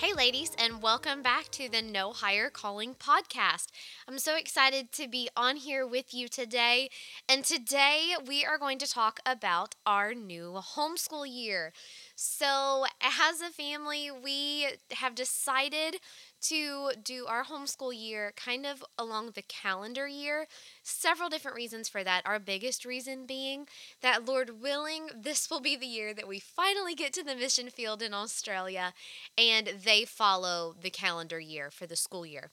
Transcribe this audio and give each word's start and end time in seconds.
Hey, 0.00 0.14
ladies, 0.14 0.52
and 0.56 0.80
welcome 0.80 1.20
back 1.20 1.50
to 1.50 1.68
the 1.68 1.82
No 1.82 2.14
Higher 2.14 2.48
Calling 2.48 2.94
podcast. 2.94 3.66
I'm 4.08 4.18
so 4.18 4.34
excited 4.34 4.92
to 4.92 5.06
be 5.06 5.28
on 5.36 5.56
here 5.56 5.86
with 5.86 6.14
you 6.14 6.26
today. 6.26 6.88
And 7.28 7.44
today 7.44 8.14
we 8.26 8.42
are 8.42 8.56
going 8.56 8.78
to 8.78 8.90
talk 8.90 9.20
about 9.26 9.74
our 9.84 10.14
new 10.14 10.58
homeschool 10.74 11.26
year. 11.30 11.74
So, 12.16 12.86
as 13.02 13.42
a 13.42 13.50
family, 13.50 14.10
we 14.10 14.68
have 14.92 15.14
decided 15.14 15.96
to 16.42 16.92
do 17.02 17.26
our 17.26 17.44
homeschool 17.44 17.92
year 17.94 18.32
kind 18.36 18.66
of 18.66 18.84
along 18.98 19.32
the 19.32 19.42
calendar 19.42 20.06
year. 20.06 20.46
Several 20.82 21.28
different 21.28 21.56
reasons 21.56 21.88
for 21.88 22.02
that. 22.04 22.22
Our 22.24 22.38
biggest 22.38 22.84
reason 22.84 23.26
being 23.26 23.66
that, 24.02 24.24
Lord 24.24 24.60
willing, 24.62 25.08
this 25.14 25.50
will 25.50 25.60
be 25.60 25.76
the 25.76 25.86
year 25.86 26.14
that 26.14 26.28
we 26.28 26.38
finally 26.38 26.94
get 26.94 27.12
to 27.14 27.24
the 27.24 27.36
mission 27.36 27.70
field 27.70 28.02
in 28.02 28.14
Australia 28.14 28.94
and 29.36 29.72
they 29.84 30.04
follow 30.04 30.74
the 30.80 30.90
calendar 30.90 31.40
year 31.40 31.70
for 31.70 31.86
the 31.86 31.96
school 31.96 32.24
year. 32.24 32.50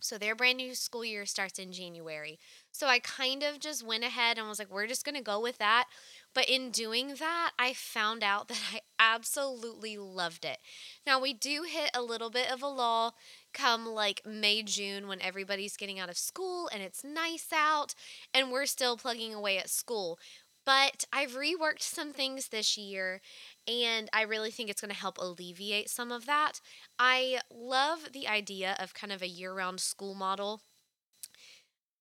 So 0.00 0.16
their 0.16 0.34
brand 0.34 0.56
new 0.56 0.74
school 0.74 1.04
year 1.04 1.26
starts 1.26 1.58
in 1.58 1.72
January. 1.72 2.38
So 2.72 2.86
I 2.86 2.98
kind 3.00 3.42
of 3.42 3.60
just 3.60 3.86
went 3.86 4.02
ahead 4.02 4.38
and 4.38 4.48
was 4.48 4.58
like, 4.58 4.70
we're 4.72 4.86
just 4.86 5.04
going 5.04 5.14
to 5.14 5.22
go 5.22 5.40
with 5.40 5.58
that. 5.58 5.84
But 6.34 6.48
in 6.48 6.70
doing 6.70 7.14
that, 7.18 7.52
I 7.58 7.72
found 7.72 8.22
out 8.22 8.48
that 8.48 8.60
I 8.72 8.80
absolutely 8.98 9.96
loved 9.96 10.44
it. 10.44 10.58
Now, 11.06 11.20
we 11.20 11.32
do 11.32 11.64
hit 11.68 11.90
a 11.94 12.02
little 12.02 12.30
bit 12.30 12.50
of 12.50 12.62
a 12.62 12.68
lull 12.68 13.14
come 13.52 13.86
like 13.86 14.22
May, 14.24 14.62
June 14.62 15.08
when 15.08 15.20
everybody's 15.20 15.76
getting 15.76 15.98
out 15.98 16.10
of 16.10 16.18
school 16.18 16.68
and 16.72 16.82
it's 16.82 17.02
nice 17.02 17.48
out 17.52 17.94
and 18.32 18.50
we're 18.50 18.66
still 18.66 18.96
plugging 18.96 19.34
away 19.34 19.58
at 19.58 19.70
school. 19.70 20.18
But 20.64 21.04
I've 21.12 21.32
reworked 21.32 21.82
some 21.82 22.12
things 22.12 22.48
this 22.48 22.76
year 22.76 23.20
and 23.66 24.08
I 24.12 24.22
really 24.22 24.50
think 24.50 24.68
it's 24.70 24.80
going 24.80 24.92
to 24.92 24.96
help 25.00 25.18
alleviate 25.18 25.88
some 25.88 26.12
of 26.12 26.26
that. 26.26 26.60
I 26.98 27.40
love 27.50 28.12
the 28.12 28.28
idea 28.28 28.76
of 28.78 28.94
kind 28.94 29.12
of 29.12 29.22
a 29.22 29.28
year 29.28 29.54
round 29.54 29.80
school 29.80 30.14
model 30.14 30.60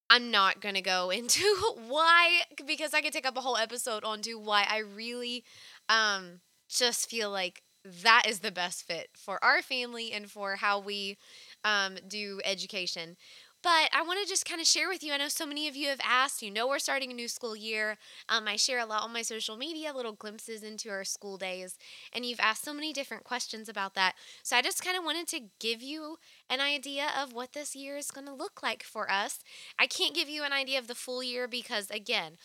I'm 0.09 0.31
not 0.31 0.61
going 0.61 0.75
to 0.75 0.81
go 0.81 1.09
into 1.11 1.41
why, 1.87 2.41
because 2.65 2.93
I 2.93 3.01
could 3.01 3.13
take 3.13 3.27
up 3.27 3.37
a 3.37 3.41
whole 3.41 3.57
episode 3.57 4.03
onto 4.03 4.37
why 4.39 4.65
I 4.69 4.79
really 4.79 5.43
um, 5.87 6.41
just 6.69 7.09
feel 7.09 7.29
like 7.31 7.61
that 8.03 8.23
is 8.27 8.39
the 8.39 8.51
best 8.51 8.85
fit 8.85 9.07
for 9.17 9.43
our 9.43 9.61
family 9.61 10.11
and 10.11 10.29
for 10.29 10.55
how 10.57 10.79
we 10.79 11.17
um, 11.63 11.97
do 12.07 12.41
education. 12.43 13.15
But 13.61 13.89
I 13.93 14.03
want 14.03 14.19
to 14.21 14.27
just 14.27 14.45
kind 14.45 14.61
of 14.61 14.67
share 14.67 14.87
with 14.87 15.03
you. 15.03 15.11
I 15.11 15.17
know 15.17 15.27
so 15.27 15.45
many 15.45 15.67
of 15.67 15.75
you 15.75 15.89
have 15.89 15.99
asked. 16.01 16.41
You 16.41 16.49
know, 16.49 16.65
we're 16.67 16.79
starting 16.79 17.11
a 17.11 17.13
new 17.13 17.27
school 17.27 17.57
year. 17.57 17.97
Um, 18.29 18.47
I 18.47 18.55
share 18.55 18.79
a 18.79 18.85
lot 18.85 19.03
on 19.03 19.11
my 19.11 19.21
social 19.21 19.57
media, 19.57 19.91
little 19.93 20.13
glimpses 20.13 20.63
into 20.63 20.89
our 20.89 21.03
school 21.03 21.37
days. 21.37 21.77
And 22.13 22.25
you've 22.25 22.39
asked 22.39 22.63
so 22.63 22.73
many 22.73 22.93
different 22.93 23.25
questions 23.25 23.67
about 23.67 23.95
that. 23.95 24.15
So 24.43 24.55
I 24.55 24.61
just 24.61 24.83
kind 24.83 24.97
of 24.97 25.03
wanted 25.03 25.27
to 25.29 25.41
give 25.59 25.81
you 25.81 26.17
an 26.49 26.61
idea 26.61 27.07
of 27.21 27.33
what 27.33 27.51
this 27.51 27.75
year 27.75 27.97
is 27.97 28.11
going 28.11 28.27
to 28.27 28.33
look 28.33 28.63
like 28.63 28.81
for 28.81 29.11
us. 29.11 29.39
I 29.77 29.87
can't 29.87 30.15
give 30.15 30.29
you 30.29 30.43
an 30.43 30.53
idea 30.53 30.79
of 30.79 30.87
the 30.87 30.95
full 30.95 31.21
year 31.21 31.45
because, 31.45 31.89
again, 31.91 32.37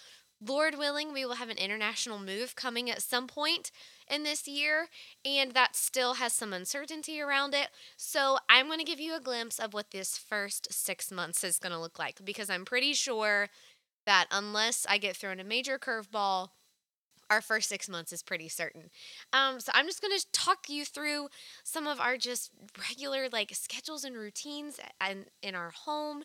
Lord 0.47 0.77
willing, 0.77 1.13
we 1.13 1.25
will 1.25 1.35
have 1.35 1.49
an 1.49 1.59
international 1.59 2.19
move 2.19 2.55
coming 2.57 2.91
at 2.91 3.03
some 3.03 3.27
point 3.27 3.71
in 4.09 4.23
this 4.23 4.47
year, 4.47 4.89
and 5.25 5.53
that 5.53 5.77
still 5.77 6.15
has 6.15 6.33
some 6.33 6.53
uncertainty 6.53 7.21
around 7.21 7.55
it. 7.55 7.69
So, 7.97 8.39
I'm 8.49 8.67
going 8.67 8.79
to 8.79 8.85
give 8.85 9.01
you 9.01 9.17
a 9.17 9.21
glimpse 9.21 9.59
of 9.59 9.73
what 9.73 9.91
this 9.91 10.19
first 10.19 10.73
six 10.73 11.11
months 11.11 11.45
is 11.45 11.59
going 11.59 11.73
to 11.73 11.81
look 11.81 11.99
like 11.99 12.25
because 12.25 12.51
I'm 12.51 12.65
pretty 12.65 12.93
sure 12.93 13.49
that 14.07 14.27
unless 14.31 14.87
I 14.89 14.99
get 14.99 15.17
thrown 15.17 15.41
a 15.41 15.45
major 15.45 15.79
curveball, 15.79 16.51
our 17.31 17.41
first 17.41 17.69
six 17.69 17.89
months 17.89 18.13
is 18.13 18.23
pretty 18.23 18.49
certain. 18.49 18.91
Um, 19.33 19.61
so 19.61 19.73
I'm 19.75 19.87
just 19.87 20.03
going 20.03 20.17
to 20.17 20.27
talk 20.33 20.69
you 20.69 20.85
through 20.85 21.29
some 21.63 21.87
of 21.87 22.01
our 22.01 22.17
just 22.17 22.51
regular 22.89 23.29
like 23.33 23.51
schedules 23.55 24.05
and 24.05 24.17
routines 24.17 24.79
and 25.01 25.27
in 25.43 25.55
our 25.55 25.71
home 25.71 26.23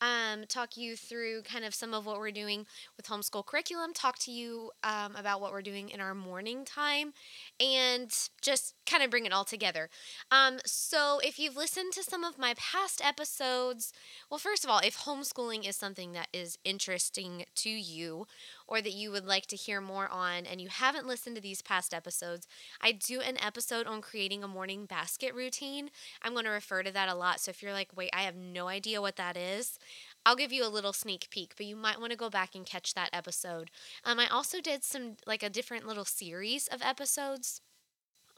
um, 0.00 0.44
talk 0.48 0.76
you 0.76 0.96
through 0.96 1.42
kind 1.42 1.64
of 1.64 1.74
some 1.74 1.94
of 1.94 2.06
what 2.06 2.18
we're 2.18 2.30
doing 2.30 2.66
with 2.96 3.06
homeschool 3.06 3.44
curriculum, 3.44 3.92
talk 3.92 4.18
to 4.20 4.30
you 4.30 4.70
um, 4.82 5.16
about 5.16 5.40
what 5.40 5.52
we're 5.52 5.62
doing 5.62 5.88
in 5.88 6.00
our 6.00 6.14
morning 6.14 6.64
time, 6.64 7.12
and 7.60 8.12
just 8.40 8.74
kind 8.86 9.02
of 9.02 9.10
bring 9.10 9.26
it 9.26 9.32
all 9.32 9.44
together. 9.44 9.88
Um, 10.30 10.58
so, 10.64 11.20
if 11.22 11.38
you've 11.38 11.56
listened 11.56 11.92
to 11.94 12.02
some 12.02 12.24
of 12.24 12.38
my 12.38 12.54
past 12.56 13.00
episodes, 13.04 13.92
well, 14.30 14.38
first 14.38 14.64
of 14.64 14.70
all, 14.70 14.80
if 14.80 14.98
homeschooling 14.98 15.68
is 15.68 15.76
something 15.76 16.12
that 16.12 16.28
is 16.32 16.58
interesting 16.64 17.44
to 17.56 17.70
you, 17.70 18.26
or 18.68 18.82
that 18.82 18.92
you 18.92 19.10
would 19.10 19.26
like 19.26 19.46
to 19.46 19.56
hear 19.56 19.80
more 19.80 20.08
on 20.08 20.44
and 20.44 20.60
you 20.60 20.68
haven't 20.68 21.06
listened 21.06 21.34
to 21.34 21.42
these 21.42 21.62
past 21.62 21.94
episodes, 21.94 22.46
I 22.80 22.92
do 22.92 23.20
an 23.20 23.42
episode 23.42 23.86
on 23.86 24.02
creating 24.02 24.44
a 24.44 24.48
morning 24.48 24.84
basket 24.84 25.34
routine. 25.34 25.90
I'm 26.22 26.34
going 26.34 26.44
to 26.44 26.50
refer 26.50 26.82
to 26.82 26.92
that 26.92 27.08
a 27.08 27.14
lot. 27.14 27.40
So 27.40 27.50
if 27.50 27.62
you're 27.62 27.72
like, 27.72 27.88
wait, 27.96 28.10
I 28.12 28.22
have 28.22 28.36
no 28.36 28.68
idea 28.68 29.00
what 29.00 29.16
that 29.16 29.36
is, 29.36 29.78
I'll 30.26 30.36
give 30.36 30.52
you 30.52 30.64
a 30.64 30.68
little 30.68 30.92
sneak 30.92 31.28
peek, 31.30 31.54
but 31.56 31.66
you 31.66 31.76
might 31.76 31.98
want 32.00 32.12
to 32.12 32.18
go 32.18 32.28
back 32.28 32.54
and 32.54 32.66
catch 32.66 32.94
that 32.94 33.10
episode. 33.12 33.70
Um, 34.04 34.18
I 34.18 34.26
also 34.28 34.60
did 34.60 34.84
some, 34.84 35.16
like 35.26 35.42
a 35.42 35.50
different 35.50 35.86
little 35.86 36.04
series 36.04 36.66
of 36.68 36.82
episodes 36.82 37.62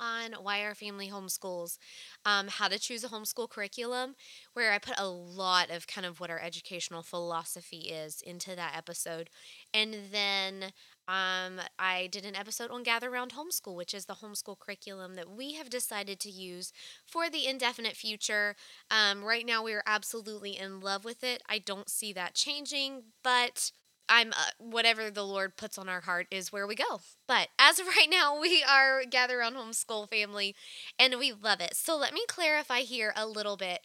on 0.01 0.33
why 0.41 0.63
our 0.63 0.75
family 0.75 1.11
homeschools, 1.11 1.77
um, 2.25 2.49
how 2.49 2.69
to 2.69 2.79
choose 2.79 3.05
a 3.05 3.09
homeschool 3.09 3.51
curriculum, 3.51 4.15
where 4.55 4.73
I 4.73 4.79
put 4.79 4.99
a 4.99 5.07
lot 5.07 5.71
of 5.71 5.87
kind 5.87 6.07
of 6.07 6.19
what 6.21 6.31
our 6.31 6.41
educational 6.41 7.03
philosophy 7.03 7.91
is 7.91 8.23
into 8.23 8.57
that 8.57 8.75
episode. 8.77 9.29
And 9.75 9.95
then 10.11 10.73
um, 11.09 11.61
I 11.79 12.09
did 12.11 12.25
an 12.25 12.37
episode 12.37 12.71
on 12.71 12.83
Gather 12.83 13.11
Round 13.11 13.33
Homeschool, 13.33 13.75
which 13.75 13.95
is 13.95 14.07
the 14.07 14.17
homeschool 14.17 14.59
curriculum 14.59 15.15
that 15.15 15.31
we 15.31 15.55
have 15.55 15.71
decided 15.71 16.21
to 16.21 16.31
use 16.31 16.73
for 17.05 17.29
the 17.29 17.47
indefinite 17.47 17.97
future. 17.97 18.55
Um, 18.91 19.25
right 19.25 19.45
now, 19.45 19.63
we 19.65 19.73
are 19.73 19.83
absolutely 19.87 20.57
in 20.57 20.81
love 20.81 21.05
with 21.05 21.25
it. 21.25 21.43
I 21.49 21.59
don't 21.59 21.89
see 21.91 22.13
that 22.13 22.35
changing, 22.35 23.03
but 23.25 23.73
I'm 24.11 24.31
uh, 24.31 24.51
whatever 24.59 25.11
the 25.11 25.25
Lord 25.25 25.57
puts 25.57 25.79
on 25.79 25.89
our 25.89 26.01
heart 26.01 26.27
is 26.31 26.53
where 26.53 26.67
we 26.67 26.75
go. 26.75 27.01
But 27.27 27.49
as 27.59 27.79
of 27.79 27.87
right 27.97 28.09
now, 28.11 28.39
we 28.39 28.63
are 28.63 29.05
gather 29.05 29.39
around 29.41 29.55
homeschool 29.55 30.09
family 30.11 30.55
and 30.99 31.19
we 31.19 31.33
love 31.33 31.61
it. 31.61 31.77
So 31.77 31.97
let 31.97 32.13
me 32.13 32.23
clarify 32.29 32.81
here 32.81 33.13
a 33.17 33.27
little 33.27 33.57
bit. 33.57 33.81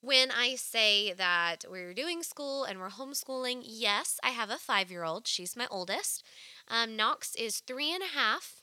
When 0.00 0.30
I 0.30 0.54
say 0.54 1.12
that 1.12 1.64
we're 1.68 1.92
doing 1.92 2.22
school 2.22 2.62
and 2.64 2.78
we're 2.78 2.90
homeschooling, 2.90 3.62
yes, 3.64 4.20
I 4.22 4.30
have 4.30 4.48
a 4.50 4.56
five 4.56 4.90
year 4.90 5.02
old. 5.02 5.26
She's 5.26 5.56
my 5.56 5.66
oldest. 5.70 6.22
Um, 6.68 6.94
Knox 6.94 7.34
is 7.34 7.60
three 7.60 7.92
and 7.92 8.02
a 8.02 8.16
half, 8.16 8.62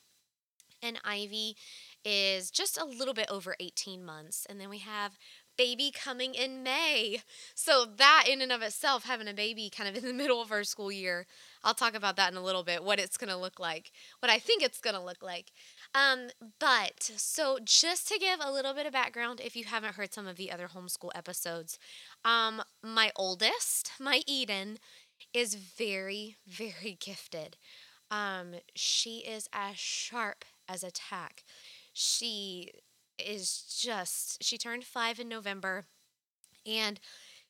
and 0.82 0.98
Ivy 1.04 1.56
is 2.04 2.50
just 2.50 2.78
a 2.78 2.84
little 2.86 3.14
bit 3.14 3.30
over 3.30 3.54
18 3.60 4.04
months. 4.04 4.46
And 4.48 4.60
then 4.60 4.70
we 4.70 4.78
have 4.78 5.18
baby 5.58 5.90
coming 5.90 6.34
in 6.34 6.62
May. 6.62 7.22
So, 7.54 7.84
that 7.96 8.24
in 8.28 8.40
and 8.40 8.52
of 8.52 8.62
itself, 8.62 9.04
having 9.04 9.28
a 9.28 9.34
baby 9.34 9.70
kind 9.74 9.88
of 9.88 9.96
in 10.02 10.08
the 10.08 10.14
middle 10.22 10.40
of 10.40 10.52
our 10.52 10.64
school 10.64 10.92
year, 10.92 11.26
I'll 11.64 11.74
talk 11.74 11.94
about 11.94 12.16
that 12.16 12.30
in 12.30 12.38
a 12.38 12.44
little 12.44 12.62
bit, 12.62 12.84
what 12.84 12.98
it's 12.98 13.16
going 13.16 13.30
to 13.30 13.36
look 13.36 13.58
like, 13.58 13.90
what 14.20 14.30
I 14.30 14.38
think 14.38 14.62
it's 14.62 14.80
going 14.80 14.96
to 14.96 15.02
look 15.02 15.22
like. 15.22 15.52
Um, 15.94 16.28
but 16.58 17.02
so 17.16 17.58
just 17.64 18.08
to 18.08 18.18
give 18.18 18.38
a 18.42 18.52
little 18.52 18.74
bit 18.74 18.86
of 18.86 18.92
background, 18.92 19.40
if 19.42 19.56
you 19.56 19.64
haven't 19.64 19.94
heard 19.94 20.12
some 20.12 20.26
of 20.26 20.36
the 20.36 20.50
other 20.50 20.68
homeschool 20.68 21.10
episodes, 21.14 21.78
um, 22.24 22.62
my 22.82 23.10
oldest, 23.16 23.92
my 23.98 24.22
Eden, 24.26 24.78
is 25.32 25.54
very, 25.54 26.36
very 26.46 26.96
gifted. 27.00 27.56
Um, 28.10 28.54
she 28.74 29.18
is 29.18 29.48
as 29.52 29.78
sharp 29.78 30.44
as 30.68 30.82
a 30.84 30.90
tack. 30.90 31.44
She 31.92 32.70
is 33.18 33.78
just 33.80 34.42
she 34.44 34.58
turned 34.58 34.84
5 34.84 35.18
in 35.18 35.28
November 35.28 35.86
and 36.66 37.00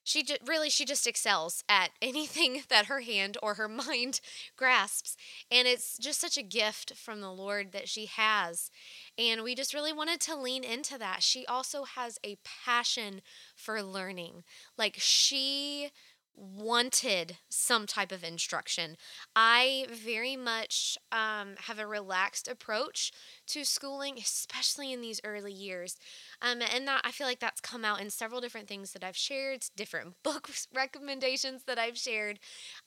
she 0.06 0.24
really 0.46 0.70
she 0.70 0.84
just 0.84 1.06
excels 1.06 1.64
at 1.68 1.90
anything 2.00 2.62
that 2.68 2.86
her 2.86 3.00
hand 3.00 3.36
or 3.42 3.54
her 3.54 3.68
mind 3.68 4.20
grasps 4.56 5.16
and 5.50 5.66
it's 5.66 5.98
just 5.98 6.20
such 6.20 6.38
a 6.38 6.42
gift 6.42 6.94
from 6.96 7.20
the 7.20 7.32
lord 7.32 7.72
that 7.72 7.88
she 7.88 8.06
has 8.06 8.70
and 9.18 9.42
we 9.42 9.54
just 9.54 9.72
really 9.72 9.92
wanted 9.92 10.20
to 10.20 10.36
lean 10.36 10.62
into 10.62 10.98
that. 10.98 11.22
She 11.22 11.46
also 11.46 11.84
has 11.84 12.18
a 12.22 12.36
passion 12.44 13.22
for 13.54 13.82
learning. 13.82 14.44
Like 14.76 14.96
she 14.98 15.90
wanted 16.36 17.38
some 17.48 17.86
type 17.86 18.12
of 18.12 18.22
instruction. 18.22 18.96
I 19.34 19.86
very 19.90 20.36
much 20.36 20.98
um, 21.10 21.54
have 21.60 21.78
a 21.78 21.86
relaxed 21.86 22.46
approach 22.46 23.12
to 23.48 23.64
schooling, 23.64 24.18
especially 24.18 24.92
in 24.92 25.00
these 25.00 25.20
early 25.24 25.52
years. 25.52 25.96
Um, 26.42 26.60
and 26.62 26.86
that 26.86 27.00
I 27.04 27.10
feel 27.10 27.26
like 27.26 27.40
that's 27.40 27.60
come 27.60 27.84
out 27.84 28.00
in 28.00 28.10
several 28.10 28.40
different 28.40 28.68
things 28.68 28.92
that 28.92 29.02
I've 29.02 29.16
shared, 29.16 29.64
different 29.76 30.14
book 30.22 30.48
recommendations 30.74 31.64
that 31.64 31.78
I've 31.78 31.98
shared. 31.98 32.38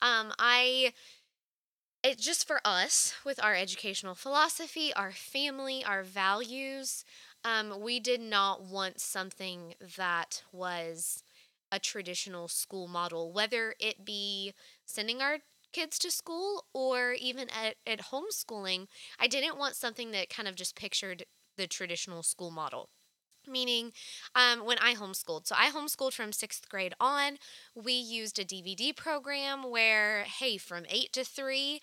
Um, 0.01 0.33
I 0.37 0.93
it 2.01 2.17
just 2.17 2.47
for 2.47 2.61
us 2.63 3.13
with 3.25 3.43
our 3.43 3.53
educational 3.53 4.15
philosophy, 4.15 4.93
our 4.93 5.11
family, 5.11 5.83
our 5.83 6.01
values, 6.01 7.03
um, 7.43 7.81
we 7.81 7.99
did 7.99 8.21
not 8.21 8.63
want 8.63 8.99
something 8.99 9.75
that 9.97 10.43
was 10.51 11.23
a 11.71 11.79
traditional 11.79 12.47
school 12.47 12.87
model, 12.87 13.31
whether 13.31 13.75
it 13.79 14.05
be 14.05 14.53
sending 14.85 15.21
our 15.21 15.39
kids 15.71 15.99
to 15.99 16.11
school 16.11 16.65
or 16.73 17.13
even 17.13 17.47
at, 17.49 17.75
at 17.85 18.07
homeschooling. 18.11 18.87
I 19.19 19.27
didn't 19.27 19.57
want 19.57 19.75
something 19.75 20.11
that 20.11 20.29
kind 20.29 20.47
of 20.47 20.55
just 20.55 20.75
pictured 20.75 21.25
the 21.57 21.67
traditional 21.67 22.23
school 22.23 22.51
model 22.51 22.89
meaning 23.47 23.91
um, 24.35 24.65
when 24.65 24.77
I 24.79 24.93
homeschooled. 24.93 25.47
So 25.47 25.55
I 25.57 25.69
homeschooled 25.69 26.13
from 26.13 26.31
sixth 26.31 26.69
grade 26.69 26.93
on. 26.99 27.37
We 27.73 27.93
used 27.93 28.37
a 28.37 28.45
DVD 28.45 28.95
program 28.95 29.69
where, 29.69 30.23
hey, 30.23 30.57
from 30.57 30.83
eight 30.87 31.13
to 31.13 31.23
three, 31.23 31.79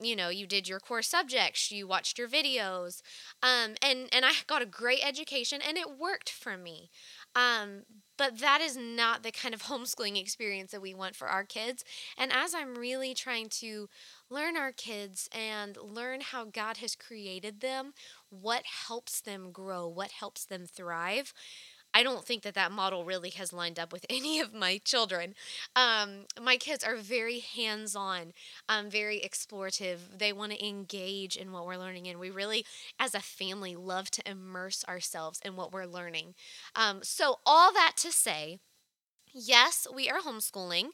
you 0.00 0.16
know 0.16 0.28
you 0.28 0.46
did 0.46 0.68
your 0.68 0.80
core 0.80 1.02
subjects 1.02 1.70
you 1.70 1.86
watched 1.86 2.18
your 2.18 2.28
videos 2.28 3.02
um, 3.42 3.74
and 3.80 4.08
and 4.12 4.24
i 4.24 4.32
got 4.46 4.62
a 4.62 4.66
great 4.66 5.00
education 5.06 5.60
and 5.66 5.76
it 5.76 5.98
worked 5.98 6.30
for 6.30 6.56
me 6.56 6.90
um, 7.36 7.82
but 8.22 8.38
that 8.38 8.60
is 8.60 8.76
not 8.76 9.24
the 9.24 9.32
kind 9.32 9.52
of 9.52 9.64
homeschooling 9.64 10.16
experience 10.16 10.70
that 10.70 10.80
we 10.80 10.94
want 10.94 11.16
for 11.16 11.26
our 11.26 11.42
kids. 11.42 11.84
And 12.16 12.30
as 12.32 12.54
i'm 12.54 12.76
really 12.76 13.14
trying 13.14 13.48
to 13.48 13.88
learn 14.30 14.56
our 14.56 14.70
kids 14.70 15.28
and 15.32 15.76
learn 15.76 16.20
how 16.20 16.44
god 16.44 16.76
has 16.76 16.94
created 16.94 17.60
them 17.60 17.92
what 18.30 18.62
helps 18.86 19.20
them 19.20 19.50
grow 19.50 19.88
what 19.88 20.12
helps 20.12 20.44
them 20.44 20.66
thrive 20.66 21.34
I 21.94 22.02
don't 22.02 22.24
think 22.24 22.42
that 22.42 22.54
that 22.54 22.72
model 22.72 23.04
really 23.04 23.30
has 23.30 23.52
lined 23.52 23.78
up 23.78 23.92
with 23.92 24.06
any 24.10 24.40
of 24.40 24.54
my 24.54 24.80
children. 24.84 25.34
Um, 25.76 26.26
my 26.40 26.56
kids 26.56 26.84
are 26.84 26.96
very 26.96 27.40
hands 27.40 27.94
on, 27.94 28.32
um, 28.68 28.90
very 28.90 29.20
explorative. 29.20 29.98
They 30.18 30.32
want 30.32 30.52
to 30.52 30.66
engage 30.66 31.36
in 31.36 31.52
what 31.52 31.66
we're 31.66 31.76
learning, 31.76 32.08
and 32.08 32.18
we 32.18 32.30
really, 32.30 32.64
as 32.98 33.14
a 33.14 33.20
family, 33.20 33.76
love 33.76 34.10
to 34.12 34.30
immerse 34.30 34.84
ourselves 34.88 35.40
in 35.44 35.56
what 35.56 35.72
we're 35.72 35.86
learning. 35.86 36.34
Um, 36.74 37.00
so, 37.02 37.40
all 37.46 37.72
that 37.72 37.92
to 37.98 38.12
say, 38.12 38.58
yes, 39.32 39.86
we 39.92 40.08
are 40.10 40.20
homeschooling, 40.20 40.88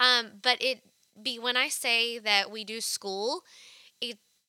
um, 0.00 0.32
but 0.42 0.62
it 0.62 0.80
be 1.22 1.38
when 1.38 1.56
I 1.56 1.68
say 1.68 2.18
that 2.18 2.50
we 2.50 2.64
do 2.64 2.80
school, 2.80 3.42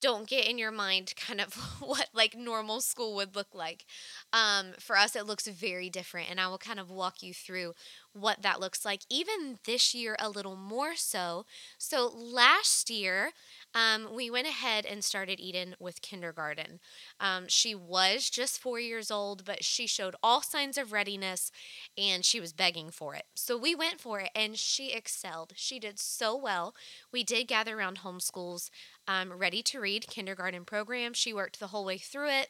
don't 0.01 0.27
get 0.27 0.47
in 0.47 0.57
your 0.57 0.71
mind 0.71 1.13
kind 1.15 1.41
of 1.41 1.53
what 1.79 2.09
like 2.13 2.35
normal 2.35 2.81
school 2.81 3.15
would 3.15 3.35
look 3.35 3.53
like. 3.53 3.85
Um, 4.33 4.73
for 4.79 4.97
us, 4.97 5.15
it 5.15 5.25
looks 5.25 5.47
very 5.47 5.89
different, 5.89 6.29
and 6.29 6.39
I 6.39 6.47
will 6.47 6.57
kind 6.57 6.79
of 6.79 6.89
walk 6.89 7.21
you 7.23 7.33
through 7.33 7.73
what 8.13 8.41
that 8.41 8.59
looks 8.59 8.83
like, 8.83 9.01
even 9.09 9.59
this 9.65 9.93
year 9.93 10.15
a 10.19 10.29
little 10.29 10.55
more 10.55 10.95
so. 10.95 11.45
So 11.77 12.11
last 12.15 12.89
year, 12.89 13.31
um, 13.75 14.07
we 14.15 14.29
went 14.31 14.47
ahead 14.47 14.85
and 14.85 15.03
started 15.03 15.39
Eden 15.39 15.75
with 15.79 16.01
kindergarten. 16.01 16.79
Um, 17.19 17.45
she 17.47 17.75
was 17.75 18.29
just 18.29 18.59
four 18.59 18.79
years 18.79 19.11
old, 19.11 19.45
but 19.45 19.63
she 19.63 19.85
showed 19.85 20.15
all 20.23 20.41
signs 20.41 20.77
of 20.77 20.91
readiness 20.91 21.51
and 21.97 22.25
she 22.25 22.39
was 22.39 22.53
begging 22.53 22.89
for 22.89 23.13
it. 23.15 23.25
So 23.35 23.57
we 23.57 23.75
went 23.75 23.99
for 24.01 24.19
it 24.19 24.29
and 24.35 24.57
she 24.57 24.91
excelled. 24.91 25.53
She 25.55 25.79
did 25.79 25.99
so 25.99 26.35
well. 26.35 26.73
We 27.11 27.23
did 27.23 27.47
gather 27.47 27.77
around 27.77 27.99
homeschools, 27.99 28.69
um, 29.07 29.33
ready 29.33 29.61
to 29.63 29.79
read 29.79 30.07
kindergarten 30.07 30.65
program. 30.65 31.13
She 31.13 31.33
worked 31.33 31.59
the 31.59 31.67
whole 31.67 31.85
way 31.85 31.97
through 31.97 32.29
it. 32.29 32.49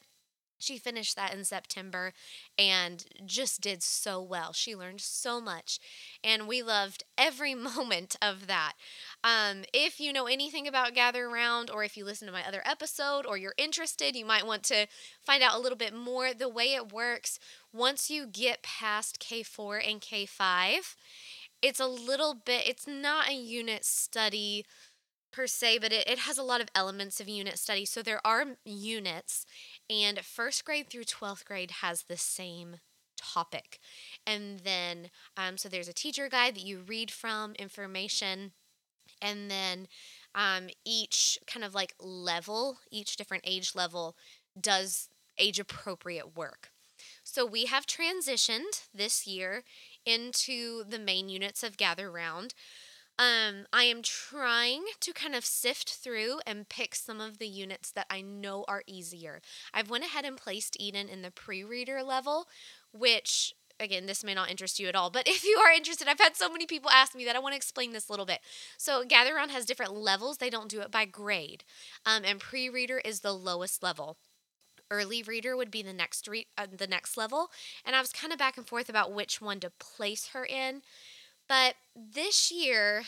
She 0.59 0.77
finished 0.77 1.15
that 1.15 1.33
in 1.33 1.44
September 1.44 2.13
and 2.57 3.06
just 3.25 3.62
did 3.62 3.83
so 3.83 4.21
well. 4.21 4.54
She 4.54 4.75
learned 4.75 5.01
so 5.01 5.39
much, 5.39 5.80
and 6.24 6.48
we 6.48 6.63
loved 6.63 7.04
every 7.18 7.54
moment 7.56 8.15
of 8.21 8.48
that. 8.48 8.74
Um, 9.24 9.65
if 9.74 10.00
you 10.00 10.12
know 10.12 10.25
anything 10.25 10.68
about 10.68 10.95
Gather 10.95 11.27
Around, 11.27 11.69
or 11.69 11.83
if 11.83 11.95
you 11.95 12.06
listen 12.06 12.25
to 12.25 12.33
my 12.33 12.45
other 12.45 12.63
episode, 12.65 13.25
or 13.25 13.38
you're 13.38 13.54
interested, 13.57 14.15
you 14.15 14.25
might 14.25 14.48
want 14.48 14.63
to 14.63 14.88
find 15.21 15.44
out 15.44 15.56
a 15.56 15.59
little 15.59 15.77
bit 15.77 15.94
more. 15.94 16.33
The 16.33 16.50
way 16.50 16.74
it 16.74 16.92
works, 16.92 17.39
once 17.71 18.09
you 18.09 18.25
get 18.25 18.63
past 18.63 19.19
K4 19.19 19.88
and 19.88 20.01
K5, 20.01 20.95
it's 21.62 21.80
a 21.80 21.88
little 21.88 22.33
bit, 22.33 22.68
it's 22.68 22.88
not 22.88 23.30
a 23.30 23.33
unit 23.33 23.83
study 23.83 24.65
per 25.38 25.45
se, 25.45 25.78
but 25.78 25.94
it, 25.94 26.10
it 26.10 26.18
has 26.19 26.39
a 26.39 26.44
lot 26.44 26.62
of 26.62 26.69
elements 26.74 27.19
of 27.19 27.30
unit 27.30 27.60
study. 27.60 27.86
So 27.86 28.01
there 28.01 28.25
are 28.25 28.44
units, 28.66 29.45
and 29.88 30.19
first 30.25 30.66
grade 30.66 30.89
through 30.89 31.04
12th 31.04 31.45
grade 31.45 31.69
has 31.81 32.04
the 32.04 32.18
same 32.18 32.78
topic. 33.16 33.80
And 34.25 34.62
then, 34.62 35.12
um, 35.38 35.57
so 35.57 35.69
there's 35.69 35.88
a 35.88 35.94
teacher 35.94 36.28
guide 36.28 36.56
that 36.56 36.66
you 36.66 36.80
read 36.80 37.12
from, 37.12 37.54
information, 37.54 38.54
and 39.22 39.51
then 39.51 39.88
um, 40.34 40.69
each 40.84 41.38
kind 41.45 41.63
of 41.63 41.75
like 41.75 41.94
level, 42.00 42.80
each 42.90 43.16
different 43.16 43.44
age 43.45 43.75
level 43.75 44.16
does 44.60 45.10
age 45.38 45.60
appropriate 45.60 46.36
work. 46.36 46.72
So 47.24 47.45
we 47.45 47.66
have 47.66 47.86
transitioned 47.86 48.88
this 48.92 49.28
year 49.28 49.63
into 50.04 50.83
the 50.83 50.98
main 50.98 51.30
units 51.30 51.62
of 51.62 51.78
Gather 51.78 52.10
Round. 52.10 52.56
Um, 53.19 53.66
I 53.74 53.84
am 53.84 54.04
trying 54.04 54.84
to 55.00 55.12
kind 55.12 55.34
of 55.34 55.44
sift 55.44 55.90
through 55.96 56.40
and 56.46 56.69
pick 56.69 56.94
some 56.94 57.19
of 57.19 57.40
the 57.40 57.48
units 57.48 57.92
that 57.92 58.06
I 58.12 58.22
know 58.22 58.64
are 58.68 58.84
easier. 58.86 59.42
I've 59.74 59.90
went 59.90 60.04
ahead 60.04 60.24
and 60.24 60.38
placed 60.38 60.78
Eden 60.80 61.10
in 61.10 61.24
the 61.24 61.31
pre-reader 61.31 62.04
level, 62.04 62.48
which 62.92 63.54
again, 63.80 64.08
this 64.08 64.24
may 64.24 64.34
not 64.34 64.50
interest 64.50 64.80
you 64.80 64.88
at 64.88 64.96
all, 64.96 65.10
but 65.10 65.28
if 65.28 65.44
you 65.44 65.58
are 65.58 65.72
interested, 65.72 66.08
I've 66.08 66.19
had 66.19 66.36
so 66.36 66.50
many 66.50 66.68
people 66.68 66.92
ask 66.92 67.16
me 67.16 67.25
that 67.25 67.36
I 67.36 67.40
want 67.40 67.54
to 67.54 67.58
explain 67.58 67.92
this 67.92 68.08
a 68.08 68.12
little 68.12 68.25
bit. 68.25 68.40
So, 68.78 69.04
Gather 69.04 69.36
Around 69.36 69.50
has 69.50 69.66
different 69.66 69.94
levels, 69.94 70.38
they 70.38 70.50
don't 70.50 70.69
do 70.69 70.81
it 70.81 70.92
by 70.92 71.06
grade, 71.06 71.64
um, 72.06 72.24
and 72.24 72.40
pre 72.40 72.69
reader 72.69 73.00
is 73.04 73.22
the 73.22 73.34
lowest 73.34 73.81
level. 73.81 74.18
Early 74.90 75.22
reader 75.22 75.58
would 75.58 75.72
be 75.72 75.81
the 75.84 75.94
next 75.94 76.28
re- 76.28 76.48
uh, 76.58 76.68
the 76.72 76.88
next 76.88 77.18
level, 77.18 77.50
and 77.84 77.96
I 77.96 78.00
was 78.02 78.14
kind 78.14 78.31
of 78.31 78.40
back 78.40 78.58
and 78.58 78.68
forth 78.68 78.90
about 78.90 79.12
which 79.12 79.42
one 79.42 79.60
to 79.62 79.72
place 79.80 80.28
her 80.28 80.46
in. 80.46 80.81
But 81.48 81.76
this 81.96 82.52
year, 82.52 83.04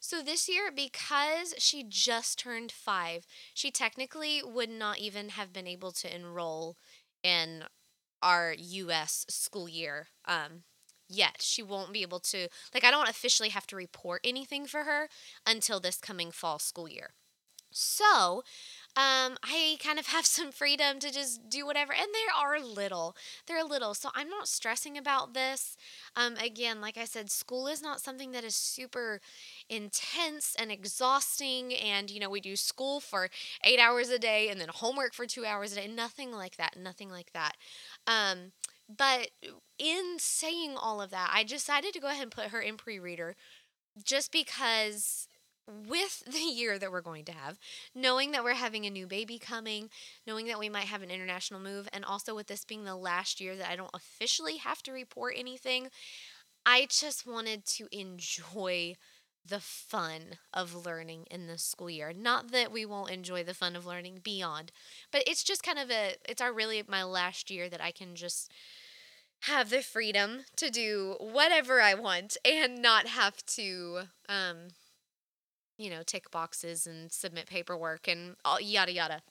so 0.00 0.22
this 0.22 0.48
year, 0.48 0.70
because 0.74 1.54
she 1.58 1.84
just 1.88 2.38
turned 2.38 2.72
five, 2.72 3.26
she 3.54 3.70
technically 3.70 4.42
would 4.44 4.70
not 4.70 4.98
even 4.98 5.30
have 5.30 5.52
been 5.52 5.66
able 5.66 5.92
to 5.92 6.14
enroll 6.14 6.76
in 7.22 7.64
our 8.22 8.54
U.S. 8.58 9.24
school 9.28 9.68
year 9.68 10.08
um, 10.26 10.64
yet. 11.08 11.38
She 11.40 11.62
won't 11.62 11.92
be 11.92 12.02
able 12.02 12.20
to, 12.20 12.48
like, 12.74 12.84
I 12.84 12.90
don't 12.90 13.08
officially 13.08 13.50
have 13.50 13.66
to 13.68 13.76
report 13.76 14.20
anything 14.24 14.66
for 14.66 14.84
her 14.84 15.08
until 15.46 15.80
this 15.80 15.98
coming 15.98 16.30
fall 16.30 16.58
school 16.58 16.88
year. 16.88 17.10
So, 17.72 18.42
um, 18.98 19.36
I 19.44 19.76
kind 19.80 20.00
of 20.00 20.08
have 20.08 20.26
some 20.26 20.50
freedom 20.50 20.98
to 20.98 21.12
just 21.12 21.48
do 21.48 21.64
whatever. 21.64 21.92
And 21.92 22.08
they 22.12 22.26
are 22.36 22.60
little. 22.60 23.14
They're 23.46 23.62
little. 23.62 23.94
So 23.94 24.08
I'm 24.12 24.28
not 24.28 24.48
stressing 24.48 24.98
about 24.98 25.34
this. 25.34 25.76
Um, 26.16 26.34
again, 26.34 26.80
like 26.80 26.98
I 26.98 27.04
said, 27.04 27.30
school 27.30 27.68
is 27.68 27.80
not 27.80 28.00
something 28.00 28.32
that 28.32 28.42
is 28.42 28.56
super 28.56 29.20
intense 29.68 30.56
and 30.58 30.72
exhausting. 30.72 31.74
And, 31.74 32.10
you 32.10 32.18
know, 32.18 32.28
we 32.28 32.40
do 32.40 32.56
school 32.56 32.98
for 32.98 33.30
eight 33.62 33.78
hours 33.78 34.08
a 34.10 34.18
day 34.18 34.48
and 34.48 34.60
then 34.60 34.68
homework 34.68 35.14
for 35.14 35.26
two 35.26 35.44
hours 35.46 35.72
a 35.72 35.76
day. 35.76 35.86
Nothing 35.86 36.32
like 36.32 36.56
that. 36.56 36.74
Nothing 36.76 37.08
like 37.08 37.32
that. 37.34 37.52
Um, 38.08 38.52
but 38.88 39.28
in 39.78 40.16
saying 40.18 40.74
all 40.76 41.00
of 41.00 41.10
that, 41.10 41.30
I 41.32 41.44
decided 41.44 41.92
to 41.92 42.00
go 42.00 42.08
ahead 42.08 42.22
and 42.22 42.32
put 42.32 42.46
her 42.48 42.60
in 42.60 42.76
pre 42.76 42.98
reader 42.98 43.36
just 44.04 44.32
because 44.32 45.28
with 45.68 46.22
the 46.32 46.38
year 46.38 46.78
that 46.78 46.90
we're 46.90 47.00
going 47.00 47.24
to 47.26 47.32
have, 47.32 47.58
knowing 47.94 48.32
that 48.32 48.44
we're 48.44 48.54
having 48.54 48.86
a 48.86 48.90
new 48.90 49.06
baby 49.06 49.38
coming, 49.38 49.90
knowing 50.26 50.46
that 50.46 50.58
we 50.58 50.68
might 50.68 50.84
have 50.84 51.02
an 51.02 51.10
international 51.10 51.60
move, 51.60 51.88
and 51.92 52.04
also 52.04 52.34
with 52.34 52.46
this 52.46 52.64
being 52.64 52.84
the 52.84 52.96
last 52.96 53.40
year 53.40 53.56
that 53.56 53.70
I 53.70 53.76
don't 53.76 53.90
officially 53.94 54.56
have 54.56 54.82
to 54.84 54.92
report 54.92 55.34
anything, 55.36 55.88
I 56.64 56.86
just 56.90 57.26
wanted 57.26 57.64
to 57.66 57.88
enjoy 57.92 58.96
the 59.46 59.60
fun 59.60 60.38
of 60.52 60.84
learning 60.86 61.26
in 61.30 61.46
this 61.46 61.62
school 61.62 61.88
year. 61.88 62.12
Not 62.14 62.50
that 62.52 62.70
we 62.70 62.84
won't 62.84 63.10
enjoy 63.10 63.42
the 63.42 63.54
fun 63.54 63.76
of 63.76 63.86
learning 63.86 64.20
beyond, 64.22 64.72
but 65.10 65.22
it's 65.26 65.42
just 65.42 65.62
kind 65.62 65.78
of 65.78 65.90
a, 65.90 66.16
it's 66.28 66.42
our 66.42 66.52
really 66.52 66.82
my 66.86 67.02
last 67.02 67.50
year 67.50 67.68
that 67.68 67.82
I 67.82 67.90
can 67.90 68.14
just 68.14 68.52
have 69.42 69.70
the 69.70 69.82
freedom 69.82 70.40
to 70.56 70.68
do 70.70 71.16
whatever 71.20 71.80
I 71.80 71.94
want 71.94 72.36
and 72.44 72.82
not 72.82 73.06
have 73.06 73.44
to, 73.46 74.00
um, 74.28 74.68
you 75.78 75.90
know, 75.90 76.02
tick 76.04 76.30
boxes 76.30 76.86
and 76.86 77.10
submit 77.12 77.46
paperwork 77.46 78.08
and 78.08 78.36
all, 78.44 78.60
yada 78.60 78.92
yada. 78.92 79.22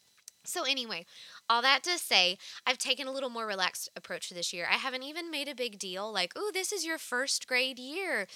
So, 0.47 0.63
anyway, 0.63 1.05
all 1.49 1.61
that 1.61 1.83
to 1.83 1.97
say, 1.97 2.37
I've 2.65 2.77
taken 2.77 3.05
a 3.05 3.11
little 3.11 3.29
more 3.29 3.45
relaxed 3.45 3.89
approach 3.97 4.29
this 4.29 4.53
year. 4.53 4.65
I 4.71 4.75
haven't 4.75 5.03
even 5.03 5.29
made 5.29 5.49
a 5.49 5.55
big 5.55 5.77
deal 5.77 6.09
like, 6.11 6.31
oh, 6.37 6.51
this 6.53 6.71
is 6.71 6.85
your 6.85 6.97
first 6.97 7.47
grade 7.47 7.77
year 7.77 8.27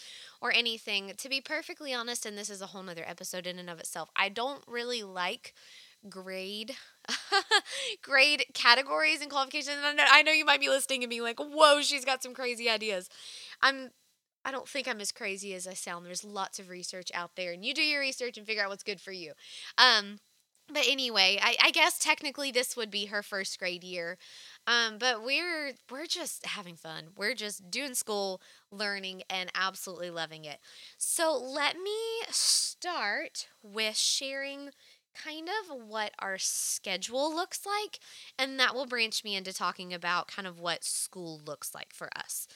or 0.41 0.51
anything. 0.51 1.13
To 1.17 1.29
be 1.29 1.39
perfectly 1.39 1.93
honest, 1.93 2.25
and 2.25 2.37
this 2.37 2.49
is 2.49 2.61
a 2.61 2.67
whole 2.67 2.83
nother 2.83 3.05
episode 3.07 3.47
in 3.47 3.57
and 3.57 3.69
of 3.69 3.79
itself, 3.79 4.09
I 4.13 4.27
don't 4.27 4.61
really 4.67 5.03
like 5.03 5.53
grade 6.09 6.75
grade 8.01 8.45
categories 8.53 9.21
and 9.21 9.29
qualifications 9.29 9.77
and 9.83 10.01
I 10.01 10.23
know 10.23 10.31
you 10.31 10.45
might 10.45 10.59
be 10.59 10.67
listening 10.67 11.03
and 11.03 11.09
being 11.09 11.21
like 11.21 11.39
whoa 11.39 11.81
she's 11.81 12.05
got 12.05 12.23
some 12.23 12.33
crazy 12.33 12.69
ideas 12.69 13.07
i'm 13.61 13.91
i 14.45 14.51
don't 14.51 14.67
think 14.67 14.87
i'm 14.87 15.01
as 15.01 15.11
crazy 15.11 15.53
as 15.53 15.67
i 15.67 15.73
sound 15.73 16.05
there's 16.05 16.23
lots 16.23 16.59
of 16.59 16.69
research 16.69 17.09
out 17.13 17.31
there 17.35 17.53
and 17.53 17.65
you 17.65 17.73
do 17.73 17.81
your 17.83 18.01
research 18.01 18.37
and 18.37 18.45
figure 18.47 18.63
out 18.63 18.69
what's 18.69 18.83
good 18.83 19.01
for 19.01 19.11
you 19.11 19.33
um 19.77 20.19
but 20.73 20.85
anyway, 20.87 21.37
I, 21.41 21.55
I 21.61 21.71
guess 21.71 21.97
technically 21.97 22.49
this 22.51 22.77
would 22.77 22.89
be 22.89 23.07
her 23.07 23.21
first 23.21 23.59
grade 23.59 23.83
year. 23.83 24.17
Um, 24.67 24.97
but 24.99 25.23
we're 25.23 25.73
we're 25.89 26.05
just 26.05 26.45
having 26.45 26.75
fun. 26.75 27.07
We're 27.17 27.33
just 27.33 27.69
doing 27.69 27.93
school, 27.93 28.41
learning, 28.71 29.23
and 29.29 29.49
absolutely 29.53 30.11
loving 30.11 30.45
it. 30.45 30.59
So 30.97 31.37
let 31.37 31.75
me 31.77 31.97
start 32.29 33.47
with 33.61 33.97
sharing 33.97 34.69
kind 35.13 35.49
of 35.49 35.77
what 35.87 36.13
our 36.19 36.37
schedule 36.37 37.33
looks 37.35 37.65
like, 37.65 37.99
and 38.39 38.57
that 38.59 38.73
will 38.73 38.85
branch 38.85 39.23
me 39.25 39.35
into 39.35 39.51
talking 39.53 39.93
about 39.93 40.27
kind 40.29 40.47
of 40.47 40.59
what 40.59 40.85
school 40.85 41.41
looks 41.45 41.75
like 41.75 41.93
for 41.93 42.07
us. 42.15 42.47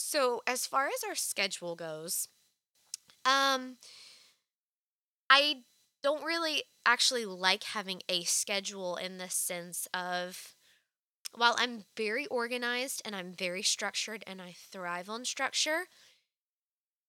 So 0.00 0.42
as 0.46 0.64
far 0.64 0.86
as 0.86 1.02
our 1.02 1.16
schedule 1.16 1.74
goes, 1.74 2.28
um, 3.24 3.78
I 5.28 5.64
don't 6.04 6.22
really 6.22 6.62
actually 6.86 7.24
like 7.26 7.64
having 7.64 8.02
a 8.08 8.22
schedule 8.22 8.94
in 8.94 9.18
the 9.18 9.28
sense 9.28 9.88
of 9.92 10.54
while 11.34 11.56
I'm 11.58 11.82
very 11.96 12.26
organized 12.26 13.02
and 13.04 13.16
I'm 13.16 13.32
very 13.32 13.64
structured 13.64 14.22
and 14.24 14.40
I 14.40 14.54
thrive 14.70 15.10
on 15.10 15.24
structure, 15.24 15.88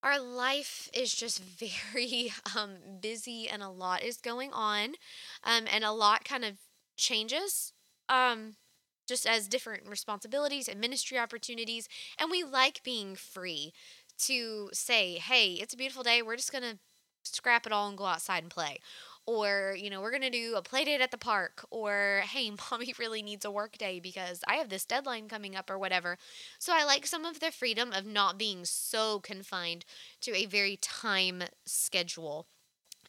our 0.02 0.20
life 0.20 0.90
is 0.92 1.14
just 1.14 1.44
very 1.94 2.34
um, 2.58 2.78
busy 3.00 3.48
and 3.48 3.62
a 3.62 3.70
lot 3.70 4.02
is 4.02 4.18
going 4.18 4.52
on 4.52 4.96
um, 5.44 5.66
and 5.72 5.84
a 5.84 5.92
lot 5.92 6.26
kind 6.26 6.44
of 6.44 6.58
changes 6.98 7.72
um, 8.10 8.56
just 9.10 9.28
as 9.28 9.48
different 9.48 9.88
responsibilities 9.88 10.70
and 10.70 10.80
ministry 10.80 11.18
opportunities 11.18 11.90
and 12.18 12.32
we 12.32 12.44
like 12.44 12.82
being 12.84 13.16
free 13.16 13.74
to 14.18 14.70
say 14.72 15.16
hey 15.16 15.54
it's 15.54 15.74
a 15.74 15.78
beautiful 15.78 16.04
day 16.04 16.22
we're 16.22 16.36
just 16.38 16.52
going 16.52 16.64
to 16.64 16.80
scrap 17.24 17.66
it 17.66 17.72
all 17.72 17.88
and 17.90 17.98
go 17.98 18.06
outside 18.06 18.44
and 18.44 18.52
play. 18.52 18.80
Or, 19.26 19.76
you 19.78 19.90
know, 19.90 20.02
we're 20.02 20.12
going 20.12 20.24
to 20.24 20.30
do 20.30 20.56
a 20.56 20.62
play 20.62 20.86
date 20.86 21.02
at 21.02 21.12
the 21.12 21.18
park. 21.18 21.66
Or, 21.70 22.24
hey, 22.26 22.52
mommy 22.72 22.94
really 22.98 23.22
needs 23.22 23.46
a 23.46 23.52
work 23.52 23.78
day 23.78 24.00
because 24.00 24.42
I 24.48 24.56
have 24.56 24.70
this 24.70 24.86
deadline 24.86 25.28
coming 25.30 25.56
up 25.56 25.70
or 25.70 25.78
whatever. 25.78 26.18
So 26.58 26.74
I 26.76 26.84
like 26.84 27.06
some 27.06 27.26
of 27.26 27.40
the 27.40 27.52
freedom 27.52 27.92
of 27.92 28.06
not 28.06 28.38
being 28.38 28.66
so 28.66 29.20
confined 29.20 29.86
to 30.22 30.36
a 30.36 30.46
very 30.46 30.78
time 30.78 31.44
schedule. 31.66 32.48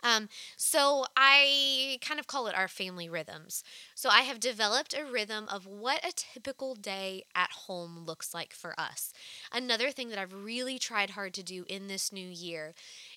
Um, 0.03 0.29
so 0.57 1.05
I 1.17 1.99
kind 2.01 2.19
of 2.21 2.27
call 2.27 2.47
it 2.47 2.57
our 2.57 2.69
family 2.69 3.09
rhythms. 3.09 3.63
So 3.95 4.09
I 4.09 4.21
have 4.23 4.41
developed 4.41 4.95
a 4.95 5.05
rhythm 5.05 5.47
of 5.49 5.67
what 5.67 6.05
a 6.05 6.13
typical 6.15 6.75
day 6.75 7.25
at 7.35 7.51
home 7.51 8.05
looks 8.07 8.35
like 8.35 8.53
for 8.53 8.79
us. 8.79 9.13
Another 9.53 9.91
thing 9.91 10.09
that 10.11 10.19
I've 10.19 10.33
really 10.35 10.79
tried 10.79 11.11
hard 11.11 11.35
to 11.35 11.43
do 11.43 11.65
in 11.69 11.89
this 11.89 12.13
new 12.13 12.29
year 12.29 12.75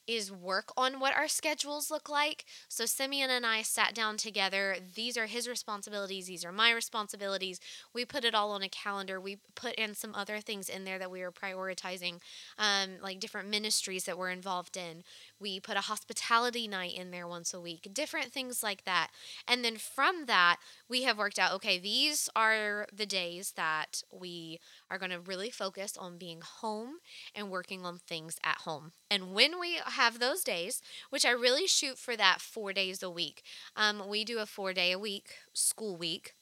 is 0.08 0.32
work 0.32 0.72
on 0.76 1.00
what 1.00 1.16
our 1.16 1.28
schedules 1.28 1.90
look 1.90 2.10
like. 2.10 2.46
So 2.68 2.86
Simeon 2.86 3.30
and 3.30 3.46
I 3.46 3.62
sat 3.62 3.94
down 3.94 4.18
together. 4.18 4.76
These 4.96 5.18
are 5.18 5.26
his 5.26 5.48
responsibilities, 5.48 6.28
these 6.28 6.46
are 6.46 6.52
my 6.52 6.72
responsibilities. 6.72 7.60
We 7.94 8.06
put 8.06 8.26
it 8.26 8.36
all 8.36 8.52
on 8.52 8.64
a 8.64 8.70
calendar. 8.70 9.20
We 9.20 9.38
put 9.56 9.76
in 9.76 9.96
some 9.96 10.14
other 10.16 10.40
things 10.40 10.70
in 10.70 10.84
there 10.84 11.00
that 11.00 11.12
we 11.12 11.22
were 11.22 11.32
prioritizing, 11.32 12.20
um, 12.58 12.98
like 13.02 13.20
different 13.20 13.50
ministries 13.50 14.06
that 14.06 14.18
we're 14.18 14.30
involved 14.30 14.78
in. 14.78 15.04
We 15.40 15.60
put 15.60 15.78
a 15.78 15.82
hospitality 15.82 16.68
night 16.68 16.96
in 16.98 17.12
there 17.12 17.28
once 17.28 17.54
a 17.54 17.62
week, 17.62 17.90
different 17.94 18.32
things 18.32 18.64
like 18.64 18.86
that. 18.86 19.10
And 19.48 19.64
then 19.64 19.78
from 19.78 20.26
that, 20.26 20.58
we 20.90 21.04
have 21.04 21.18
worked 21.18 21.40
out 21.40 21.54
okay, 21.54 21.78
these 21.80 22.30
are 22.36 22.88
the 22.94 23.06
days 23.06 23.54
that 23.56 24.04
we 24.12 24.60
are 24.90 24.98
going 24.98 25.12
to 25.12 25.20
really 25.20 25.50
focus 25.50 25.98
on 25.98 26.18
being 26.18 26.42
home 26.42 26.96
and 27.36 27.50
working 27.50 27.86
on 27.86 27.98
things 27.98 28.38
at 28.44 28.58
home. 28.60 28.92
And 29.10 29.34
when 29.34 29.60
we 29.60 29.80
have 29.94 30.20
those 30.20 30.44
days, 30.44 30.82
which 31.10 31.26
I 31.26 31.32
really 31.32 31.68
shoot 31.68 31.98
for 31.98 32.16
that 32.18 32.42
four 32.42 32.74
days 32.74 33.02
a 33.04 33.10
week, 33.10 33.44
um, 33.76 34.04
we 34.08 34.24
do 34.24 34.40
a 34.40 34.46
four 34.46 34.74
day 34.74 34.92
a 34.92 35.00
week 35.00 35.30
school 35.54 35.96
week. 35.96 36.36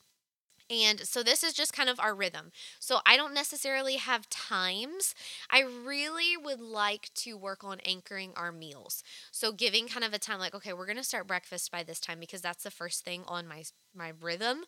And 0.69 1.01
so 1.01 1.21
this 1.21 1.43
is 1.43 1.53
just 1.53 1.73
kind 1.73 1.89
of 1.89 1.99
our 1.99 2.15
rhythm. 2.15 2.51
So 2.79 2.99
I 3.05 3.17
don't 3.17 3.33
necessarily 3.33 3.97
have 3.97 4.29
times. 4.29 5.13
I 5.49 5.61
really 5.61 6.37
would 6.37 6.61
like 6.61 7.09
to 7.15 7.35
work 7.35 7.65
on 7.65 7.81
anchoring 7.81 8.31
our 8.37 8.53
meals. 8.53 9.03
So 9.31 9.51
giving 9.51 9.89
kind 9.89 10.05
of 10.05 10.13
a 10.13 10.19
time 10.19 10.39
like 10.39 10.55
okay, 10.55 10.71
we're 10.71 10.85
to 10.95 11.03
start 11.03 11.27
breakfast 11.27 11.71
by 11.71 11.83
this 11.83 11.99
time 11.99 12.21
because 12.21 12.41
that's 12.41 12.63
the 12.63 12.71
first 12.71 13.03
thing 13.03 13.23
on 13.27 13.47
my 13.47 13.63
my 13.93 14.13
rhythm. 14.21 14.63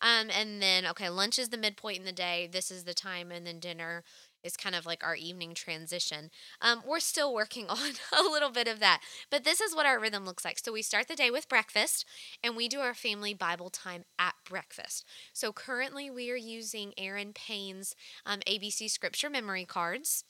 Um 0.00 0.28
and 0.36 0.60
then 0.60 0.86
okay, 0.86 1.08
lunch 1.08 1.38
is 1.38 1.50
the 1.50 1.56
midpoint 1.56 1.98
in 1.98 2.04
the 2.04 2.12
day. 2.12 2.48
This 2.50 2.72
is 2.72 2.82
the 2.82 2.94
time 2.94 3.30
and 3.30 3.46
then 3.46 3.60
dinner 3.60 4.02
is 4.44 4.56
kind 4.56 4.74
of 4.74 4.86
like 4.86 5.02
our 5.02 5.16
evening 5.16 5.54
transition. 5.54 6.30
Um, 6.60 6.82
we're 6.86 7.00
still 7.00 7.34
working 7.34 7.66
on 7.68 7.92
a 8.16 8.22
little 8.22 8.50
bit 8.50 8.68
of 8.68 8.78
that, 8.80 9.00
but 9.30 9.44
this 9.44 9.60
is 9.60 9.74
what 9.74 9.86
our 9.86 9.98
rhythm 9.98 10.24
looks 10.24 10.44
like. 10.44 10.58
So 10.58 10.72
we 10.72 10.82
start 10.82 11.08
the 11.08 11.16
day 11.16 11.30
with 11.30 11.48
breakfast 11.48 12.04
and 12.42 12.56
we 12.56 12.68
do 12.68 12.80
our 12.80 12.94
family 12.94 13.34
Bible 13.34 13.70
time 13.70 14.04
at 14.18 14.34
breakfast. 14.48 15.04
So 15.32 15.52
currently 15.52 16.10
we 16.10 16.30
are 16.30 16.36
using 16.36 16.92
Aaron 16.98 17.32
Payne's 17.32 17.96
um, 18.26 18.40
ABC 18.46 18.90
scripture 18.90 19.30
memory 19.30 19.64
cards. 19.64 20.24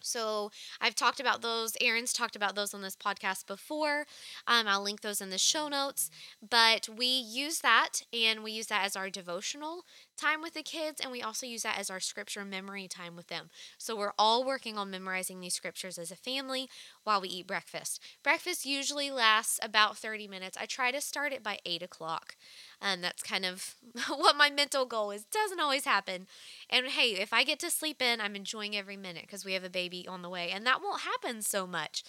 So 0.00 0.50
I've 0.80 0.94
talked 0.94 1.20
about 1.20 1.42
those. 1.42 1.76
Aaron's 1.80 2.12
talked 2.12 2.36
about 2.36 2.54
those 2.54 2.74
on 2.74 2.82
this 2.82 2.96
podcast 2.96 3.46
before. 3.46 4.06
Um, 4.46 4.66
I'll 4.66 4.82
link 4.82 5.00
those 5.00 5.20
in 5.20 5.30
the 5.30 5.38
show 5.38 5.68
notes. 5.68 6.10
But 6.48 6.88
we 6.88 7.06
use 7.06 7.60
that 7.60 8.02
and 8.12 8.42
we 8.42 8.52
use 8.52 8.66
that 8.66 8.84
as 8.84 8.96
our 8.96 9.10
devotional 9.10 9.84
time 10.18 10.42
with 10.42 10.54
the 10.54 10.62
kids, 10.62 11.00
and 11.00 11.12
we 11.12 11.22
also 11.22 11.46
use 11.46 11.62
that 11.62 11.78
as 11.78 11.90
our 11.90 12.00
scripture 12.00 12.44
memory 12.44 12.88
time 12.88 13.16
with 13.16 13.28
them. 13.28 13.48
So 13.78 13.96
we're 13.96 14.12
all 14.18 14.44
working 14.44 14.76
on 14.76 14.90
memorizing 14.90 15.40
these 15.40 15.54
scriptures 15.54 15.96
as 15.96 16.10
a 16.10 16.16
family 16.16 16.68
while 17.04 17.20
we 17.20 17.28
eat 17.28 17.46
breakfast. 17.46 18.02
Breakfast 18.22 18.66
usually 18.66 19.10
lasts 19.10 19.60
about 19.62 19.96
30 19.96 20.26
minutes. 20.28 20.58
I 20.60 20.66
try 20.66 20.90
to 20.90 21.00
start 21.00 21.32
it 21.32 21.42
by 21.42 21.58
8 21.64 21.82
o'clock. 21.82 22.36
And 22.80 23.02
that's 23.02 23.22
kind 23.22 23.44
of 23.44 23.74
what 24.08 24.36
my 24.36 24.50
mental 24.50 24.86
goal 24.86 25.10
is. 25.10 25.24
Doesn't 25.24 25.60
always 25.60 25.84
happen. 25.84 26.26
And 26.70 26.86
hey, 26.86 27.10
if 27.12 27.32
I 27.32 27.42
get 27.44 27.58
to 27.60 27.70
sleep 27.70 28.00
in, 28.00 28.20
I'm 28.20 28.36
enjoying 28.36 28.76
every 28.76 28.96
minute 28.96 29.22
because 29.22 29.44
we 29.44 29.54
have 29.54 29.64
a 29.64 29.70
baby 29.70 30.06
on 30.06 30.22
the 30.22 30.28
way, 30.28 30.50
and 30.50 30.64
that 30.66 30.80
won't 30.82 31.02
happen 31.02 31.42
so 31.42 31.66
much. 31.66 32.04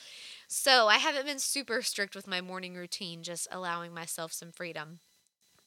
So 0.47 0.87
I 0.87 0.97
haven't 0.97 1.25
been 1.25 1.39
super 1.39 1.81
strict 1.81 2.15
with 2.15 2.27
my 2.27 2.41
morning 2.41 2.75
routine, 2.75 3.23
just 3.23 3.47
allowing 3.51 3.93
myself 3.93 4.31
some 4.31 4.51
freedom. 4.51 4.99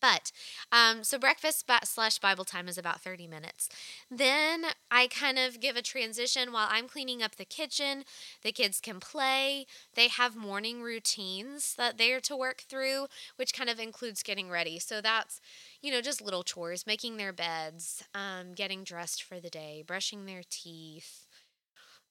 But 0.02 0.32
um, 0.72 1.04
so 1.04 1.16
breakfast 1.16 1.64
slash 1.84 2.18
Bible 2.18 2.44
time 2.44 2.68
is 2.68 2.76
about 2.76 3.00
30 3.00 3.28
minutes. 3.28 3.68
Then 4.10 4.64
I 4.90 5.06
kind 5.06 5.38
of 5.38 5.60
give 5.60 5.76
a 5.76 5.82
transition 5.82 6.52
while 6.52 6.66
I'm 6.68 6.88
cleaning 6.88 7.22
up 7.22 7.36
the 7.36 7.44
kitchen. 7.44 8.04
The 8.42 8.52
kids 8.52 8.80
can 8.80 8.98
play. 9.00 9.66
They 9.94 10.08
have 10.08 10.36
morning 10.36 10.82
routines 10.82 11.74
that 11.76 11.98
they 11.98 12.12
are 12.12 12.20
to 12.22 12.36
work 12.36 12.62
through, 12.68 13.06
which 13.36 13.54
kind 13.54 13.70
of 13.70 13.78
includes 13.78 14.24
getting 14.24 14.50
ready. 14.50 14.80
So 14.80 15.00
that's, 15.00 15.40
you 15.80 15.92
know, 15.92 16.00
just 16.02 16.20
little 16.20 16.42
chores, 16.42 16.86
making 16.86 17.16
their 17.16 17.32
beds, 17.32 18.02
um, 18.12 18.54
getting 18.54 18.82
dressed 18.84 19.22
for 19.22 19.38
the 19.40 19.50
day, 19.50 19.84
brushing 19.86 20.26
their 20.26 20.42
teeth 20.50 21.26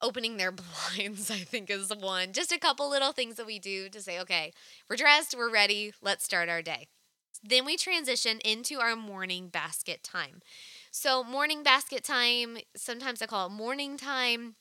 opening 0.02 0.38
their 0.38 0.52
blinds, 0.98 1.30
I 1.30 1.40
think 1.40 1.70
is 1.70 1.92
one. 1.96 2.34
Just 2.34 2.52
a 2.52 2.60
couple 2.60 2.90
little 2.90 3.12
things 3.12 3.36
that 3.36 3.46
we 3.46 3.60
do 3.60 3.90
to 3.90 4.02
say, 4.02 4.20
okay, 4.20 4.54
we're 4.90 4.96
dressed, 4.96 5.36
we're 5.38 5.52
ready, 5.52 5.94
let's 6.02 6.26
start 6.26 6.50
our 6.50 6.62
day. 6.62 6.88
Then 7.44 7.66
we 7.66 7.78
transition 7.78 8.40
into 8.40 8.80
our 8.80 8.96
morning 8.96 9.48
basket 9.48 10.04
time. 10.04 10.42
So, 10.92 11.24
morning 11.24 11.64
basket 11.64 12.04
time, 12.04 12.58
sometimes 12.76 13.22
I 13.22 13.26
call 13.26 13.48
it 13.48 13.52
morning 13.52 13.98
time. 13.98 14.56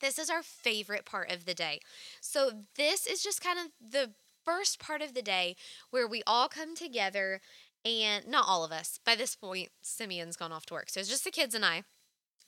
This 0.00 0.18
is 0.18 0.30
our 0.30 0.42
favorite 0.42 1.04
part 1.04 1.30
of 1.30 1.44
the 1.44 1.54
day. 1.54 1.80
So, 2.20 2.64
this 2.76 3.06
is 3.06 3.22
just 3.22 3.42
kind 3.42 3.58
of 3.58 3.66
the 3.80 4.12
first 4.44 4.78
part 4.78 5.02
of 5.02 5.14
the 5.14 5.22
day 5.22 5.56
where 5.90 6.06
we 6.06 6.22
all 6.26 6.48
come 6.48 6.74
together 6.74 7.40
and 7.84 8.26
not 8.26 8.46
all 8.48 8.64
of 8.64 8.72
us. 8.72 8.98
By 9.04 9.14
this 9.14 9.36
point, 9.36 9.68
Simeon's 9.82 10.36
gone 10.36 10.52
off 10.52 10.66
to 10.66 10.74
work. 10.74 10.88
So, 10.90 11.00
it's 11.00 11.08
just 11.08 11.24
the 11.24 11.30
kids 11.30 11.54
and 11.54 11.64
I. 11.64 11.84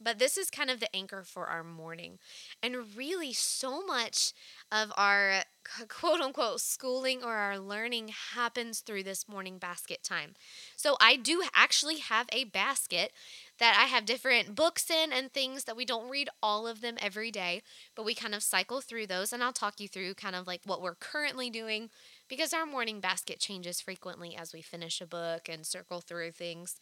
But 0.00 0.18
this 0.18 0.36
is 0.36 0.50
kind 0.50 0.70
of 0.70 0.80
the 0.80 0.94
anchor 0.94 1.24
for 1.24 1.46
our 1.46 1.64
morning. 1.64 2.18
And 2.62 2.96
really, 2.96 3.32
so 3.32 3.84
much 3.84 4.32
of 4.70 4.92
our 4.96 5.42
quote 5.88 6.20
unquote 6.20 6.60
schooling 6.60 7.22
or 7.22 7.34
our 7.34 7.58
learning 7.58 8.10
happens 8.34 8.80
through 8.80 9.02
this 9.02 9.28
morning 9.28 9.58
basket 9.58 10.02
time. 10.04 10.34
So, 10.76 10.96
I 11.00 11.16
do 11.16 11.42
actually 11.54 11.98
have 11.98 12.26
a 12.32 12.44
basket 12.44 13.12
that 13.58 13.76
I 13.78 13.86
have 13.86 14.04
different 14.04 14.54
books 14.54 14.88
in 14.88 15.12
and 15.12 15.32
things 15.32 15.64
that 15.64 15.76
we 15.76 15.84
don't 15.84 16.08
read 16.08 16.28
all 16.42 16.66
of 16.66 16.80
them 16.80 16.96
every 17.00 17.30
day, 17.30 17.62
but 17.96 18.04
we 18.04 18.14
kind 18.14 18.34
of 18.34 18.42
cycle 18.42 18.80
through 18.80 19.08
those. 19.08 19.32
And 19.32 19.42
I'll 19.42 19.52
talk 19.52 19.80
you 19.80 19.88
through 19.88 20.14
kind 20.14 20.36
of 20.36 20.46
like 20.46 20.60
what 20.64 20.80
we're 20.80 20.94
currently 20.94 21.50
doing 21.50 21.90
because 22.28 22.52
our 22.52 22.66
morning 22.66 23.00
basket 23.00 23.40
changes 23.40 23.80
frequently 23.80 24.36
as 24.36 24.52
we 24.52 24.62
finish 24.62 25.00
a 25.00 25.06
book 25.06 25.48
and 25.48 25.66
circle 25.66 26.00
through 26.00 26.32
things. 26.32 26.76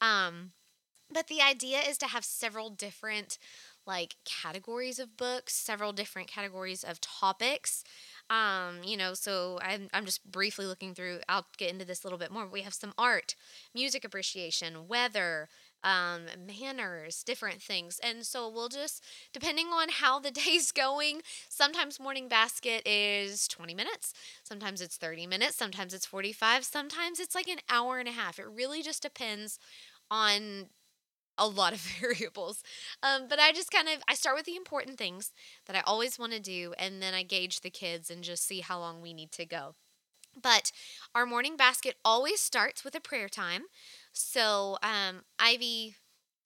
Um, 0.00 0.52
but 1.12 1.26
the 1.28 1.40
idea 1.40 1.78
is 1.80 1.98
to 1.98 2.06
have 2.06 2.24
several 2.24 2.70
different 2.70 3.38
like 3.86 4.16
categories 4.24 4.98
of 4.98 5.16
books, 5.16 5.54
several 5.54 5.92
different 5.92 6.28
categories 6.28 6.84
of 6.84 7.00
topics. 7.00 7.82
Um, 8.28 8.76
you 8.84 8.96
know, 8.96 9.14
so 9.14 9.58
I'm, 9.62 9.88
I'm 9.92 10.04
just 10.04 10.30
briefly 10.30 10.66
looking 10.66 10.94
through, 10.94 11.20
I'll 11.28 11.46
get 11.58 11.72
into 11.72 11.84
this 11.84 12.04
a 12.04 12.06
little 12.06 12.18
bit 12.18 12.30
more. 12.30 12.46
We 12.46 12.62
have 12.62 12.74
some 12.74 12.92
art, 12.96 13.34
music 13.74 14.04
appreciation, 14.04 14.86
weather, 14.86 15.48
um, 15.82 16.22
manners, 16.46 17.22
different 17.24 17.62
things. 17.62 17.98
And 18.02 18.24
so 18.24 18.48
we'll 18.48 18.68
just, 18.68 19.02
depending 19.32 19.68
on 19.68 19.88
how 19.88 20.20
the 20.20 20.30
day's 20.44 20.72
going, 20.72 21.22
sometimes 21.48 21.98
morning 21.98 22.28
basket 22.28 22.82
is 22.86 23.48
20 23.48 23.74
minutes, 23.74 24.12
sometimes 24.44 24.80
it's 24.80 24.96
30 24.96 25.26
minutes, 25.26 25.56
sometimes 25.56 25.94
it's 25.94 26.06
45, 26.06 26.64
sometimes 26.64 27.18
it's 27.18 27.34
like 27.34 27.48
an 27.48 27.58
hour 27.68 27.98
and 27.98 28.08
a 28.08 28.12
half. 28.12 28.38
It 28.38 28.46
really 28.46 28.82
just 28.82 29.02
depends 29.02 29.58
on 30.10 30.66
a 31.38 31.46
lot 31.46 31.72
of 31.72 31.80
variables. 32.00 32.62
Um, 33.02 33.22
but 33.28 33.38
I 33.38 33.52
just 33.52 33.70
kind 33.70 33.88
of 33.88 34.02
I 34.08 34.14
start 34.14 34.36
with 34.36 34.46
the 34.46 34.56
important 34.56 34.98
things 34.98 35.32
that 35.66 35.76
I 35.76 35.80
always 35.80 36.18
want 36.18 36.32
to 36.32 36.40
do, 36.40 36.74
and 36.78 37.02
then 37.02 37.14
I 37.14 37.22
gauge 37.22 37.60
the 37.60 37.70
kids 37.70 38.10
and 38.10 38.22
just 38.22 38.46
see 38.46 38.60
how 38.60 38.78
long 38.78 39.00
we 39.00 39.12
need 39.12 39.32
to 39.32 39.46
go. 39.46 39.74
But 40.40 40.70
our 41.14 41.26
morning 41.26 41.56
basket 41.56 41.96
always 42.04 42.40
starts 42.40 42.84
with 42.84 42.94
a 42.94 43.00
prayer 43.00 43.28
time. 43.28 43.62
So 44.12 44.78
um, 44.82 45.22
Ivy 45.38 45.96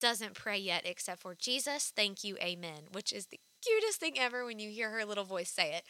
doesn't 0.01 0.33
pray 0.33 0.57
yet 0.57 0.83
except 0.85 1.21
for 1.21 1.35
Jesus, 1.35 1.91
thank 1.95 2.23
you, 2.23 2.37
amen, 2.37 2.89
which 2.91 3.13
is 3.13 3.27
the 3.27 3.39
cutest 3.65 3.99
thing 3.99 4.19
ever 4.19 4.45
when 4.45 4.59
you 4.59 4.69
hear 4.69 4.91
her 4.91 5.05
little 5.05 5.23
voice 5.23 5.49
say 5.49 5.73
it. 5.73 5.83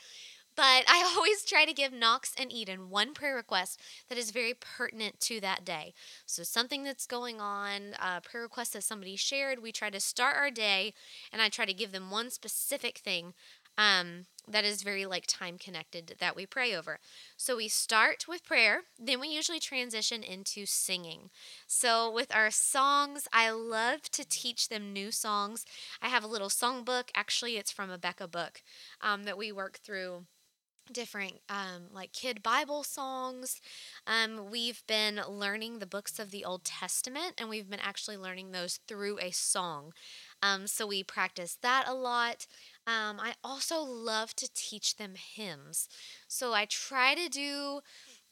But 0.55 0.85
I 0.87 1.11
always 1.15 1.43
try 1.43 1.65
to 1.65 1.73
give 1.73 1.93
Knox 1.93 2.33
and 2.37 2.51
Eden 2.51 2.89
one 2.89 3.13
prayer 3.13 3.35
request 3.35 3.79
that 4.09 4.17
is 4.17 4.31
very 4.31 4.53
pertinent 4.53 5.19
to 5.21 5.39
that 5.41 5.65
day. 5.65 5.93
So, 6.25 6.43
something 6.43 6.83
that's 6.83 7.05
going 7.05 7.39
on, 7.39 7.95
a 7.99 8.21
prayer 8.21 8.43
request 8.43 8.73
that 8.73 8.83
somebody 8.83 9.15
shared, 9.15 9.61
we 9.61 9.71
try 9.71 9.89
to 9.89 9.99
start 9.99 10.37
our 10.37 10.51
day 10.51 10.93
and 11.31 11.41
I 11.41 11.49
try 11.49 11.65
to 11.65 11.73
give 11.73 11.91
them 11.91 12.11
one 12.11 12.29
specific 12.29 12.99
thing 12.99 13.33
um, 13.77 14.25
that 14.47 14.63
is 14.63 14.83
very 14.83 15.05
like 15.05 15.25
time 15.27 15.57
connected 15.57 16.15
that 16.19 16.35
we 16.35 16.45
pray 16.45 16.75
over. 16.75 16.99
So 17.35 17.57
we 17.57 17.67
start 17.67 18.25
with 18.27 18.45
prayer, 18.45 18.83
then 18.99 19.19
we 19.19 19.27
usually 19.27 19.59
transition 19.59 20.23
into 20.23 20.65
singing. 20.65 21.29
So 21.67 22.09
with 22.11 22.33
our 22.33 22.51
songs, 22.51 23.27
I 23.33 23.49
love 23.49 24.03
to 24.11 24.27
teach 24.27 24.69
them 24.69 24.93
new 24.93 25.11
songs. 25.11 25.65
I 26.01 26.09
have 26.09 26.23
a 26.23 26.27
little 26.27 26.49
song 26.49 26.83
book. 26.83 27.11
Actually, 27.15 27.57
it's 27.57 27.71
from 27.71 27.89
A 27.89 27.97
Beka 27.97 28.29
Book 28.29 28.61
um, 29.01 29.23
that 29.23 29.37
we 29.37 29.51
work 29.51 29.79
through 29.83 30.25
different 30.91 31.41
um, 31.49 31.83
like 31.93 32.11
kid 32.13 32.43
Bible 32.43 32.83
songs. 32.83 33.61
Um, 34.05 34.49
we've 34.49 34.83
been 34.87 35.21
learning 35.27 35.79
the 35.79 35.85
books 35.85 36.19
of 36.19 36.31
the 36.31 36.45
Old 36.45 36.63
Testament, 36.63 37.33
and 37.37 37.49
we've 37.49 37.69
been 37.69 37.79
actually 37.81 38.17
learning 38.17 38.51
those 38.51 38.79
through 38.87 39.19
a 39.19 39.31
song. 39.31 39.93
Um, 40.41 40.67
so 40.67 40.85
we 40.87 41.03
practice 41.03 41.57
that 41.61 41.85
a 41.87 41.93
lot. 41.93 42.45
Um, 42.87 43.19
I 43.19 43.33
also 43.43 43.79
love 43.81 44.35
to 44.35 44.49
teach 44.53 44.97
them 44.97 45.15
hymns. 45.15 45.87
So 46.27 46.53
I 46.53 46.65
try 46.65 47.15
to 47.15 47.29
do 47.29 47.81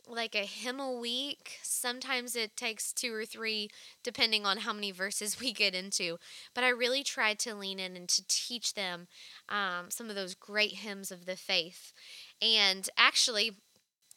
like 0.08 0.36
a 0.36 0.46
hymn 0.46 0.80
a 0.80 0.92
week. 0.92 1.60
Sometimes 1.62 2.36
it 2.36 2.56
takes 2.58 2.94
two 2.94 3.14
or 3.14 3.26
three, 3.26 3.70
depending 4.04 4.46
on 4.46 4.58
how 4.58 4.74
many 4.74 4.92
verses 4.92 5.40
we 5.42 5.54
get 5.54 5.76
into. 5.76 6.18
But 6.54 6.64
I 6.64 6.70
really 6.70 7.04
tried 7.04 7.40
to 7.40 7.56
lean 7.56 7.80
in 7.80 7.96
and 7.96 8.10
to 8.10 8.24
teach 8.28 8.74
them 8.74 9.08
um, 9.50 9.90
some 9.90 10.10
of 10.10 10.16
those 10.16 10.36
great 10.36 10.76
hymns 10.76 11.12
of 11.12 11.26
the 11.26 11.36
faith. 11.36 11.94
And 12.42 12.90
actually, 12.98 13.58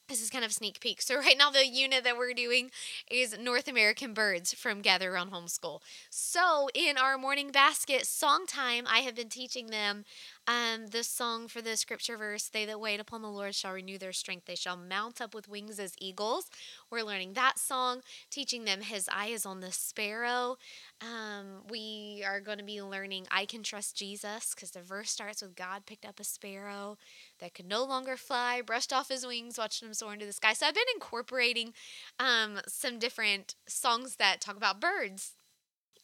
this 0.09 0.23
is 0.23 0.31
kind 0.31 0.45
of 0.45 0.53
sneak 0.53 0.81
peek. 0.81 1.03
So 1.03 1.17
right 1.19 1.37
now 1.39 1.51
the 1.51 1.67
unit 1.67 2.05
that 2.05 2.17
we're 2.17 2.33
doing 2.33 2.71
is 3.11 3.37
North 3.39 3.69
American 3.69 4.15
Birds 4.15 4.55
from 4.55 4.81
Gather 4.81 5.13
Around 5.13 5.33
Homeschool. 5.33 5.81
So 6.11 6.69
in 6.75 6.97
our 6.97 7.19
morning 7.19 7.51
basket 7.51 8.07
song 8.07 8.47
time, 8.47 8.85
I 8.89 9.01
have 9.01 9.15
been 9.15 9.29
teaching 9.29 9.69
them 9.69 10.05
um, 10.49 10.89
the 10.89 11.03
song 11.03 11.49
for 11.49 11.61
the 11.61 11.77
scripture 11.77 12.17
verse, 12.17 12.49
they 12.49 12.65
that 12.67 12.81
wait 12.81 13.01
upon 13.01 13.21
the 13.21 13.29
Lord 13.29 13.55
shall 13.55 13.73
renew 13.73 13.99
their 13.99 14.13
strength. 14.13 14.47
They 14.47 14.55
shall 14.55 14.77
mount 14.77 15.21
up 15.21 15.35
with 15.35 15.49
wings 15.49 15.81
as 15.81 15.95
eagles. 15.99 16.49
We're 16.89 17.03
learning 17.03 17.33
that 17.33 17.59
song, 17.59 18.03
teaching 18.31 18.65
them 18.65 18.83
his 18.83 19.09
eye 19.13 19.29
is 19.29 19.45
on 19.45 19.59
the 19.61 19.73
sparrow. 19.73 20.57
Um, 21.01 21.63
we 21.69 22.23
are 22.25 22.41
going 22.41 22.59
to 22.59 22.65
be 22.65 22.81
learning 22.81 23.27
I 23.31 23.45
can 23.45 23.65
trust 23.65 23.97
Jesus 23.97 24.55
because 24.55 24.71
the 24.71 24.83
verse 24.83 25.11
starts 25.11 25.43
with 25.43 25.57
God 25.57 25.85
picked 25.85 26.07
up 26.07 26.21
a 26.21 26.25
sparrow 26.25 26.97
that 27.41 27.55
could 27.55 27.67
no 27.67 27.85
longer 27.85 28.17
fly, 28.17 28.63
brushed 28.63 28.93
off 28.93 29.09
his 29.09 29.27
wings, 29.27 29.59
watching 29.59 29.89
him 29.89 29.95
soar 29.95 30.13
into 30.13 30.27
the 30.27 30.33
sky. 30.33 30.53
So 30.53 30.67
I've 30.67 30.75
been 30.75 30.85
incorporating 30.95 31.73
um, 32.19 32.61
some 32.67 32.99
different 32.99 33.55
songs 33.67 34.17
that 34.17 34.41
talk 34.41 34.57
about 34.57 34.81
birds 34.81 35.33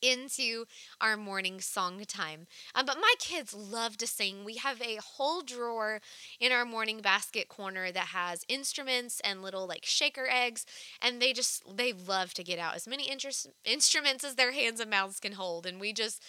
into 0.03 0.65
our 1.01 1.17
morning 1.17 1.61
song 1.61 2.03
time. 2.07 2.47
Um, 2.75 2.85
but 2.85 2.99
my 3.01 3.15
kids 3.19 3.55
love 3.55 3.97
to 3.99 4.07
sing. 4.07 4.45
We 4.45 4.57
have 4.57 4.83
a 4.83 4.97
whole 4.97 5.43
drawer 5.43 6.01
in 6.41 6.53
our 6.53 6.65
morning 6.65 7.01
basket 7.01 7.49
corner 7.49 7.93
that 7.93 8.09
has 8.09 8.45
instruments 8.49 9.21
and 9.21 9.43
little 9.43 9.67
like 9.67 9.85
shaker 9.87 10.27
eggs, 10.29 10.67
and 11.01 11.23
they 11.23 11.33
just 11.33 11.63
they 11.77 11.93
love 11.93 12.35
to 12.35 12.43
get 12.43 12.59
out 12.59 12.75
as 12.75 12.89
many 12.89 13.09
interest, 13.09 13.49
instruments 13.65 14.25
as 14.25 14.35
their 14.35 14.53
hands 14.53 14.81
and 14.81 14.91
mouths 14.91 15.21
can 15.21 15.33
hold, 15.33 15.65
and 15.67 15.81
we 15.81 15.93
just 15.93 16.21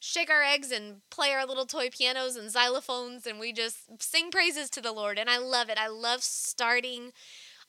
shake 0.00 0.30
our 0.30 0.42
eggs 0.42 0.70
and 0.70 1.00
play 1.10 1.32
our 1.32 1.46
little 1.46 1.66
toy 1.66 1.88
pianos 1.90 2.36
and 2.36 2.50
xylophones 2.50 3.26
and 3.26 3.38
we 3.38 3.52
just 3.52 4.02
sing 4.02 4.30
praises 4.30 4.70
to 4.70 4.80
the 4.80 4.92
Lord 4.92 5.18
and 5.18 5.28
I 5.28 5.38
love 5.38 5.68
it. 5.68 5.78
I 5.78 5.88
love 5.88 6.22
starting 6.22 7.12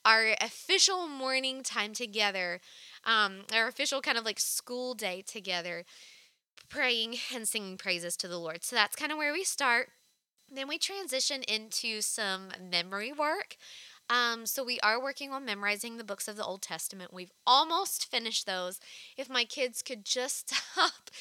our 0.06 0.36
official 0.42 1.08
morning 1.08 1.63
time 1.63 1.94
together 1.94 2.62
um, 3.06 3.42
our 3.54 3.68
official 3.68 4.02
kind 4.02 4.18
of 4.18 4.26
like 4.26 4.39
school 4.39 4.94
day 4.94 5.24
together, 5.26 5.86
praying 6.70 7.18
and 7.34 7.48
singing 7.48 7.78
praises 7.78 8.15
to 8.18 8.28
the 8.28 8.38
Lord. 8.38 8.63
So 8.63 8.76
that's 8.76 8.96
kind 8.96 9.12
of 9.12 9.18
where 9.18 9.34
we 9.34 9.44
start. 9.44 9.89
Then 10.52 10.68
we 10.68 10.78
transition 10.78 11.44
into 11.44 12.02
some 12.02 12.50
memory 12.72 13.12
work. 13.12 13.56
Um, 14.10 14.48
so 14.48 14.63
we 14.63 14.80
are 14.80 15.02
working 15.02 15.32
on 15.32 15.45
memorizing 15.45 15.98
the 15.98 16.04
books 16.04 16.28
of 16.28 16.36
the 16.36 16.43
Old 16.43 16.63
Testament. 16.63 17.13
We've 17.13 17.32
almost 17.45 18.10
finished 18.10 18.48
those. 18.48 18.80
If 19.15 19.30
my 19.30 19.43
kids 19.43 19.84
could 19.84 20.04
just 20.04 20.50
stop 20.74 21.12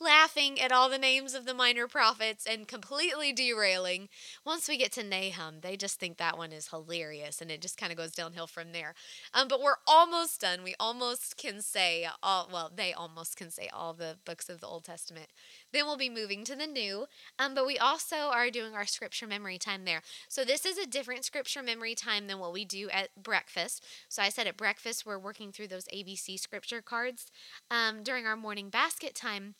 laughing 0.00 0.60
at 0.60 0.70
all 0.70 0.88
the 0.88 0.96
names 0.96 1.34
of 1.34 1.44
the 1.44 1.54
minor 1.54 1.88
prophets 1.88 2.46
and 2.46 2.68
completely 2.68 3.32
derailing, 3.32 4.08
once 4.44 4.68
we 4.68 4.76
get 4.76 4.92
to 4.92 5.02
Nahum, 5.02 5.60
they 5.60 5.76
just 5.76 5.98
think 5.98 6.18
that 6.18 6.38
one 6.38 6.52
is 6.52 6.68
hilarious, 6.68 7.40
and 7.40 7.50
it 7.50 7.60
just 7.60 7.78
kind 7.78 7.90
of 7.90 7.98
goes 7.98 8.12
downhill 8.12 8.46
from 8.46 8.70
there. 8.70 8.94
Um, 9.34 9.48
but 9.48 9.60
we're 9.60 9.78
almost 9.86 10.40
done. 10.40 10.62
We 10.62 10.76
almost 10.78 11.36
can 11.36 11.60
say 11.60 12.06
all. 12.22 12.48
Well, 12.52 12.70
they 12.74 12.92
almost 12.92 13.36
can 13.36 13.50
say 13.50 13.68
all 13.72 13.92
the 13.92 14.18
books 14.24 14.48
of 14.48 14.60
the 14.60 14.68
Old 14.68 14.84
Testament. 14.84 15.28
Then 15.76 15.84
we'll 15.84 15.98
be 15.98 16.08
moving 16.08 16.42
to 16.44 16.56
the 16.56 16.66
new. 16.66 17.04
Um, 17.38 17.54
but 17.54 17.66
we 17.66 17.76
also 17.76 18.16
are 18.16 18.48
doing 18.48 18.74
our 18.74 18.86
scripture 18.86 19.26
memory 19.26 19.58
time 19.58 19.84
there. 19.84 20.00
So 20.26 20.42
this 20.42 20.64
is 20.64 20.78
a 20.78 20.86
different 20.86 21.26
scripture 21.26 21.62
memory 21.62 21.94
time 21.94 22.28
than 22.28 22.38
what 22.38 22.54
we 22.54 22.64
do 22.64 22.88
at 22.88 23.10
breakfast. 23.22 23.84
So 24.08 24.22
I 24.22 24.30
said 24.30 24.46
at 24.46 24.56
breakfast, 24.56 25.04
we're 25.04 25.18
working 25.18 25.52
through 25.52 25.68
those 25.68 25.84
ABC 25.94 26.40
scripture 26.40 26.80
cards. 26.80 27.30
Um, 27.70 28.02
during 28.02 28.24
our 28.24 28.36
morning 28.36 28.70
basket 28.70 29.14
time, 29.14 29.54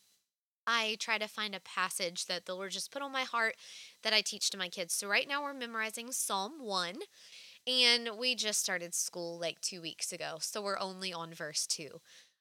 I 0.66 0.96
try 0.98 1.18
to 1.18 1.28
find 1.28 1.54
a 1.54 1.60
passage 1.60 2.24
that 2.26 2.46
the 2.46 2.54
Lord 2.54 2.70
just 2.70 2.90
put 2.90 3.02
on 3.02 3.12
my 3.12 3.24
heart 3.24 3.56
that 4.02 4.14
I 4.14 4.22
teach 4.22 4.48
to 4.50 4.58
my 4.58 4.70
kids. 4.70 4.94
So 4.94 5.06
right 5.08 5.28
now 5.28 5.42
we're 5.42 5.52
memorizing 5.52 6.12
Psalm 6.12 6.52
1. 6.60 6.94
And 7.66 8.10
we 8.16 8.36
just 8.36 8.60
started 8.60 8.94
school 8.94 9.38
like 9.40 9.60
two 9.60 9.82
weeks 9.82 10.12
ago. 10.12 10.36
So 10.40 10.62
we're 10.62 10.78
only 10.78 11.12
on 11.12 11.34
verse 11.34 11.66
2. 11.66 12.00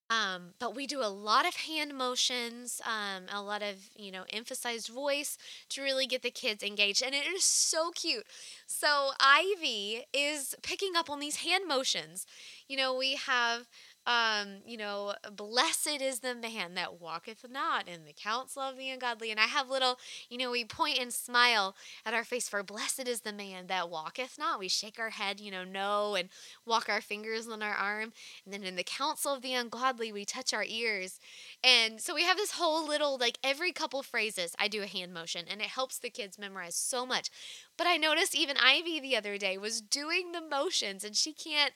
Um, 0.09 0.53
but 0.59 0.75
we 0.75 0.85
do 0.85 1.01
a 1.01 1.09
lot 1.09 1.47
of 1.47 1.55
hand 1.55 1.97
motions, 1.97 2.79
um, 2.85 3.23
a 3.33 3.41
lot 3.41 3.63
of, 3.63 3.89
you 3.95 4.11
know, 4.11 4.23
emphasized 4.29 4.87
voice 4.89 5.37
to 5.69 5.81
really 5.81 6.05
get 6.05 6.21
the 6.21 6.29
kids 6.29 6.61
engaged. 6.63 7.01
And 7.01 7.15
it 7.15 7.25
is 7.25 7.43
so 7.43 7.89
cute. 7.91 8.25
So 8.67 9.11
Ivy 9.19 10.03
is 10.13 10.55
picking 10.61 10.95
up 10.95 11.09
on 11.09 11.19
these 11.19 11.37
hand 11.37 11.67
motions. 11.67 12.27
You 12.67 12.77
know, 12.77 12.95
we 12.95 13.15
have 13.15 13.67
um, 14.05 14.57
you 14.65 14.77
know, 14.77 15.13
blessed 15.35 16.01
is 16.01 16.19
the 16.19 16.35
man 16.35 16.75
that 16.75 17.01
walketh 17.01 17.45
not 17.49 17.87
in 17.87 18.05
the 18.05 18.13
counsel 18.13 18.61
of 18.61 18.77
the 18.77 18.89
ungodly. 18.89 19.31
And 19.31 19.39
I 19.39 19.45
have 19.45 19.69
little, 19.69 19.97
you 20.29 20.37
know, 20.37 20.51
we 20.51 20.63
point 20.63 20.99
and 20.99 21.11
smile 21.11 21.75
at 22.05 22.13
our 22.13 22.23
face 22.23 22.47
for 22.47 22.61
blessed 22.61 23.07
is 23.07 23.21
the 23.21 23.33
man 23.33 23.67
that 23.67 23.89
walketh 23.89 24.37
not. 24.37 24.59
We 24.59 24.67
shake 24.67 24.99
our 24.99 25.09
head, 25.09 25.39
you 25.39 25.49
know, 25.49 25.63
no, 25.63 26.15
and 26.15 26.29
walk 26.65 26.87
our 26.87 27.01
fingers 27.01 27.47
on 27.47 27.63
our 27.63 27.73
arm. 27.73 28.13
And 28.45 28.53
then 28.53 28.63
in 28.63 28.75
the 28.75 28.83
counsel 28.83 29.33
of 29.33 29.41
the 29.41 29.53
ungodly, 29.53 30.11
we 30.11 30.23
touch 30.23 30.53
our 30.53 30.65
ears. 30.67 31.19
And 31.63 31.99
so 31.99 32.13
we 32.13 32.23
have 32.23 32.37
this 32.37 32.51
whole 32.51 32.87
little, 32.87 33.17
like 33.17 33.39
every 33.43 33.71
couple 33.71 34.03
phrases, 34.03 34.55
I 34.59 34.67
do 34.67 34.83
a 34.83 34.87
hand 34.87 35.13
motion, 35.13 35.45
and 35.49 35.61
it 35.61 35.67
helps 35.67 35.97
the 35.97 36.09
kids 36.09 36.37
memorize 36.37 36.75
so 36.75 37.05
much. 37.05 37.29
But 37.77 37.87
I 37.87 37.97
noticed 37.97 38.35
even 38.35 38.57
Ivy 38.57 38.99
the 38.99 39.17
other 39.17 39.37
day 39.37 39.57
was 39.57 39.81
doing 39.81 40.31
the 40.31 40.41
motions, 40.41 41.03
and 41.03 41.15
she 41.15 41.33
can't 41.33 41.73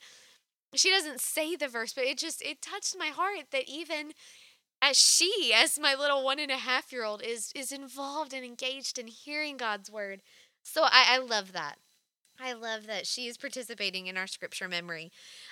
she 0.76 0.90
doesn't 0.92 1.20
say 1.22 1.56
the 1.56 1.68
verse, 1.68 1.94
but 1.94 2.06
it 2.06 2.18
just 2.18 2.42
it 2.42 2.62
touched 2.62 2.96
my 2.98 3.08
heart 3.08 3.48
that 3.52 3.68
even 3.68 4.14
as 4.82 4.98
she, 4.98 5.54
as 5.56 5.80
my 5.80 5.96
little 5.96 6.24
one 6.24 6.40
and 6.40 6.52
a 6.52 6.58
half 6.58 6.92
year 6.92 7.04
old, 7.04 7.22
is 7.22 7.52
is 7.56 7.72
involved 7.72 8.34
and 8.34 8.46
engaged 8.46 8.98
in 9.00 9.08
hearing 9.08 9.58
God's 9.58 9.92
word. 9.92 10.22
So 10.64 10.84
I, 10.84 11.06
I 11.10 11.18
love 11.20 11.54
that. 11.54 11.78
I 12.42 12.54
love 12.54 12.88
that 12.88 13.06
she 13.06 13.28
is 13.28 13.38
participating 13.38 14.08
in 14.08 14.18
our 14.18 14.28
scripture 14.28 14.68
memory. 14.68 15.12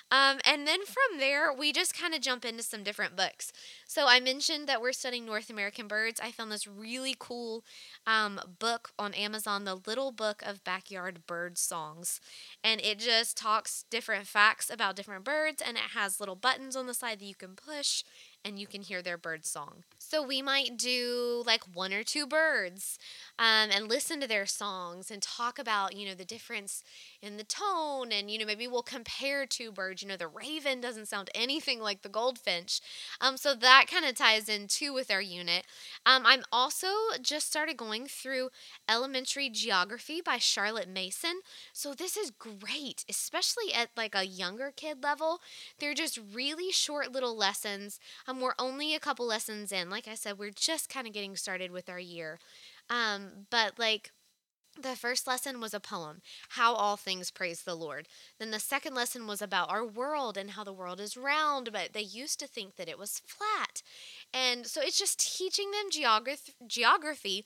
Um, 0.09 0.39
and 0.45 0.65
then 0.65 0.85
from 0.85 1.19
there, 1.19 1.51
we 1.51 1.73
just 1.73 1.97
kind 1.97 2.13
of 2.13 2.21
jump 2.21 2.45
into 2.45 2.63
some 2.63 2.83
different 2.83 3.15
books. 3.15 3.51
So 3.85 4.05
I 4.07 4.19
mentioned 4.19 4.67
that 4.67 4.81
we're 4.81 4.93
studying 4.93 5.25
North 5.25 5.49
American 5.49 5.87
birds. 5.87 6.21
I 6.23 6.31
found 6.31 6.51
this 6.51 6.65
really 6.65 7.15
cool 7.17 7.63
um, 8.05 8.39
book 8.59 8.91
on 8.97 9.13
Amazon, 9.13 9.65
The 9.65 9.75
Little 9.85 10.11
Book 10.11 10.41
of 10.45 10.63
Backyard 10.63 11.27
Bird 11.27 11.57
Songs. 11.57 12.21
And 12.63 12.79
it 12.79 12.99
just 12.99 13.37
talks 13.37 13.83
different 13.89 14.27
facts 14.27 14.69
about 14.69 14.95
different 14.95 15.25
birds, 15.25 15.61
and 15.65 15.75
it 15.75 15.91
has 15.93 16.19
little 16.19 16.35
buttons 16.35 16.75
on 16.75 16.87
the 16.87 16.93
side 16.93 17.19
that 17.19 17.25
you 17.25 17.35
can 17.35 17.55
push 17.55 18.03
and 18.43 18.59
you 18.59 18.67
can 18.67 18.81
hear 18.81 19.01
their 19.01 19.17
bird 19.17 19.45
song. 19.45 19.83
So 19.97 20.25
we 20.25 20.41
might 20.41 20.77
do 20.77 21.43
like 21.45 21.63
one 21.73 21.93
or 21.93 22.03
two 22.03 22.25
birds 22.25 22.97
um, 23.37 23.69
and 23.71 23.89
listen 23.89 24.21
to 24.21 24.27
their 24.27 24.45
songs 24.45 25.11
and 25.11 25.21
talk 25.21 25.59
about, 25.59 25.95
you 25.95 26.07
know, 26.07 26.15
the 26.15 26.25
difference 26.25 26.83
in 27.21 27.37
the 27.37 27.43
tone. 27.43 28.11
And, 28.11 28.29
you 28.29 28.37
know, 28.37 28.45
maybe 28.45 28.67
we'll 28.67 28.83
compare 28.83 29.45
two 29.45 29.71
birds. 29.71 30.01
You 30.01 30.07
know, 30.07 30.17
the 30.17 30.27
raven 30.27 30.81
doesn't 30.81 31.07
sound 31.07 31.29
anything 31.33 31.79
like 31.79 32.01
the 32.01 32.09
goldfinch. 32.09 32.81
Um, 33.19 33.37
so 33.37 33.55
that 33.55 33.85
kind 33.89 34.05
of 34.05 34.15
ties 34.15 34.49
in 34.49 34.67
too 34.67 34.93
with 34.93 35.11
our 35.11 35.21
unit. 35.21 35.65
Um, 36.05 36.23
I'm 36.25 36.43
also 36.51 36.87
just 37.21 37.47
started 37.47 37.77
going 37.77 38.07
through 38.07 38.49
elementary 38.89 39.49
geography 39.49 40.21
by 40.21 40.37
Charlotte 40.37 40.89
Mason. 40.89 41.41
So 41.73 41.93
this 41.93 42.17
is 42.17 42.31
great, 42.31 43.05
especially 43.09 43.73
at 43.73 43.89
like 43.95 44.15
a 44.15 44.25
younger 44.25 44.71
kid 44.75 45.03
level. 45.03 45.39
They're 45.79 45.93
just 45.93 46.19
really 46.33 46.71
short 46.71 47.11
little 47.11 47.35
lessons. 47.35 47.99
Um, 48.27 48.41
we're 48.41 48.53
only 48.59 48.93
a 48.95 48.99
couple 48.99 49.25
lessons 49.25 49.71
in. 49.71 49.89
Like 49.89 50.07
I 50.07 50.15
said, 50.15 50.37
we're 50.37 50.51
just 50.51 50.89
kind 50.89 51.07
of 51.07 51.13
getting 51.13 51.35
started 51.35 51.71
with 51.71 51.89
our 51.89 51.99
year. 51.99 52.39
Um, 52.89 53.47
but 53.49 53.77
like 53.77 54.11
the 54.81 54.95
first 54.95 55.27
lesson 55.27 55.59
was 55.59 55.73
a 55.73 55.79
poem, 55.79 56.21
How 56.49 56.73
All 56.73 56.97
Things 56.97 57.31
Praise 57.31 57.63
the 57.63 57.75
Lord. 57.75 58.07
Then 58.39 58.51
the 58.51 58.59
second 58.59 58.93
lesson 58.93 59.27
was 59.27 59.41
about 59.41 59.69
our 59.69 59.85
world 59.85 60.37
and 60.37 60.51
how 60.51 60.63
the 60.63 60.73
world 60.73 60.99
is 60.99 61.17
round, 61.17 61.71
but 61.71 61.93
they 61.93 62.01
used 62.01 62.39
to 62.39 62.47
think 62.47 62.75
that 62.75 62.89
it 62.89 62.99
was 62.99 63.21
flat. 63.25 63.81
And 64.33 64.67
so 64.67 64.81
it's 64.81 64.99
just 64.99 65.19
teaching 65.19 65.71
them 65.71 65.89
geography, 65.91 66.53
geography 66.67 67.45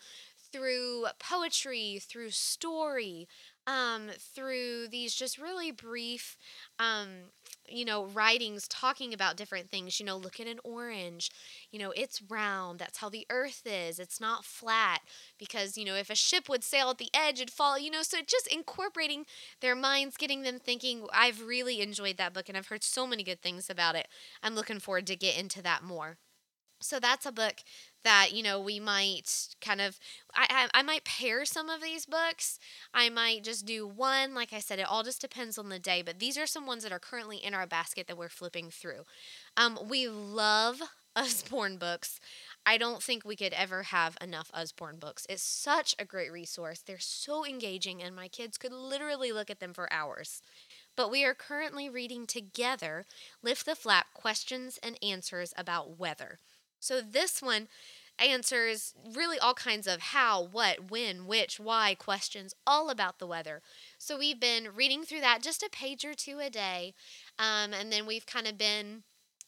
through 0.52 1.06
poetry, 1.20 2.00
through 2.02 2.32
story, 2.32 3.28
um, 3.66 4.10
through 4.20 4.88
these 4.90 5.16
just 5.16 5.38
really 5.38 5.72
brief, 5.72 6.38
um, 6.80 7.32
you 7.68 7.86
know, 7.86 8.06
writings 8.06 8.68
talking 8.68 9.14
about 9.14 9.38
different 9.38 9.70
things. 9.70 10.00
You 10.00 10.06
know, 10.06 10.18
look 10.18 10.40
at 10.40 10.48
an 10.48 10.60
orange. 10.64 11.30
You 11.72 11.80
know, 11.80 11.92
it's 11.96 12.22
round. 12.22 12.80
That's 12.80 12.98
how 12.98 13.10
the 13.10 13.26
earth 13.30 13.62
is. 13.66 14.00
It's 14.00 14.20
not 14.20 14.46
flat 14.46 15.02
because, 15.38 15.78
you 15.78 15.86
know, 15.86 15.96
if 15.96 16.10
a 16.10 16.16
ship 16.16 16.50
would 16.50 16.64
sail 16.64 16.90
at 16.90 16.98
the 16.98 17.10
edge, 17.14 17.40
it'd 17.40 17.52
fall, 17.52 17.80
you 17.80 17.92
know. 17.92 18.02
So 18.04 18.18
just 18.26 18.48
incorporating 18.48 19.26
their 19.62 19.76
minds, 19.76 20.18
getting 20.18 20.42
them 20.44 20.60
thinking. 20.60 21.06
I've 21.14 21.42
really 21.42 21.82
enjoyed 21.82 22.18
that 22.18 22.34
book 22.34 22.50
and 22.50 22.58
I've 22.58 22.68
heard 22.68 22.84
so 22.84 23.08
many 23.08 23.24
good 23.24 23.42
things 23.42 23.70
about 23.70 23.96
it. 23.96 24.08
I'm 24.44 24.56
looking 24.56 24.80
forward 24.80 25.08
to 25.08 25.16
get 25.16 25.38
into 25.38 25.62
that 25.62 25.84
more. 25.84 26.18
So 26.82 27.00
that's 27.00 27.26
a 27.26 27.32
book 27.32 27.58
that 28.04 28.30
you 28.34 28.44
know 28.44 28.60
we 28.60 28.80
might 28.80 29.48
kind 29.62 29.82
of 29.82 30.00
I, 30.36 30.68
I, 30.74 30.80
I 30.80 30.82
might 30.84 31.04
pair 31.06 31.46
some 31.46 31.70
of 31.70 31.82
these 31.82 32.06
books. 32.06 32.60
I 32.94 33.10
might 33.10 33.44
just 33.44 33.66
do 33.66 33.88
one. 33.88 34.34
Like 34.34 34.54
i 34.54 34.60
said 34.60 34.80
it 34.80 34.88
all 34.90 35.04
just 35.04 35.22
depends 35.22 35.58
on 35.58 35.70
the 35.70 35.80
day 35.80 36.02
but 36.02 36.20
these 36.20 36.38
are 36.38 36.48
some 36.48 36.66
ones 36.66 36.84
that 36.84 36.92
are 36.92 37.00
currently 37.00 37.38
in 37.38 37.54
our 37.54 37.68
basket 37.68 38.08
that 38.08 38.18
we're 38.18 38.30
flipping 38.30 38.70
through. 38.70 39.04
Um, 39.58 39.78
we 39.90 40.08
love 40.08 40.82
usborne 41.16 41.78
books. 41.78 42.20
I 42.66 42.78
don't 42.78 43.04
think 43.04 43.26
we 43.26 43.36
could 43.36 43.54
ever 43.54 43.84
have 43.84 44.18
enough 44.22 44.50
usborne 44.54 44.98
books. 44.98 45.26
It's 45.30 45.42
such 45.44 45.96
a 46.00 46.06
great 46.06 46.32
resource. 46.32 46.82
They're 46.82 47.00
so 47.00 47.46
engaging 47.46 48.02
and 48.02 48.16
my 48.16 48.28
kids 48.28 48.58
could 48.58 48.72
literally 48.72 49.32
look 49.32 49.50
at 49.50 49.60
them 49.60 49.74
for 49.74 49.92
hours. 49.92 50.42
But 50.96 51.12
we 51.12 51.26
are 51.26 51.34
currently 51.34 51.90
reading 51.90 52.28
together 52.28 53.06
lift 53.44 53.66
the 53.66 53.76
flap 53.76 54.14
questions 54.14 54.80
and 54.84 54.98
answers 55.04 55.54
about 55.58 56.00
weather 56.00 56.40
so 56.82 57.00
this 57.00 57.42
one 57.42 57.70
answers 58.20 58.94
really 59.16 59.40
all 59.40 59.54
kinds 59.54 59.88
of 59.88 60.02
how, 60.02 60.44
what, 60.44 60.92
when, 60.92 61.26
which, 61.26 61.60
why 61.60 61.96
questions, 61.96 62.54
all 62.68 62.90
about 62.90 63.20
the 63.20 63.28
weather. 63.28 63.62
So 63.98 64.18
we've 64.18 64.40
been 64.40 64.70
reading 64.76 65.04
through 65.04 65.22
that 65.22 65.42
just 65.42 65.64
a 65.64 65.70
page 65.72 66.04
or 66.04 66.14
two 66.14 66.40
a 66.40 66.50
day. 66.50 66.94
Um, 67.40 67.74
and 67.74 67.92
then 67.92 68.06
we've 68.06 68.26
kind 68.26 68.48
of 68.48 68.58
been 68.58 69.04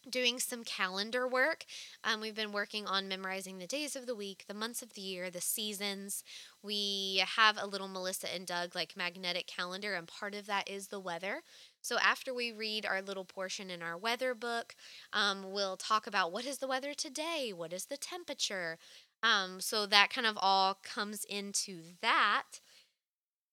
doing 0.10 0.40
some 0.40 0.64
calendar 0.64 1.28
work. 1.28 1.66
Um, 2.04 2.22
we've 2.22 2.36
been 2.36 2.52
working 2.52 2.86
on 2.86 3.08
memorizing 3.08 3.58
the 3.58 3.68
days 3.68 3.96
of 3.96 4.06
the 4.06 4.16
week, 4.16 4.46
the 4.48 4.54
months 4.54 4.82
of 4.82 4.94
the 4.94 5.02
year, 5.02 5.30
the 5.30 5.42
seasons. 5.42 6.24
We 6.62 7.24
have 7.36 7.58
a 7.60 7.68
little 7.68 7.88
Melissa 7.88 8.34
and 8.34 8.46
Doug 8.46 8.76
like 8.76 8.98
magnetic 8.98 9.48
calendar, 9.48 9.94
and 9.94 10.08
part 10.08 10.36
of 10.36 10.46
that 10.48 10.70
is 10.70 10.88
the 10.88 11.00
weather. 11.00 11.42
So 11.82 11.98
after 12.00 12.34
we 12.34 12.52
read 12.52 12.86
our 12.86 13.02
little 13.02 13.26
portion 13.26 13.70
in 13.70 13.82
our 13.82 13.98
weather 13.98 14.34
book, 14.34 14.76
um, 15.12 15.52
we'll 15.52 15.78
talk 15.78 16.08
about 16.08 16.32
what 16.32 16.46
is 16.46 16.60
the 16.60 16.68
weather 16.68 16.94
today, 16.94 17.52
what 17.56 17.74
is 17.74 17.86
the 17.86 17.98
temperature. 17.98 18.78
Um, 19.22 19.62
so 19.62 19.86
that 19.86 20.10
kind 20.10 20.28
of 20.28 20.38
all 20.42 20.78
comes 20.84 21.26
into 21.26 21.82
that. 22.02 22.60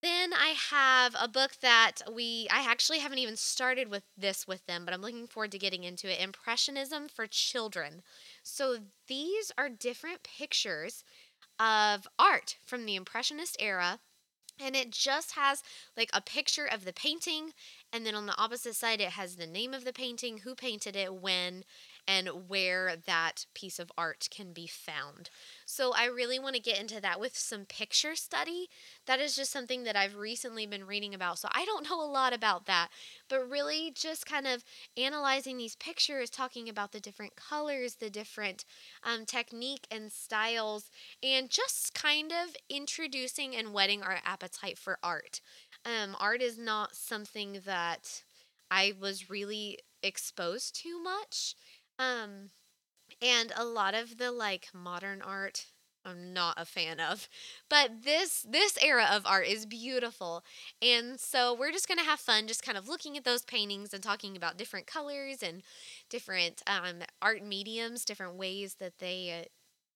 Then 0.02 0.32
I 0.32 0.54
have 0.70 1.14
a 1.20 1.28
book 1.28 1.56
that 1.60 1.96
we 2.10 2.48
I 2.50 2.64
actually 2.64 3.00
haven't 3.00 3.18
even 3.18 3.36
started 3.36 3.88
with 3.90 4.04
this 4.16 4.46
with 4.46 4.64
them, 4.66 4.84
but 4.84 4.94
I'm 4.94 5.02
looking 5.02 5.26
forward 5.26 5.52
to 5.52 5.58
getting 5.58 5.84
into 5.84 6.10
it. 6.10 6.20
Impressionism 6.20 7.08
for 7.08 7.26
Children. 7.26 8.02
So 8.42 8.78
these 9.08 9.52
are 9.58 9.68
different 9.68 10.22
pictures 10.22 11.04
of 11.58 12.08
art 12.18 12.56
from 12.64 12.86
the 12.86 12.96
impressionist 12.96 13.56
era 13.60 14.00
and 14.58 14.76
it 14.76 14.90
just 14.90 15.32
has 15.32 15.62
like 15.96 16.10
a 16.12 16.20
picture 16.20 16.66
of 16.66 16.84
the 16.84 16.92
painting 16.92 17.52
and 17.92 18.04
then 18.04 18.14
on 18.14 18.26
the 18.26 18.38
opposite 18.38 18.74
side 18.74 19.00
it 19.00 19.10
has 19.10 19.36
the 19.36 19.46
name 19.46 19.74
of 19.74 19.84
the 19.84 19.92
painting 19.92 20.38
who 20.38 20.54
painted 20.54 20.96
it 20.96 21.14
when 21.14 21.64
and 22.06 22.28
where 22.48 22.94
that 23.06 23.46
piece 23.54 23.78
of 23.78 23.92
art 23.96 24.28
can 24.30 24.52
be 24.52 24.66
found. 24.66 25.30
So 25.66 25.92
I 25.94 26.06
really 26.06 26.38
want 26.38 26.56
to 26.56 26.62
get 26.62 26.80
into 26.80 27.00
that 27.00 27.20
with 27.20 27.36
some 27.36 27.64
picture 27.64 28.14
study. 28.14 28.68
That 29.06 29.20
is 29.20 29.36
just 29.36 29.52
something 29.52 29.84
that 29.84 29.96
I've 29.96 30.16
recently 30.16 30.66
been 30.66 30.86
reading 30.86 31.14
about. 31.14 31.38
So 31.38 31.48
I 31.52 31.64
don't 31.64 31.84
know 31.90 32.02
a 32.02 32.10
lot 32.10 32.32
about 32.32 32.66
that, 32.66 32.88
but 33.28 33.48
really 33.48 33.92
just 33.94 34.26
kind 34.26 34.46
of 34.46 34.64
analyzing 34.96 35.58
these 35.58 35.76
pictures, 35.76 36.30
talking 36.30 36.68
about 36.68 36.92
the 36.92 37.00
different 37.00 37.36
colors, 37.36 37.96
the 37.96 38.10
different 38.10 38.64
um, 39.04 39.24
technique 39.24 39.86
and 39.90 40.12
styles, 40.12 40.90
and 41.22 41.50
just 41.50 41.94
kind 41.94 42.32
of 42.32 42.56
introducing 42.68 43.54
and 43.54 43.72
whetting 43.72 44.02
our 44.02 44.18
appetite 44.24 44.78
for 44.78 44.98
art. 45.02 45.40
Um, 45.84 46.16
art 46.18 46.42
is 46.42 46.58
not 46.58 46.94
something 46.94 47.60
that 47.64 48.22
I 48.70 48.92
was 48.98 49.30
really 49.30 49.78
exposed 50.02 50.76
to 50.82 51.02
much. 51.02 51.54
Um, 52.00 52.50
and 53.22 53.52
a 53.56 53.64
lot 53.64 53.94
of 53.94 54.18
the 54.18 54.32
like 54.32 54.68
modern 54.74 55.22
art 55.22 55.66
I'm 56.04 56.32
not 56.32 56.54
a 56.56 56.64
fan 56.64 56.98
of. 56.98 57.28
But 57.68 58.04
this 58.04 58.46
this 58.48 58.78
era 58.82 59.06
of 59.12 59.26
art 59.26 59.46
is 59.46 59.66
beautiful. 59.66 60.42
And 60.80 61.20
so 61.20 61.54
we're 61.54 61.72
just 61.72 61.88
going 61.88 61.98
to 61.98 62.04
have 62.04 62.20
fun 62.20 62.46
just 62.48 62.62
kind 62.64 62.78
of 62.78 62.88
looking 62.88 63.16
at 63.16 63.24
those 63.24 63.42
paintings 63.42 63.92
and 63.92 64.02
talking 64.02 64.36
about 64.36 64.56
different 64.56 64.86
colors 64.86 65.42
and 65.42 65.62
different 66.08 66.62
um, 66.66 67.00
art 67.20 67.44
mediums, 67.44 68.04
different 68.04 68.36
ways 68.36 68.76
that 68.80 68.98
they 68.98 69.42
uh, 69.42 69.48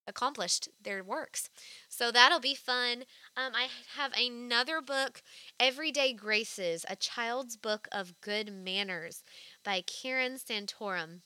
accomplished 0.07 0.69
their 0.83 1.03
works. 1.03 1.49
So 1.89 2.11
that'll 2.11 2.41
be 2.41 2.55
fun. 2.55 3.05
Um, 3.37 3.53
I 3.55 3.69
have 3.97 4.13
another 4.13 4.83
book, 4.83 5.23
Everyday 5.59 6.13
Graces, 6.13 6.85
a 6.89 6.97
child's 6.97 7.57
book 7.57 7.89
of 7.93 8.21
good 8.21 8.53
manners 8.53 9.23
by 9.65 9.83
Karen 9.87 10.35
Santorum. 10.35 11.23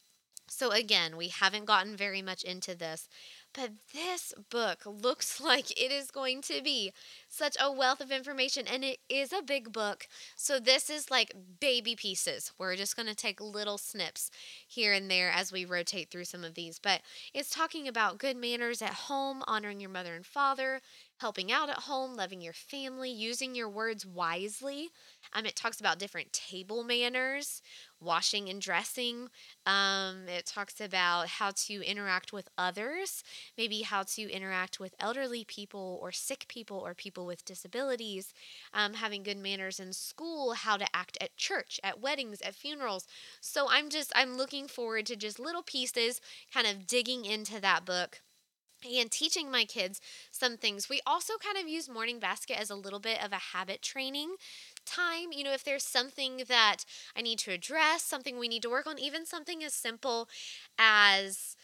So, 0.50 0.70
again, 0.70 1.16
we 1.16 1.28
haven't 1.28 1.64
gotten 1.66 1.96
very 1.96 2.22
much 2.22 2.42
into 2.42 2.74
this, 2.74 3.08
but 3.52 3.70
this 3.92 4.34
book 4.50 4.82
looks 4.84 5.40
like 5.42 5.70
it 5.70 5.90
is 5.90 6.10
going 6.10 6.42
to 6.42 6.62
be 6.62 6.92
such 7.28 7.56
a 7.60 7.72
wealth 7.72 8.00
of 8.00 8.10
information, 8.10 8.66
and 8.66 8.84
it 8.84 8.98
is 9.08 9.32
a 9.32 9.42
big 9.42 9.72
book. 9.72 10.08
So, 10.36 10.58
this 10.58 10.90
is 10.90 11.10
like 11.10 11.32
baby 11.60 11.96
pieces. 11.96 12.52
We're 12.58 12.76
just 12.76 12.96
going 12.96 13.08
to 13.08 13.14
take 13.14 13.40
little 13.40 13.78
snips 13.78 14.30
here 14.66 14.92
and 14.92 15.10
there 15.10 15.30
as 15.30 15.52
we 15.52 15.64
rotate 15.64 16.10
through 16.10 16.24
some 16.24 16.44
of 16.44 16.54
these. 16.54 16.78
But 16.78 17.02
it's 17.34 17.50
talking 17.50 17.88
about 17.88 18.18
good 18.18 18.36
manners 18.36 18.82
at 18.82 18.94
home, 18.94 19.42
honoring 19.46 19.80
your 19.80 19.90
mother 19.90 20.14
and 20.14 20.26
father, 20.26 20.80
helping 21.18 21.50
out 21.50 21.68
at 21.68 21.80
home, 21.80 22.16
loving 22.16 22.40
your 22.40 22.52
family, 22.52 23.10
using 23.10 23.54
your 23.54 23.68
words 23.68 24.06
wisely. 24.06 24.90
Um, 25.32 25.46
it 25.46 25.56
talks 25.56 25.80
about 25.80 25.98
different 25.98 26.32
table 26.32 26.84
manners, 26.84 27.60
washing 28.00 28.48
and 28.48 28.60
dressing. 28.60 29.28
Um, 29.66 30.28
it 30.28 30.46
talks 30.46 30.80
about 30.80 31.26
how 31.28 31.50
to 31.66 31.82
interact 31.82 32.32
with 32.32 32.48
others, 32.56 33.24
maybe 33.56 33.82
how 33.82 34.04
to 34.04 34.30
interact 34.30 34.78
with 34.78 34.94
elderly 35.00 35.44
people 35.44 35.98
or 36.00 36.12
sick 36.12 36.46
people 36.48 36.78
or 36.78 36.94
people 36.94 37.26
with 37.26 37.44
disabilities, 37.44 38.32
um, 38.72 38.94
having 38.94 39.24
good 39.24 39.38
manners 39.38 39.80
in 39.80 39.92
school, 39.92 40.54
how 40.54 40.76
to 40.76 40.86
act 40.94 41.18
at 41.20 41.36
church, 41.36 41.80
at 41.82 42.00
weddings, 42.00 42.40
at 42.42 42.54
funerals. 42.54 43.06
So 43.40 43.66
I'm 43.68 43.88
just, 43.88 44.12
I'm 44.14 44.36
looking 44.36 44.68
forward 44.68 45.06
to 45.06 45.16
just 45.16 45.40
little 45.40 45.62
pieces, 45.62 46.20
kind 46.54 46.66
of 46.66 46.86
digging 46.86 47.24
into 47.24 47.60
that 47.60 47.84
book 47.84 48.20
and 48.84 49.10
teaching 49.10 49.50
my 49.50 49.64
kids 49.64 50.00
some 50.30 50.56
things. 50.56 50.88
We 50.88 51.00
also 51.06 51.34
kind 51.42 51.58
of 51.62 51.68
use 51.68 51.88
morning 51.88 52.18
basket 52.18 52.58
as 52.60 52.70
a 52.70 52.74
little 52.76 53.00
bit 53.00 53.22
of 53.24 53.32
a 53.32 53.36
habit 53.36 53.82
training 53.82 54.34
time. 54.86 55.32
You 55.32 55.44
know, 55.44 55.52
if 55.52 55.64
there's 55.64 55.84
something 55.84 56.42
that 56.48 56.84
I 57.16 57.22
need 57.22 57.38
to 57.40 57.52
address, 57.52 58.02
something 58.02 58.38
we 58.38 58.48
need 58.48 58.62
to 58.62 58.70
work 58.70 58.86
on, 58.86 58.98
even 58.98 59.26
something 59.26 59.62
as 59.64 59.74
simple 59.74 60.28
as 60.78 61.56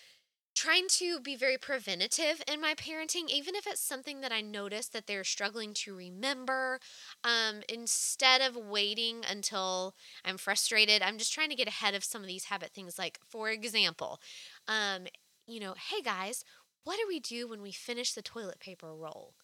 trying 0.55 0.87
to 0.89 1.19
be 1.21 1.35
very 1.35 1.59
preventative 1.59 2.41
in 2.47 2.61
my 2.61 2.75
parenting 2.75 3.29
even 3.29 3.57
if 3.57 3.67
it's 3.67 3.81
something 3.81 4.21
that 4.21 4.31
i 4.33 4.41
notice 4.41 4.87
that 4.87 5.07
they're 5.07 5.25
struggling 5.25 5.75
to 5.75 5.95
remember 5.95 6.79
um, 7.25 7.61
instead 7.69 8.41
of 8.41 8.57
waiting 8.57 9.23
until 9.29 9.95
i'm 10.25 10.37
frustrated 10.37 11.03
i'm 11.03 11.19
just 11.19 11.33
trying 11.33 11.49
to 11.49 11.57
get 11.57 11.67
ahead 11.67 11.95
of 11.95 12.05
some 12.05 12.23
of 12.23 12.29
these 12.29 12.45
habit 12.45 12.71
things 12.73 12.99
like 12.99 13.19
for 13.29 13.51
example 13.51 14.21
um, 14.69 15.07
you 15.47 15.59
know 15.59 15.75
hey 15.91 16.01
guys 16.01 16.45
what 16.85 16.97
do 16.97 17.05
we 17.09 17.21
do 17.21 17.49
when 17.49 17.63
we 17.63 17.73
finish 17.73 18.13
the 18.13 18.23
toilet 18.23 18.61
paper 18.61 18.95
roll 18.95 19.35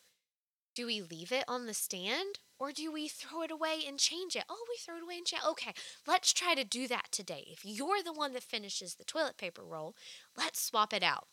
do 0.75 0.87
we 0.87 1.03
leave 1.03 1.33
it 1.33 1.45
on 1.49 1.67
the 1.67 1.75
stand 1.75 2.39
or 2.59 2.73
do 2.73 2.93
we 2.93 3.09
throw 3.09 3.43
it 3.43 3.51
away 3.51 3.81
and 3.87 3.99
change 3.99 4.37
it? 4.37 4.45
Oh, 4.49 4.65
we 4.69 4.77
throw 4.79 4.97
it 4.97 5.03
away 5.03 5.17
and 5.19 5.27
change. 5.27 5.43
Okay, 5.49 5.73
let's 6.07 6.33
try 6.33 6.55
to 6.55 6.65
do 6.65 6.87
that 6.89 7.09
today. 7.11 7.47
If 7.51 7.65
you're 7.65 8.03
the 8.03 8.13
one 8.13 8.33
that 8.35 8.43
finishes 8.43 8.95
the 8.95 9.05
toilet 9.05 9.37
paper 9.37 9.65
roll, 9.65 9.97
let's 10.37 10.61
swap 10.61 10.93
it 10.93 11.03
out. 11.03 11.27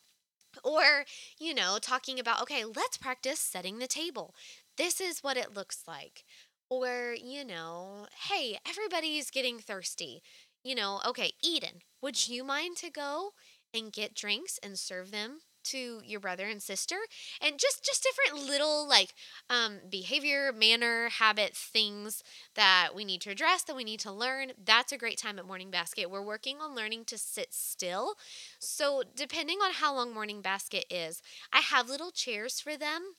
Or, 0.64 1.06
you 1.40 1.54
know, 1.54 1.78
talking 1.82 2.20
about, 2.20 2.42
okay, 2.44 2.64
let's 2.66 2.98
practice 2.98 3.40
setting 3.40 3.80
the 3.80 3.88
table. 3.88 4.36
This 4.78 5.00
is 5.02 5.24
what 5.24 5.38
it 5.38 5.54
looks 5.54 5.84
like. 5.88 6.24
Or, 6.70 7.16
you 7.20 7.44
know, 7.46 8.08
hey, 8.30 8.60
everybody's 8.68 9.32
getting 9.32 9.60
thirsty. 9.60 10.22
You 10.64 10.76
know, 10.76 11.00
okay, 11.08 11.32
Eden, 11.42 11.82
would 12.02 12.28
you 12.28 12.44
mind 12.44 12.78
to 12.78 12.90
go 12.90 13.32
and 13.74 13.92
get 13.94 14.16
drinks 14.16 14.60
and 14.64 14.78
serve 14.78 15.12
them 15.12 15.42
to 15.72 16.02
your 16.06 16.20
brother 16.20 16.46
and 16.48 16.62
sister 16.62 16.96
and 17.42 17.58
just 17.60 17.84
just 17.84 18.04
different 18.04 18.48
little 18.48 18.88
like 18.88 19.14
um, 19.50 19.80
behavior 19.90 20.52
manner 20.52 21.10
habit 21.10 21.56
things 21.56 22.24
that 22.56 22.90
we 22.96 23.06
need 23.06 23.22
to 23.22 23.30
address 23.30 23.64
that 23.64 23.76
we 23.76 23.84
need 23.84 24.00
to 24.02 24.12
learn. 24.12 24.52
That's 24.64 24.92
a 24.92 24.98
great 24.98 25.18
time 25.18 25.40
at 25.40 25.46
morning 25.46 25.72
basket. 25.72 26.10
We're 26.10 26.22
working 26.22 26.58
on 26.62 26.76
learning 26.76 27.06
to 27.06 27.18
sit 27.18 27.54
still. 27.54 28.16
So 28.60 29.04
depending 29.16 29.58
on 29.60 29.74
how 29.74 29.94
long 29.96 30.14
morning 30.14 30.42
basket 30.42 30.86
is 30.90 31.22
i 31.54 31.60
have 31.60 31.90
little 31.90 32.12
chairs 32.12 32.60
for 32.60 32.78
them. 32.78 33.16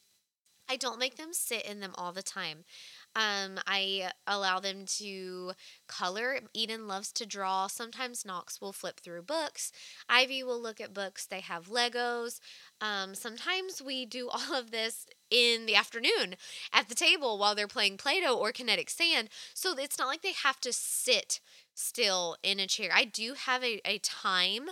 I 0.70 0.76
don't 0.76 0.98
make 0.98 1.16
them 1.16 1.32
sit 1.32 1.64
in 1.64 1.80
them 1.80 1.92
all 1.96 2.12
the 2.12 2.22
time. 2.22 2.64
Um, 3.16 3.58
I 3.66 4.10
allow 4.26 4.60
them 4.60 4.84
to 4.98 5.52
color. 5.88 6.40
Eden 6.54 6.86
loves 6.86 7.12
to 7.12 7.26
draw. 7.26 7.66
Sometimes 7.66 8.24
Knox 8.24 8.60
will 8.60 8.72
flip 8.72 9.00
through 9.00 9.22
books. 9.22 9.72
Ivy 10.08 10.42
will 10.42 10.60
look 10.60 10.80
at 10.80 10.94
books. 10.94 11.26
They 11.26 11.40
have 11.40 11.68
Legos. 11.68 12.40
Um, 12.80 13.14
sometimes 13.14 13.82
we 13.82 14.06
do 14.06 14.28
all 14.32 14.54
of 14.54 14.70
this 14.70 15.06
in 15.30 15.66
the 15.66 15.74
afternoon 15.74 16.36
at 16.72 16.88
the 16.88 16.94
table 16.94 17.38
while 17.38 17.54
they're 17.54 17.68
playing 17.68 17.98
Play 17.98 18.20
Doh 18.20 18.36
or 18.36 18.52
kinetic 18.52 18.90
sand. 18.90 19.28
So 19.54 19.76
it's 19.76 19.98
not 19.98 20.08
like 20.08 20.22
they 20.22 20.32
have 20.44 20.60
to 20.60 20.72
sit 20.72 21.40
still 21.74 22.36
in 22.42 22.58
a 22.58 22.66
chair. 22.66 22.90
I 22.92 23.04
do 23.04 23.34
have 23.34 23.62
a, 23.62 23.80
a 23.84 23.98
time 23.98 24.70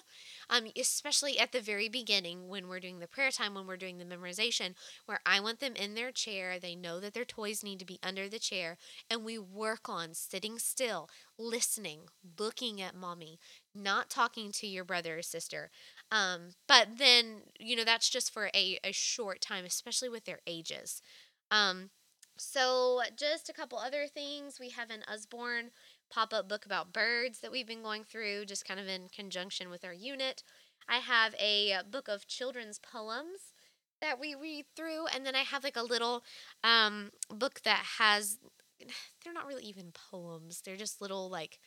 um, 0.51 0.67
especially 0.79 1.39
at 1.39 1.53
the 1.53 1.61
very 1.61 1.89
beginning 1.89 2.49
when 2.49 2.69
we're 2.69 2.81
doing 2.81 2.99
the 2.99 3.09
prayer 3.09 3.31
time, 3.31 3.55
when 3.55 3.67
we're 3.67 3.77
doing 3.77 3.99
the 3.99 4.05
memorization, 4.05 4.75
where 5.07 5.21
I 5.27 5.41
want 5.41 5.61
them 5.61 5.75
in 5.75 5.95
their 5.95 6.13
chair. 6.13 6.59
They 6.59 6.75
know 6.75 7.01
that 7.01 7.15
their 7.15 7.25
toys 7.25 7.63
need 7.65 7.79
to 7.81 7.85
be 7.85 7.99
under 8.03 8.29
the 8.29 8.39
chair, 8.39 8.77
and 9.11 9.25
we 9.25 9.39
work 9.39 9.89
on 9.89 10.15
sitting 10.15 10.59
still, 10.59 11.09
listening, 11.39 12.01
looking 12.39 12.81
at 12.81 12.95
mommy, 12.95 13.39
not 13.75 14.09
talking 14.11 14.53
to 14.53 14.67
your 14.67 14.85
brother 14.85 15.19
or 15.19 15.23
sister. 15.23 15.71
Um, 16.13 16.51
but 16.69 16.99
then, 16.99 17.43
you 17.59 17.77
know, 17.77 17.85
that's 17.85 18.09
just 18.09 18.33
for 18.33 18.51
a, 18.55 18.79
a 18.85 18.93
short 18.93 19.41
time, 19.41 19.65
especially 19.65 20.09
with 20.09 20.25
their 20.25 20.41
ages. 20.47 21.03
Um, 21.51 21.91
so, 22.39 23.01
just 23.17 23.49
a 23.49 23.53
couple 23.53 23.79
other 23.79 24.07
things. 24.07 24.61
We 24.61 24.71
have 24.71 24.91
an 24.91 25.03
Usborne 25.09 25.71
pop 26.11 26.33
up 26.33 26.49
book 26.49 26.65
about 26.67 26.93
birds 26.93 27.41
that 27.41 27.51
we've 27.51 27.67
been 27.67 27.83
going 27.83 28.05
through, 28.05 28.45
just 28.45 28.67
kind 28.67 28.79
of 28.79 28.87
in 28.87 29.09
conjunction 29.09 29.71
with 29.71 29.85
our 29.85 29.93
unit. 29.93 30.43
I 30.89 30.99
have 30.99 31.35
a 31.41 31.79
book 31.91 32.09
of 32.09 32.27
children's 32.29 32.79
poems 32.79 33.53
that 34.01 34.21
we 34.21 34.35
read 34.35 34.67
through, 34.77 35.07
and 35.07 35.25
then 35.25 35.35
I 35.35 35.41
have 35.41 35.65
like 35.65 35.77
a 35.77 35.83
little 35.83 36.23
um, 36.63 37.11
book 37.31 37.63
that 37.65 37.83
has, 37.99 38.39
they're 39.25 39.33
not 39.33 39.47
really 39.47 39.65
even 39.65 39.93
poems, 39.93 40.63
they're 40.65 40.77
just 40.77 41.01
little 41.01 41.29
like 41.31 41.59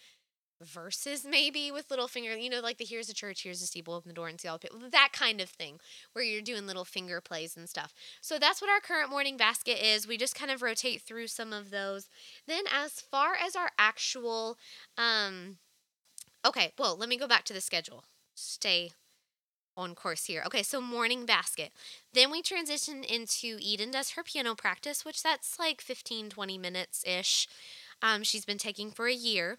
verses 0.62 1.26
maybe 1.30 1.72
with 1.72 1.89
little 1.89 2.08
finger 2.08 2.36
you 2.36 2.50
know 2.50 2.60
like 2.60 2.78
the 2.78 2.86
here's 2.86 3.10
a 3.10 3.13
church 3.13 3.43
here's 3.43 3.62
a 3.62 3.65
steeple 3.65 3.93
open 3.93 4.10
the 4.10 4.13
door 4.13 4.28
and 4.28 4.41
see 4.41 4.48
all 4.48 4.58
the 4.58 4.67
people 4.67 4.80
that 4.91 5.10
kind 5.13 5.39
of 5.39 5.50
thing 5.50 5.80
where 6.13 6.24
you're 6.24 6.41
doing 6.41 6.67
little 6.67 6.86
finger 6.86 7.22
plays 7.22 7.56
and 7.56 7.69
stuff 7.69 7.93
so 8.22 8.38
that's 8.38 8.62
what 8.62 8.69
our 8.69 8.80
current 8.82 9.10
morning 9.10 9.38
basket 9.38 9.78
is 9.84 10.08
we 10.08 10.17
just 10.17 10.36
kind 10.36 10.52
of 10.52 10.62
rotate 10.62 11.02
through 11.02 11.28
some 11.28 11.54
of 11.54 11.72
those 11.72 12.10
then 12.48 12.63
as 12.74 13.00
far 13.00 13.36
as 13.36 13.56
our 13.56 13.69
actual 13.78 14.58
um 14.98 15.58
okay 16.45 16.74
well 16.78 16.98
let 16.98 17.10
me 17.10 17.17
go 17.17 17.28
back 17.28 17.45
to 17.45 17.54
the 17.54 17.62
schedule 17.62 18.04
stay 18.36 18.91
on 19.80 19.95
course 19.95 20.26
here. 20.26 20.43
Okay, 20.45 20.62
so 20.62 20.82
morning 20.82 21.26
basket. 21.26 21.72
Then 22.13 22.30
we 22.30 22.41
transition 22.41 23.04
into 23.04 23.58
Eden 23.62 23.91
does 23.91 24.12
her 24.12 24.24
piano 24.24 24.54
practice, 24.54 25.06
which 25.06 25.24
that's 25.24 25.58
like 25.58 25.80
15, 25.80 26.30
20 26.30 26.58
minutes 26.58 27.04
ish. 27.08 27.48
Um, 28.02 28.24
she's 28.24 28.45
been 28.45 28.58
taking 28.58 28.91
for 28.91 29.08
a 29.08 29.13
year. 29.13 29.58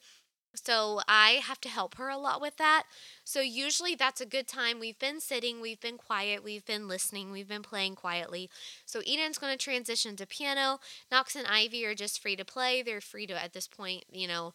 So 0.54 1.00
I 1.06 1.40
have 1.42 1.60
to 1.60 1.68
help 1.68 1.94
her 1.94 2.08
a 2.08 2.18
lot 2.18 2.40
with 2.40 2.56
that. 2.56 2.84
So 3.24 3.40
usually 3.40 3.94
that's 3.94 4.20
a 4.20 4.26
good 4.26 4.48
time. 4.48 4.80
We've 4.80 4.98
been 4.98 5.20
sitting, 5.20 5.60
we've 5.60 5.80
been 5.80 5.96
quiet, 5.96 6.42
we've 6.42 6.64
been 6.64 6.88
listening, 6.88 7.30
we've 7.30 7.48
been 7.48 7.62
playing 7.62 7.94
quietly. 7.94 8.50
So 8.84 9.00
Eden's 9.06 9.38
going 9.38 9.56
to 9.56 9.62
transition 9.62 10.16
to 10.16 10.26
piano. 10.26 10.80
Knox 11.10 11.36
and 11.36 11.46
Ivy 11.46 11.86
are 11.86 11.94
just 11.94 12.20
free 12.20 12.34
to 12.36 12.44
play. 12.44 12.82
They're 12.82 13.00
free 13.00 13.26
to 13.28 13.42
at 13.42 13.52
this 13.52 13.68
point, 13.68 14.04
you 14.10 14.26
know, 14.26 14.52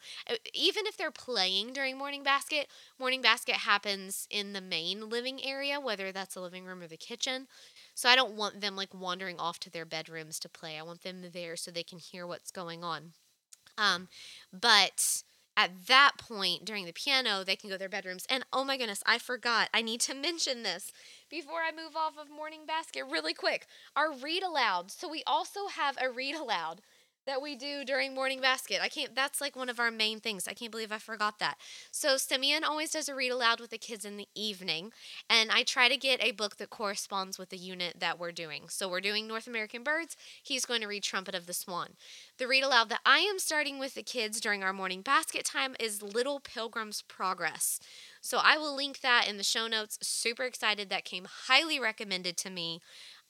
even 0.54 0.86
if 0.86 0.98
they're 0.98 1.12
playing 1.12 1.72
during 1.74 1.98
morning 1.98 2.24
basket, 2.24 2.68
morning 3.00 3.22
basket 3.22 3.56
happens 3.56 4.28
in 4.30 4.52
the 4.52 4.62
main 4.62 5.10
living 5.10 5.44
area, 5.46 5.80
whether 5.80 6.12
that's 6.12 6.36
the 6.36 6.42
living 6.42 6.66
room 6.66 6.82
or 6.82 6.88
the 6.88 6.98
kitchen. 6.98 7.48
So 7.94 8.10
I 8.10 8.16
don't 8.18 8.36
want 8.36 8.60
them 8.60 8.76
like 8.76 8.94
wandering 8.94 9.40
off 9.40 9.60
to 9.62 9.70
their 9.70 9.86
bedrooms 9.86 10.40
to 10.40 10.50
play. 10.50 10.78
I 10.78 10.84
want 10.84 11.04
them 11.04 11.24
there 11.34 11.56
so 11.56 11.72
they 11.72 11.84
can 11.84 12.00
hear 12.00 12.28
what's 12.28 12.52
going 12.52 12.84
on. 12.84 13.14
Um, 13.78 14.10
but 14.52 15.24
at 15.58 15.88
that 15.88 16.14
point 16.18 16.66
during 16.66 16.86
the 16.86 16.92
piano, 16.92 17.44
they 17.44 17.56
can 17.56 17.70
go 17.70 17.76
to 17.76 17.80
their 17.80 17.90
bedrooms. 17.90 18.26
And 18.30 18.46
oh 18.52 18.64
my 18.64 18.78
goodness, 18.78 19.04
I 19.06 19.18
forgot. 19.18 19.70
I 19.74 19.82
need 19.82 20.02
to 20.02 20.14
mention 20.28 20.64
this 20.64 20.92
before 21.30 21.62
I 21.62 21.72
move 21.72 21.96
off 21.96 22.18
of 22.20 22.30
Morning 22.30 22.66
Basket 22.68 23.04
really 23.10 23.34
quick. 23.34 23.68
Our 23.96 24.14
read 24.14 24.44
aloud. 24.44 24.92
So 24.92 25.10
we 25.10 25.24
also 25.26 25.68
have 25.68 25.98
a 26.02 26.12
read 26.12 26.36
aloud 26.36 26.82
that 27.26 27.42
we 27.42 27.56
do 27.56 27.84
during 27.84 28.14
morning 28.14 28.40
basket. 28.42 28.80
I 28.82 28.88
can't 28.88 29.16
that's 29.16 29.42
like 29.42 29.56
one 29.56 29.70
of 29.70 29.80
our 29.80 29.92
main 29.92 30.20
things. 30.20 30.48
I 30.48 30.54
can't 30.54 30.72
believe 30.72 30.92
I 30.92 30.98
forgot 30.98 31.40
that. 31.40 31.58
So 31.92 32.18
Simeon 32.18 32.64
always 32.64 32.92
does 32.92 33.10
a 33.10 33.16
read 33.16 33.32
aloud 33.32 33.60
with 33.60 33.72
the 33.72 33.78
kids 33.78 34.06
in 34.06 34.18
the 34.18 34.28
evening, 34.36 34.92
and 35.30 35.52
I 35.52 35.64
try 35.64 35.90
to 35.90 35.98
get 35.98 36.24
a 36.24 36.32
book 36.32 36.58
that 36.58 36.70
corresponds 36.70 37.38
with 37.38 37.50
the 37.50 37.58
unit 37.58 37.96
that 38.00 38.20
we're 38.20 38.32
doing. 38.32 38.64
So 38.70 38.90
we're 38.90 39.02
doing 39.02 39.28
North 39.28 39.48
American 39.48 39.84
Birds. 39.84 40.16
He's 40.42 40.66
going 40.66 40.82
to 40.82 40.88
read 40.88 41.04
Trumpet 41.04 41.36
of 41.36 41.48
the 41.48 41.54
Swan. 41.54 41.92
The 42.38 42.48
read 42.48 42.64
aloud 42.64 42.90
that 42.90 43.02
I 43.06 43.20
am 43.20 43.40
starting 43.40 43.80
with 43.80 43.96
the 43.96 44.04
kids 44.04 44.40
during 44.40 44.64
our 44.64 44.74
morning 44.74 45.02
basket 45.02 45.46
time 45.46 45.76
is 45.80 46.02
Little 46.02 46.40
Pilgrim's 46.40 47.02
Progress. 47.02 47.80
So 48.22 48.40
I 48.44 48.58
will 48.58 48.76
link 48.76 49.02
that 49.02 49.28
in 49.30 49.38
the 49.38 49.44
show 49.44 49.68
notes. 49.68 50.00
Super 50.02 50.44
excited 50.44 50.90
that 50.90 51.06
came 51.06 51.28
highly 51.46 51.80
recommended 51.80 52.38
to 52.38 52.50
me. 52.50 52.82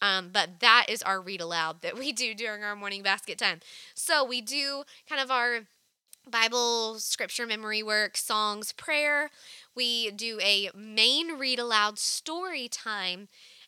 Um, 0.01 0.29
but 0.31 0.59
that 0.59 0.85
is 0.89 1.01
our 1.01 1.21
read 1.21 1.41
aloud 1.41 1.81
that 1.81 1.97
we 1.97 2.11
do 2.11 2.33
during 2.33 2.63
our 2.63 2.75
morning 2.75 3.01
basket 3.01 3.37
time. 3.37 3.59
So 3.93 4.23
we 4.23 4.41
do 4.41 4.83
kind 5.07 5.21
of 5.21 5.31
our 5.31 5.61
Bible, 6.29 6.99
scripture 6.99 7.45
memory 7.45 7.83
work, 7.83 8.17
songs, 8.17 8.71
prayer. 8.71 9.29
We 9.75 10.11
do 10.11 10.39
a 10.41 10.69
main 10.75 11.37
read 11.37 11.59
aloud 11.59 11.99
story 11.99 12.67
time. 12.67 13.27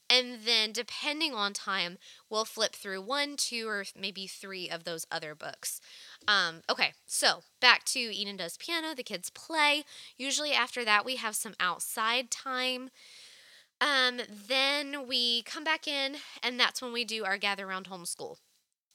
And 0.09 0.39
then, 0.45 0.71
depending 0.71 1.33
on 1.33 1.51
time, 1.51 1.97
we'll 2.29 2.45
flip 2.45 2.73
through 2.73 3.01
one, 3.01 3.35
two, 3.35 3.67
or 3.67 3.83
maybe 3.99 4.25
three 4.25 4.69
of 4.69 4.85
those 4.85 5.05
other 5.11 5.35
books. 5.35 5.81
Um, 6.27 6.61
okay, 6.69 6.93
so 7.05 7.43
back 7.59 7.83
to 7.85 7.99
Eden 7.99 8.37
Does 8.37 8.55
Piano. 8.57 8.95
The 8.95 9.03
kids 9.03 9.29
play. 9.29 9.83
Usually, 10.17 10.53
after 10.53 10.85
that, 10.85 11.03
we 11.03 11.17
have 11.17 11.35
some 11.35 11.55
outside 11.59 12.31
time. 12.31 12.89
Um, 13.79 14.21
then 14.47 15.07
we 15.07 15.43
come 15.43 15.63
back 15.63 15.87
in, 15.87 16.17
and 16.41 16.59
that's 16.59 16.81
when 16.81 16.93
we 16.93 17.05
do 17.05 17.25
our 17.25 17.37
gather 17.37 17.67
around 17.67 17.87
homeschool. 17.89 18.37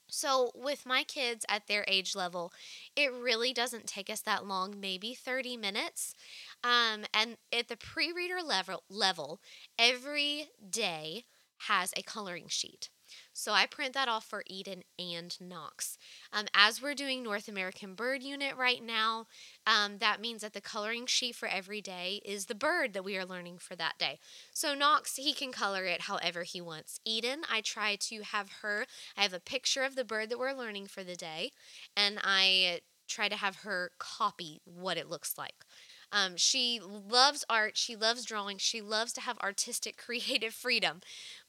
So, 0.09 0.51
with 0.55 0.85
my 0.85 1.03
kids 1.03 1.45
at 1.49 1.67
their 1.67 1.85
age 1.87 2.15
level, 2.15 2.53
it 2.95 3.11
really 3.11 3.53
doesn't 3.53 3.87
take 3.87 4.09
us 4.09 4.21
that 4.21 4.45
long, 4.45 4.79
maybe 4.79 5.13
30 5.15 5.57
minutes. 5.57 6.15
Um, 6.63 7.05
and 7.13 7.37
at 7.51 7.67
the 7.69 7.77
pre 7.77 8.11
reader 8.13 8.41
level, 8.41 8.83
level, 8.89 9.41
every 9.79 10.49
day 10.69 11.25
has 11.69 11.93
a 11.97 12.03
coloring 12.03 12.47
sheet. 12.47 12.89
So 13.33 13.51
I 13.51 13.65
print 13.65 13.93
that 13.95 14.07
off 14.07 14.23
for 14.23 14.43
Eden 14.47 14.83
and 14.97 15.35
Knox. 15.41 15.97
Um, 16.31 16.45
as 16.53 16.81
we're 16.81 16.93
doing 16.93 17.23
North 17.23 17.47
American 17.47 17.95
Bird 17.95 18.21
Unit 18.21 18.55
right 18.55 18.83
now, 18.83 19.25
um, 19.65 19.97
that 19.97 20.21
means 20.21 20.41
that 20.41 20.53
the 20.53 20.61
coloring 20.61 21.07
sheet 21.07 21.35
for 21.35 21.47
every 21.47 21.81
day 21.81 22.21
is 22.23 22.45
the 22.45 22.55
bird 22.55 22.93
that 22.93 23.03
we 23.03 23.17
are 23.17 23.25
learning 23.25 23.57
for 23.57 23.75
that 23.75 23.97
day. 23.97 24.19
So 24.53 24.75
Knox, 24.75 25.15
he 25.15 25.33
can 25.33 25.51
color 25.51 25.85
it 25.85 26.01
however 26.01 26.43
he 26.43 26.61
wants. 26.61 26.99
Eden, 27.03 27.41
I 27.51 27.61
try 27.61 27.95
to 27.95 28.21
have 28.21 28.49
her, 28.61 28.85
I 29.17 29.23
have 29.23 29.33
a 29.33 29.39
picture 29.39 29.83
of 29.83 29.95
the 29.95 30.05
bird 30.05 30.29
that 30.29 30.39
we're 30.39 30.53
learning 30.53 30.87
for 30.87 31.03
the 31.03 31.15
day, 31.15 31.51
and 31.97 32.19
I 32.23 32.81
try 33.07 33.29
to 33.29 33.35
have 33.35 33.57
her 33.57 33.91
copy 33.97 34.61
what 34.63 34.97
it 34.97 35.09
looks 35.09 35.37
like. 35.37 35.65
Um, 36.13 36.37
she 36.37 36.79
loves 36.79 37.43
art. 37.49 37.75
She 37.75 37.95
loves 37.95 38.23
drawing. 38.23 38.59
She 38.59 38.81
loves 38.81 39.13
to 39.13 39.21
have 39.21 39.39
artistic, 39.39 39.97
creative 40.05 40.53
freedom. 40.53 41.01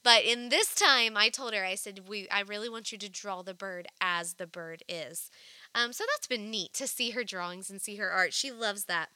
But 0.05 0.25
in 0.25 0.51
this 0.51 0.75
time, 0.75 1.17
I 1.17 1.31
told 1.31 1.55
her, 1.55 1.65
I 1.65 1.75
said, 1.77 2.09
"We, 2.09 2.29
I 2.31 2.41
really 2.41 2.69
want 2.69 2.93
you 2.93 2.99
to 2.99 3.09
draw 3.11 3.43
the 3.43 3.55
bird 3.55 3.89
as 4.01 4.35
the 4.35 4.47
bird 4.47 4.85
is." 4.89 5.31
Um, 5.75 5.93
so 5.93 6.05
that's 6.13 6.29
been 6.29 6.51
neat 6.51 6.75
to 6.75 6.87
see 6.87 7.11
her 7.11 7.25
drawings 7.25 7.71
and 7.71 7.83
see 7.83 7.97
her 7.97 8.11
art. 8.11 8.33
She 8.35 8.53
loves 8.53 8.85
that. 8.85 9.11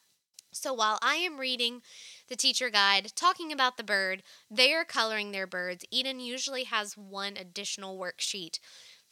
So 0.52 0.72
while 0.72 0.98
I 1.02 1.16
am 1.16 1.38
reading 1.38 1.82
the 2.28 2.36
teacher 2.36 2.70
guide 2.70 3.12
talking 3.14 3.52
about 3.52 3.76
the 3.76 3.84
bird, 3.84 4.22
they 4.50 4.72
are 4.72 4.84
coloring 4.84 5.32
their 5.32 5.46
birds. 5.46 5.84
Eden 5.90 6.20
usually 6.20 6.64
has 6.64 6.96
one 6.96 7.36
additional 7.36 7.98
worksheet 7.98 8.58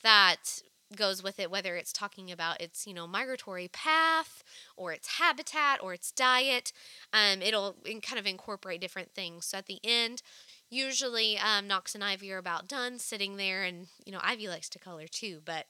that 0.02 0.62
goes 0.94 1.22
with 1.22 1.40
it 1.40 1.50
whether 1.50 1.74
it's 1.76 1.92
talking 1.92 2.30
about 2.30 2.60
its 2.60 2.86
you 2.86 2.94
know 2.94 3.06
migratory 3.08 3.66
path 3.68 4.44
or 4.76 4.92
its 4.92 5.18
habitat 5.18 5.82
or 5.82 5.92
its 5.92 6.12
diet 6.12 6.72
um, 7.12 7.42
it'll 7.42 7.74
kind 8.02 8.18
of 8.20 8.26
incorporate 8.26 8.80
different 8.80 9.10
things 9.12 9.46
so 9.46 9.58
at 9.58 9.66
the 9.66 9.80
end 9.82 10.22
usually 10.70 11.38
um, 11.38 11.66
knox 11.66 11.94
and 11.94 12.02
ivy 12.04 12.32
are 12.32 12.38
about 12.38 12.68
done 12.68 12.98
sitting 12.98 13.36
there 13.36 13.62
and 13.62 13.86
you 14.04 14.12
know 14.12 14.20
ivy 14.22 14.48
likes 14.48 14.68
to 14.68 14.78
color 14.78 15.06
too 15.06 15.40
but 15.44 15.66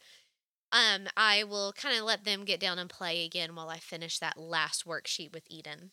um, 0.72 1.06
i 1.16 1.44
will 1.44 1.72
kind 1.72 1.96
of 1.96 2.04
let 2.04 2.24
them 2.24 2.44
get 2.44 2.60
down 2.60 2.78
and 2.78 2.90
play 2.90 3.24
again 3.24 3.54
while 3.54 3.68
i 3.68 3.78
finish 3.78 4.18
that 4.18 4.38
last 4.38 4.86
worksheet 4.86 5.32
with 5.32 5.44
eden 5.50 5.90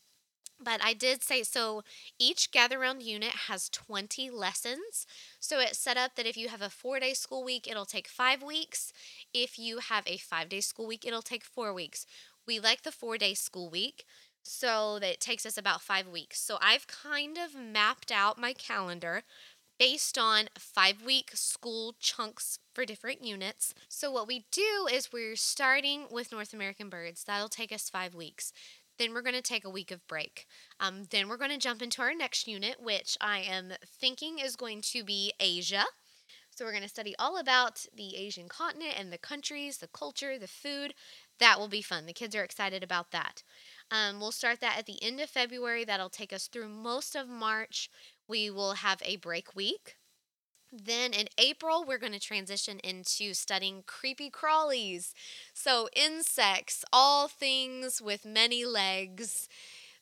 but 0.63 0.83
I 0.83 0.93
did 0.93 1.23
say 1.23 1.43
so 1.43 1.83
each 2.17 2.51
gather 2.51 2.79
round 2.79 3.01
unit 3.03 3.31
has 3.47 3.69
20 3.69 4.29
lessons. 4.29 5.05
So 5.39 5.59
it's 5.59 5.77
set 5.77 5.97
up 5.97 6.15
that 6.15 6.25
if 6.25 6.37
you 6.37 6.49
have 6.49 6.61
a 6.61 6.69
four 6.69 6.99
day 6.99 7.13
school 7.13 7.43
week, 7.43 7.67
it'll 7.69 7.85
take 7.85 8.07
five 8.07 8.41
weeks. 8.41 8.93
If 9.33 9.59
you 9.59 9.79
have 9.79 10.03
a 10.07 10.17
five 10.17 10.49
day 10.49 10.61
school 10.61 10.87
week, 10.87 11.05
it'll 11.05 11.21
take 11.21 11.43
four 11.43 11.73
weeks. 11.73 12.05
We 12.47 12.59
like 12.59 12.83
the 12.83 12.91
four 12.91 13.17
day 13.17 13.33
school 13.33 13.69
week, 13.69 14.05
so 14.43 14.99
that 14.99 15.13
it 15.13 15.19
takes 15.19 15.45
us 15.45 15.57
about 15.57 15.81
five 15.81 16.07
weeks. 16.07 16.39
So 16.39 16.57
I've 16.61 16.85
kind 16.87 17.37
of 17.37 17.55
mapped 17.55 18.11
out 18.11 18.37
my 18.37 18.53
calendar 18.53 19.23
based 19.79 20.17
on 20.17 20.49
five 20.57 21.01
week 21.03 21.31
school 21.33 21.95
chunks 21.99 22.59
for 22.73 22.85
different 22.85 23.23
units. 23.23 23.73
So, 23.89 24.11
what 24.11 24.27
we 24.27 24.45
do 24.51 24.87
is 24.91 25.11
we're 25.11 25.35
starting 25.35 26.05
with 26.11 26.31
North 26.31 26.53
American 26.53 26.89
birds. 26.89 27.23
That'll 27.23 27.49
take 27.49 27.71
us 27.71 27.89
five 27.89 28.13
weeks. 28.13 28.53
Then 28.99 29.13
we're 29.13 29.23
going 29.23 29.35
to 29.35 29.41
take 29.41 29.65
a 29.65 29.71
week 29.71 29.89
of 29.89 30.07
break. 30.07 30.45
Um, 30.79 31.03
then 31.09 31.27
we're 31.27 31.37
going 31.37 31.51
to 31.51 31.57
jump 31.57 31.81
into 31.81 32.01
our 32.01 32.13
next 32.13 32.47
unit, 32.47 32.77
which 32.79 33.17
I 33.19 33.39
am 33.39 33.73
thinking 33.85 34.37
is 34.37 34.55
going 34.55 34.81
to 34.81 35.03
be 35.03 35.33
Asia. 35.39 35.85
So 36.55 36.65
we're 36.65 36.71
going 36.71 36.83
to 36.83 36.89
study 36.89 37.15
all 37.17 37.39
about 37.39 37.87
the 37.95 38.15
Asian 38.15 38.47
continent 38.47 38.93
and 38.95 39.11
the 39.11 39.17
countries, 39.17 39.79
the 39.79 39.87
culture, 39.87 40.37
the 40.37 40.47
food. 40.47 40.93
That 41.39 41.59
will 41.59 41.67
be 41.67 41.81
fun. 41.81 42.05
The 42.05 42.13
kids 42.13 42.35
are 42.35 42.43
excited 42.43 42.83
about 42.83 43.11
that. 43.11 43.43
Um, 43.91 44.19
we'll 44.19 44.31
start 44.31 44.59
that 44.61 44.77
at 44.77 44.85
the 44.85 45.01
end 45.01 45.19
of 45.19 45.29
February. 45.29 45.83
That'll 45.83 46.09
take 46.09 46.33
us 46.33 46.47
through 46.47 46.69
most 46.69 47.15
of 47.15 47.27
March. 47.27 47.89
We 48.27 48.49
will 48.49 48.73
have 48.73 49.01
a 49.03 49.17
break 49.17 49.55
week. 49.55 49.97
Then 50.71 51.13
in 51.13 51.27
April, 51.37 51.85
we're 51.85 51.99
going 51.99 52.13
to 52.13 52.19
transition 52.19 52.79
into 52.79 53.35
studying 53.35 53.83
creepy 53.85 54.31
crawlies. 54.31 55.13
So, 55.53 55.87
insects, 55.95 56.83
all 56.91 57.27
things 57.27 58.01
with 58.01 58.25
many 58.25 58.65
legs 58.65 59.47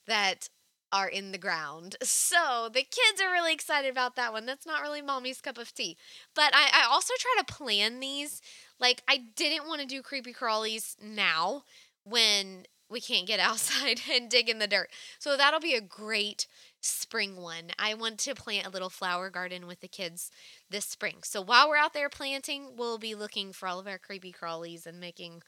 that 0.07 0.47
are 0.91 1.07
in 1.07 1.31
the 1.31 1.37
ground. 1.37 1.95
So, 2.03 2.69
the 2.71 2.83
kids 2.83 3.21
are 3.21 3.31
really 3.31 3.53
excited 3.53 3.89
about 3.91 4.15
that 4.15 4.33
one. 4.33 4.45
That's 4.45 4.65
not 4.65 4.81
really 4.81 5.01
mommy's 5.01 5.41
cup 5.41 5.57
of 5.57 5.73
tea. 5.73 5.97
But 6.35 6.53
I, 6.53 6.83
I 6.83 6.87
also 6.89 7.13
try 7.19 7.35
to 7.39 7.53
plan 7.53 7.99
these. 7.99 8.41
Like, 8.79 9.01
I 9.07 9.17
didn't 9.35 9.67
want 9.67 9.81
to 9.81 9.87
do 9.87 10.01
creepy 10.01 10.33
crawlies 10.33 10.95
now 11.01 11.63
when 12.03 12.65
we 12.89 12.99
can't 12.99 13.27
get 13.27 13.39
outside 13.41 14.01
and 14.11 14.29
dig 14.29 14.49
in 14.49 14.59
the 14.59 14.67
dirt. 14.67 14.89
So, 15.19 15.37
that'll 15.37 15.59
be 15.59 15.75
a 15.75 15.81
great 15.81 16.47
spring 16.81 17.37
one. 17.37 17.71
I 17.77 17.93
want 17.93 18.17
to 18.19 18.35
plant 18.35 18.65
a 18.65 18.71
little 18.71 18.89
flower 18.89 19.29
garden 19.29 19.67
with 19.67 19.81
the 19.81 19.87
kids 19.87 20.31
this 20.69 20.85
spring. 20.85 21.17
So 21.23 21.41
while 21.41 21.69
we're 21.69 21.77
out 21.77 21.93
there 21.93 22.09
planting, 22.09 22.75
we'll 22.75 22.97
be 22.97 23.15
looking 23.15 23.53
for 23.53 23.67
all 23.67 23.79
of 23.79 23.87
our 23.87 23.99
creepy 23.99 24.33
crawlies 24.33 24.85
and 24.85 24.99
making 24.99 25.43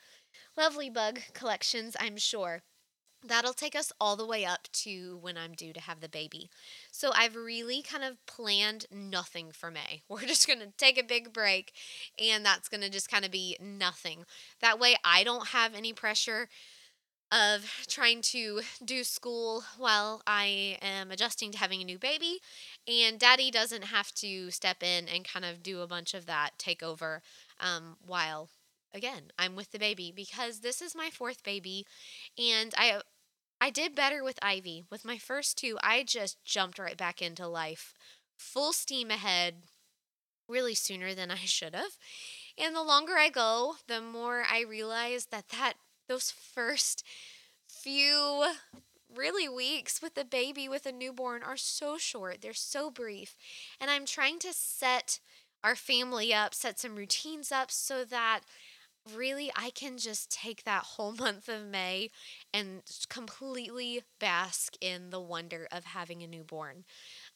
lovely 0.56 0.89
bug 0.89 1.19
collections, 1.34 1.97
I'm 1.99 2.17
sure. 2.17 2.62
That'll 3.25 3.53
take 3.53 3.75
us 3.75 3.91
all 4.01 4.15
the 4.15 4.25
way 4.25 4.43
up 4.43 4.67
to 4.73 5.17
when 5.21 5.38
I'm 5.38 5.53
due 5.53 5.71
to 5.73 5.79
have 5.79 6.01
the 6.01 6.09
baby. 6.09 6.49
So 6.91 7.12
I've 7.15 7.36
really 7.36 7.81
kind 7.81 8.03
of 8.03 8.23
planned 8.25 8.86
nothing 8.91 9.51
for 9.53 9.71
May. 9.71 10.01
We're 10.09 10.21
just 10.21 10.47
going 10.47 10.59
to 10.59 10.73
take 10.77 10.97
a 10.97 11.03
big 11.03 11.31
break, 11.31 11.73
and 12.19 12.45
that's 12.45 12.67
going 12.67 12.81
to 12.81 12.89
just 12.89 13.09
kind 13.09 13.23
of 13.25 13.31
be 13.31 13.57
nothing. 13.62 14.25
That 14.62 14.79
way, 14.79 14.95
I 15.03 15.23
don't 15.23 15.47
have 15.49 15.73
any 15.73 15.93
pressure 15.93 16.49
of 17.31 17.86
trying 17.88 18.21
to 18.21 18.62
do 18.86 19.03
school 19.03 19.63
while 19.77 20.21
I 20.27 20.77
am 20.81 21.09
adjusting 21.09 21.51
to 21.53 21.57
having 21.57 21.81
a 21.81 21.86
new 21.86 21.97
baby. 21.97 22.39
And 22.88 23.19
daddy 23.19 23.49
doesn't 23.49 23.86
have 23.86 24.12
to 24.15 24.51
step 24.51 24.83
in 24.83 25.07
and 25.07 25.25
kind 25.25 25.43
of 25.45 25.63
do 25.63 25.81
a 25.81 25.88
bunch 25.88 26.13
of 26.13 26.27
that 26.27 26.51
takeover 26.59 27.21
um, 27.59 27.97
while, 28.05 28.49
again, 28.93 29.31
I'm 29.39 29.55
with 29.55 29.71
the 29.71 29.79
baby 29.79 30.13
because 30.15 30.59
this 30.59 30.79
is 30.81 30.95
my 30.95 31.09
fourth 31.12 31.43
baby. 31.43 31.86
And 32.38 32.73
I. 32.77 33.01
I 33.63 33.69
did 33.69 33.95
better 33.95 34.26
with 34.26 34.38
Ivy. 34.41 34.84
With 34.91 35.06
my 35.06 35.17
first 35.17 35.58
two, 35.58 35.78
I 35.82 36.04
just 36.04 36.43
jumped 36.43 36.80
right 36.80 36.97
back 36.97 37.21
into 37.21 37.47
life, 37.47 37.93
full 38.38 38.73
steam 38.73 39.10
ahead, 39.10 39.54
really 40.49 40.76
sooner 40.76 41.15
than 41.15 41.32
I 41.32 41.38
should 41.45 41.73
have. 41.73 41.97
And 42.58 42.76
the 42.76 42.84
longer 42.84 43.13
I 43.17 43.30
go, 43.30 43.76
the 43.88 44.02
more 44.02 44.43
I 44.52 44.63
realize 44.63 45.28
that 45.28 45.47
that 45.47 45.76
those 46.10 46.30
first 46.30 47.06
few 47.65 48.52
really 49.15 49.47
weeks 49.47 50.02
with 50.02 50.17
a 50.17 50.26
baby 50.26 50.67
with 50.67 50.86
a 50.86 50.91
newborn 50.91 51.41
are 51.41 51.56
so 51.56 51.97
short. 51.97 52.41
They're 52.41 52.54
so 52.54 52.91
brief. 52.91 53.38
And 53.80 53.89
I'm 53.89 54.06
trying 54.06 54.39
to 54.39 54.52
set 54.52 55.21
our 55.63 55.78
family 55.78 56.34
up, 56.34 56.54
set 56.54 56.80
some 56.80 56.97
routines 56.97 57.49
up 57.49 57.71
so 57.71 58.04
that 58.04 58.41
really 59.15 59.51
I 59.55 59.69
can 59.71 59.97
just 59.97 60.31
take 60.31 60.63
that 60.63 60.83
whole 60.83 61.11
month 61.19 61.49
of 61.49 61.65
May 61.65 62.09
and 62.53 62.81
completely 63.09 64.01
bask 64.19 64.75
in 64.81 65.09
the 65.09 65.19
wonder 65.19 65.67
of 65.71 65.85
having 65.85 66.21
a 66.23 66.27
newborn. 66.27 66.85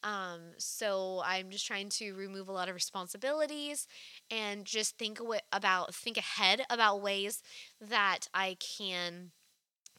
Um, 0.03 0.41
so 0.57 1.21
I'm 1.25 1.49
just 1.51 1.67
trying 1.67 1.89
to 1.89 2.13
remove 2.13 2.49
a 2.49 2.53
lot 2.53 2.69
of 2.69 2.75
responsibilities 2.75 3.87
and 4.31 4.65
just 4.65 4.97
think 4.97 5.19
about 5.51 5.95
think 5.95 6.17
ahead 6.17 6.63
about 6.69 7.01
ways 7.01 7.43
that 7.81 8.27
I 8.33 8.57
can 8.59 9.31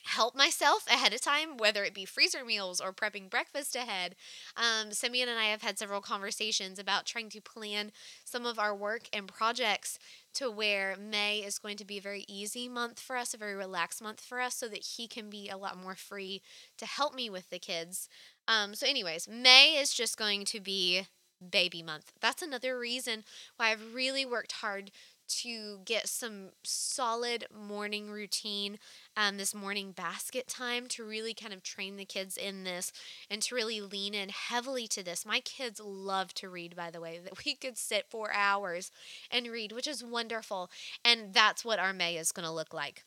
help 0.05 0.35
myself 0.35 0.87
ahead 0.89 1.13
of 1.13 1.21
time, 1.21 1.57
whether 1.59 1.85
it 1.85 1.93
be 1.93 2.05
freezer 2.07 2.45
meals 2.45 2.81
or 2.81 2.93
prepping 2.93 3.29
breakfast 3.29 3.77
ahead. 3.77 4.15
Um, 4.57 4.93
Simeon 4.93 5.29
and 5.29 5.39
I 5.39 5.47
have 5.47 5.61
had 5.61 5.79
several 5.79 6.01
conversations 6.01 6.79
about 6.79 7.05
trying 7.05 7.29
to 7.31 7.41
plan 7.43 7.93
some 8.25 8.47
of 8.47 8.59
our 8.59 8.75
work 8.75 9.09
and 9.13 9.29
projects 9.29 9.99
to 10.39 10.51
where 10.51 10.97
May 10.97 11.39
is 11.39 11.59
going 11.59 11.77
to 11.79 11.85
be 11.85 11.99
a 11.99 12.03
very 12.03 12.25
easy 12.29 12.69
month 12.69 13.01
for 13.01 13.17
us, 13.17 13.35
a 13.35 13.39
very 13.39 13.55
relaxed 13.55 14.01
month 14.03 14.21
for 14.21 14.41
us, 14.41 14.55
so 14.55 14.69
that 14.69 14.85
he 14.97 15.09
can 15.09 15.29
be 15.29 15.49
a 15.49 15.57
lot 15.57 15.77
more 15.77 15.95
free 15.95 16.43
to 16.79 16.87
help 16.87 17.15
me 17.15 17.29
with 17.29 17.51
the 17.51 17.59
kids. 17.59 18.09
Um, 18.47 18.75
so, 18.75 18.87
anyways, 18.87 19.29
May 19.29 19.77
is 19.77 19.93
just 19.93 20.17
going 20.17 20.45
to 20.47 20.61
be 20.61 21.07
baby 21.51 21.83
month. 21.83 22.13
That's 22.21 22.43
another 22.43 22.79
reason 22.79 23.25
why 23.57 23.71
I've 23.71 23.95
really 23.95 24.25
worked 24.25 24.53
hard 24.53 24.91
to 25.29 25.81
get 25.85 26.09
some 26.09 26.51
solid 26.65 27.47
morning 27.55 28.11
routine, 28.11 28.79
um, 29.17 29.37
this 29.37 29.55
morning 29.55 29.93
basket 29.93 30.49
time 30.49 30.87
to 30.89 31.05
really 31.05 31.35
kind 31.35 31.53
of 31.53 31.63
train 31.63 31.97
the 31.97 32.05
kids 32.05 32.37
in 32.37 32.65
this 32.65 32.93
and 33.31 33.43
to 33.43 33.55
really 33.55 33.81
lean 33.81 34.15
in 34.15 34.31
heavily 34.31 34.87
to 34.89 35.03
this. 35.03 35.27
My 35.27 35.41
kids 35.41 35.81
love 35.85 36.35
to 36.35 36.49
read, 36.49 36.75
by 36.75 36.91
the 36.91 37.01
way, 37.01 37.21
that 37.23 37.45
we 37.45 37.55
could 37.55 37.79
sit 37.79 38.07
for 38.09 38.33
hours 38.33 38.91
and 39.31 39.47
read, 39.49 39.73
which 39.73 39.87
is 39.87 40.05
wonderful. 40.05 40.71
And 41.05 41.33
that's 41.33 41.65
what 41.65 41.79
our 41.79 41.93
May 41.93 42.17
is 42.17 42.33
going 42.33 42.47
to 42.47 42.53
look 42.53 42.73
like. 42.73 43.05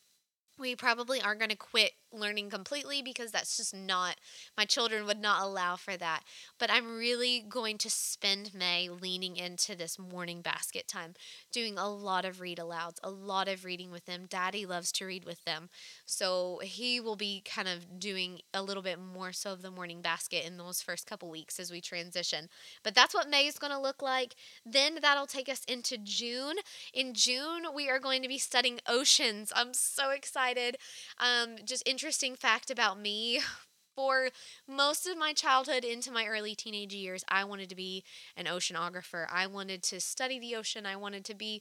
We 0.58 0.76
probably 0.76 1.20
aren't 1.20 1.40
going 1.40 1.50
to 1.50 1.56
quit 1.56 1.92
learning 2.12 2.50
completely 2.50 3.02
because 3.02 3.32
that's 3.32 3.56
just 3.56 3.74
not, 3.74 4.16
my 4.56 4.64
children 4.64 5.06
would 5.06 5.20
not 5.20 5.42
allow 5.42 5.76
for 5.76 5.96
that. 5.96 6.22
But 6.58 6.70
I'm 6.70 6.96
really 6.96 7.44
going 7.48 7.78
to 7.78 7.90
spend 7.90 8.54
May 8.54 8.88
leaning 8.88 9.36
into 9.36 9.76
this 9.76 9.98
morning 9.98 10.42
basket 10.42 10.88
time, 10.88 11.14
doing 11.50 11.78
a 11.78 11.88
lot 11.88 12.24
of 12.24 12.40
read 12.40 12.58
alouds, 12.58 12.98
a 13.02 13.10
lot 13.10 13.48
of 13.48 13.64
reading 13.64 13.90
with 13.90 14.06
them. 14.06 14.26
Daddy 14.28 14.66
loves 14.66 14.92
to 14.92 15.06
read 15.06 15.24
with 15.24 15.44
them. 15.44 15.68
So 16.06 16.60
he 16.62 17.00
will 17.00 17.16
be 17.16 17.42
kind 17.44 17.68
of 17.68 17.98
doing 17.98 18.40
a 18.52 18.62
little 18.62 18.82
bit 18.82 18.98
more 18.98 19.32
so 19.32 19.52
of 19.52 19.62
the 19.62 19.70
morning 19.70 20.00
basket 20.02 20.46
in 20.46 20.56
those 20.56 20.80
first 20.80 21.06
couple 21.06 21.30
weeks 21.30 21.58
as 21.58 21.70
we 21.70 21.80
transition. 21.80 22.48
But 22.82 22.94
that's 22.94 23.14
what 23.14 23.30
May 23.30 23.46
is 23.46 23.58
going 23.58 23.72
to 23.72 23.78
look 23.78 24.02
like. 24.02 24.34
Then 24.64 24.98
that'll 25.00 25.26
take 25.26 25.48
us 25.48 25.64
into 25.64 25.98
June. 25.98 26.56
In 26.92 27.14
June, 27.14 27.66
we 27.74 27.88
are 27.88 27.98
going 27.98 28.22
to 28.22 28.28
be 28.28 28.38
studying 28.38 28.80
oceans. 28.86 29.52
I'm 29.54 29.74
so 29.74 30.10
excited. 30.10 30.76
Um, 31.18 31.56
just 31.64 31.82
interesting 32.02 32.34
fact 32.34 32.68
about 32.68 32.98
me. 32.98 33.40
For 33.94 34.30
most 34.66 35.06
of 35.06 35.18
my 35.18 35.34
childhood 35.34 35.84
into 35.84 36.10
my 36.10 36.26
early 36.26 36.54
teenage 36.54 36.94
years, 36.94 37.24
I 37.28 37.44
wanted 37.44 37.68
to 37.68 37.76
be 37.76 38.04
an 38.38 38.46
oceanographer. 38.46 39.26
I 39.30 39.46
wanted 39.46 39.82
to 39.82 40.00
study 40.00 40.38
the 40.40 40.56
ocean. 40.56 40.86
I 40.86 40.96
wanted 40.96 41.26
to 41.26 41.34
be 41.34 41.60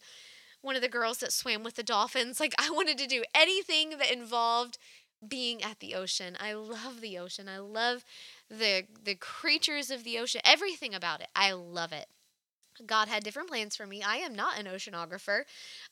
one 0.61 0.77
of 0.77 0.81
the 0.81 0.87
girls 0.87 1.17
that 1.17 1.33
swam 1.33 1.61
with 1.61 1.75
the 1.75 1.83
dolphins. 1.83 2.39
Like, 2.39 2.55
I 2.57 2.69
wanted 2.69 2.97
to 2.99 3.05
do 3.05 3.23
anything 3.35 3.97
that 3.99 4.13
involved 4.13 4.77
being 5.27 5.61
at 5.61 5.79
the 5.81 5.93
ocean. 5.93 6.37
I 6.39 6.53
love 6.53 7.01
the 7.01 7.17
ocean. 7.17 7.49
I 7.49 7.57
love 7.59 8.05
the 8.49 8.85
the 9.03 9.15
creatures 9.15 9.91
of 9.91 10.05
the 10.05 10.17
ocean. 10.17 10.39
Everything 10.45 10.95
about 10.95 11.19
it. 11.19 11.27
I 11.35 11.51
love 11.51 11.91
it. 11.91 12.07
God 12.85 13.07
had 13.07 13.23
different 13.23 13.49
plans 13.49 13.75
for 13.75 13.85
me. 13.85 14.01
I 14.03 14.17
am 14.17 14.33
not 14.33 14.59
an 14.59 14.65
oceanographer, 14.65 15.41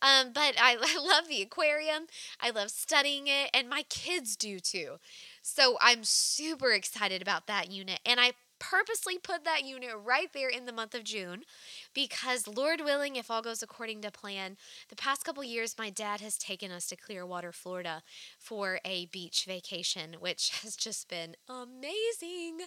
um, 0.01 0.31
but 0.33 0.55
I, 0.59 0.77
I 0.81 0.97
love 0.99 1.27
the 1.27 1.41
aquarium. 1.41 2.07
I 2.39 2.49
love 2.49 2.71
studying 2.71 3.27
it, 3.27 3.49
and 3.53 3.69
my 3.69 3.83
kids 3.89 4.35
do 4.35 4.59
too. 4.59 4.97
So 5.41 5.77
I'm 5.81 6.03
super 6.03 6.71
excited 6.71 7.21
about 7.21 7.47
that 7.47 7.71
unit. 7.71 7.99
And 8.05 8.19
I 8.19 8.33
purposely 8.59 9.17
put 9.17 9.43
that 9.45 9.63
unit 9.63 9.91
right 10.03 10.31
there 10.33 10.49
in 10.49 10.65
the 10.65 10.73
month 10.73 10.93
of 10.93 11.03
June 11.03 11.43
because, 11.93 12.47
Lord 12.47 12.81
willing, 12.81 13.15
if 13.15 13.31
all 13.31 13.41
goes 13.41 13.63
according 13.63 14.01
to 14.01 14.11
plan, 14.11 14.57
the 14.89 14.95
past 14.95 15.23
couple 15.23 15.43
years, 15.43 15.75
my 15.77 15.89
dad 15.89 16.21
has 16.21 16.37
taken 16.37 16.71
us 16.71 16.87
to 16.87 16.95
Clearwater, 16.95 17.51
Florida 17.51 18.03
for 18.37 18.79
a 18.85 19.05
beach 19.07 19.45
vacation, 19.45 20.15
which 20.19 20.49
has 20.63 20.75
just 20.75 21.09
been 21.09 21.35
amazing. 21.47 22.59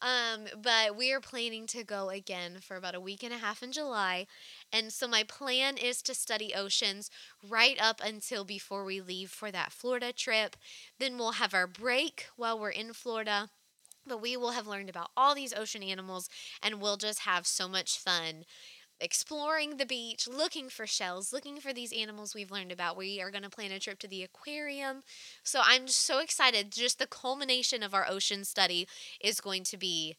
Um, 0.00 0.46
but 0.60 0.96
we 0.96 1.12
are 1.12 1.20
planning 1.20 1.66
to 1.68 1.84
go 1.84 2.10
again 2.10 2.58
for 2.60 2.76
about 2.76 2.94
a 2.94 3.00
week 3.00 3.22
and 3.22 3.32
a 3.32 3.38
half 3.38 3.62
in 3.62 3.72
July. 3.72 4.26
And 4.72 4.92
so, 4.92 5.08
my 5.08 5.22
plan 5.22 5.76
is 5.76 6.02
to 6.02 6.14
study 6.14 6.54
oceans 6.54 7.10
right 7.48 7.76
up 7.80 8.00
until 8.04 8.44
before 8.44 8.84
we 8.84 9.00
leave 9.00 9.30
for 9.30 9.50
that 9.50 9.72
Florida 9.72 10.12
trip. 10.12 10.56
Then 10.98 11.18
we'll 11.18 11.32
have 11.32 11.54
our 11.54 11.66
break 11.66 12.26
while 12.36 12.58
we're 12.58 12.70
in 12.70 12.92
Florida 12.92 13.50
but 14.08 14.22
we 14.22 14.36
will 14.36 14.52
have 14.52 14.66
learned 14.66 14.90
about 14.90 15.10
all 15.16 15.34
these 15.34 15.54
ocean 15.54 15.82
animals 15.82 16.28
and 16.62 16.80
we'll 16.80 16.96
just 16.96 17.20
have 17.20 17.46
so 17.46 17.68
much 17.68 17.98
fun 17.98 18.44
exploring 19.00 19.76
the 19.76 19.86
beach, 19.86 20.26
looking 20.26 20.68
for 20.68 20.86
shells, 20.86 21.32
looking 21.32 21.60
for 21.60 21.72
these 21.72 21.92
animals 21.92 22.34
we've 22.34 22.50
learned 22.50 22.72
about. 22.72 22.96
We 22.96 23.20
are 23.20 23.30
going 23.30 23.44
to 23.44 23.50
plan 23.50 23.70
a 23.70 23.78
trip 23.78 23.98
to 24.00 24.08
the 24.08 24.22
aquarium. 24.22 25.02
So 25.42 25.60
I'm 25.64 25.88
so 25.88 26.18
excited. 26.18 26.72
Just 26.72 26.98
the 26.98 27.06
culmination 27.06 27.82
of 27.82 27.94
our 27.94 28.06
ocean 28.08 28.44
study 28.44 28.88
is 29.20 29.40
going 29.40 29.64
to 29.64 29.76
be 29.76 30.16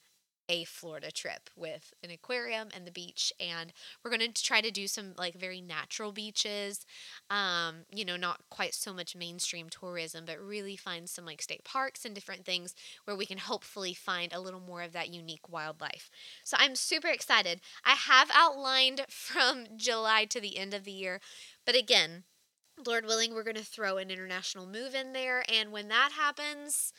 a 0.50 0.64
Florida 0.66 1.12
trip 1.12 1.50
with 1.56 1.94
an 2.04 2.10
aquarium 2.10 2.70
and 2.76 2.86
the 2.86 2.92
beach. 2.92 3.32
And 3.40 3.72
we're 4.04 4.12
going 4.12 4.34
to 4.34 4.44
try 4.44 4.60
to 4.60 4.72
do 4.72 4.88
some 4.88 5.14
like 5.18 5.36
very 5.36 5.62
natural 5.62 6.12
beaches. 6.12 6.86
Um, 7.30 7.86
you 7.94 8.04
know, 8.04 8.18
not 8.18 8.42
quite 8.50 8.74
so 8.74 8.94
much 8.94 9.16
mainstream 9.16 9.70
tourism, 9.70 10.26
but 10.26 10.40
really 10.40 10.76
find 10.76 11.08
some 11.08 11.26
like 11.26 11.42
state 11.42 11.64
parks 11.64 12.04
and 12.04 12.16
different 12.16 12.46
things 12.46 12.74
where 13.06 13.16
we 13.16 13.28
can 13.28 13.38
hopefully 13.38 13.94
find 13.94 14.34
a 14.34 14.40
little 14.40 14.60
more 14.60 14.82
of 14.82 14.92
that 14.94 15.14
unique 15.14 15.48
wildlife. 15.48 16.10
So 16.44 16.58
I'm 16.60 16.76
super 16.76 17.08
excited. 17.08 17.62
I 17.86 17.94
have 17.94 18.32
outlined 18.34 19.06
from 19.10 19.66
July 19.78 20.26
to 20.26 20.42
the 20.42 20.58
end 20.58 20.74
of 20.74 20.84
the 20.84 20.92
year, 20.92 21.22
but 21.66 21.76
again, 21.76 22.24
Lord 22.86 23.06
willing, 23.06 23.34
we're 23.34 23.44
going 23.44 23.56
to 23.58 23.64
throw 23.64 23.98
an 23.98 24.10
international 24.10 24.66
move 24.66 24.96
in 24.96 25.12
there. 25.12 25.44
And 25.52 25.72
when 25.72 25.90
that 25.90 26.14
happens, 26.14 26.94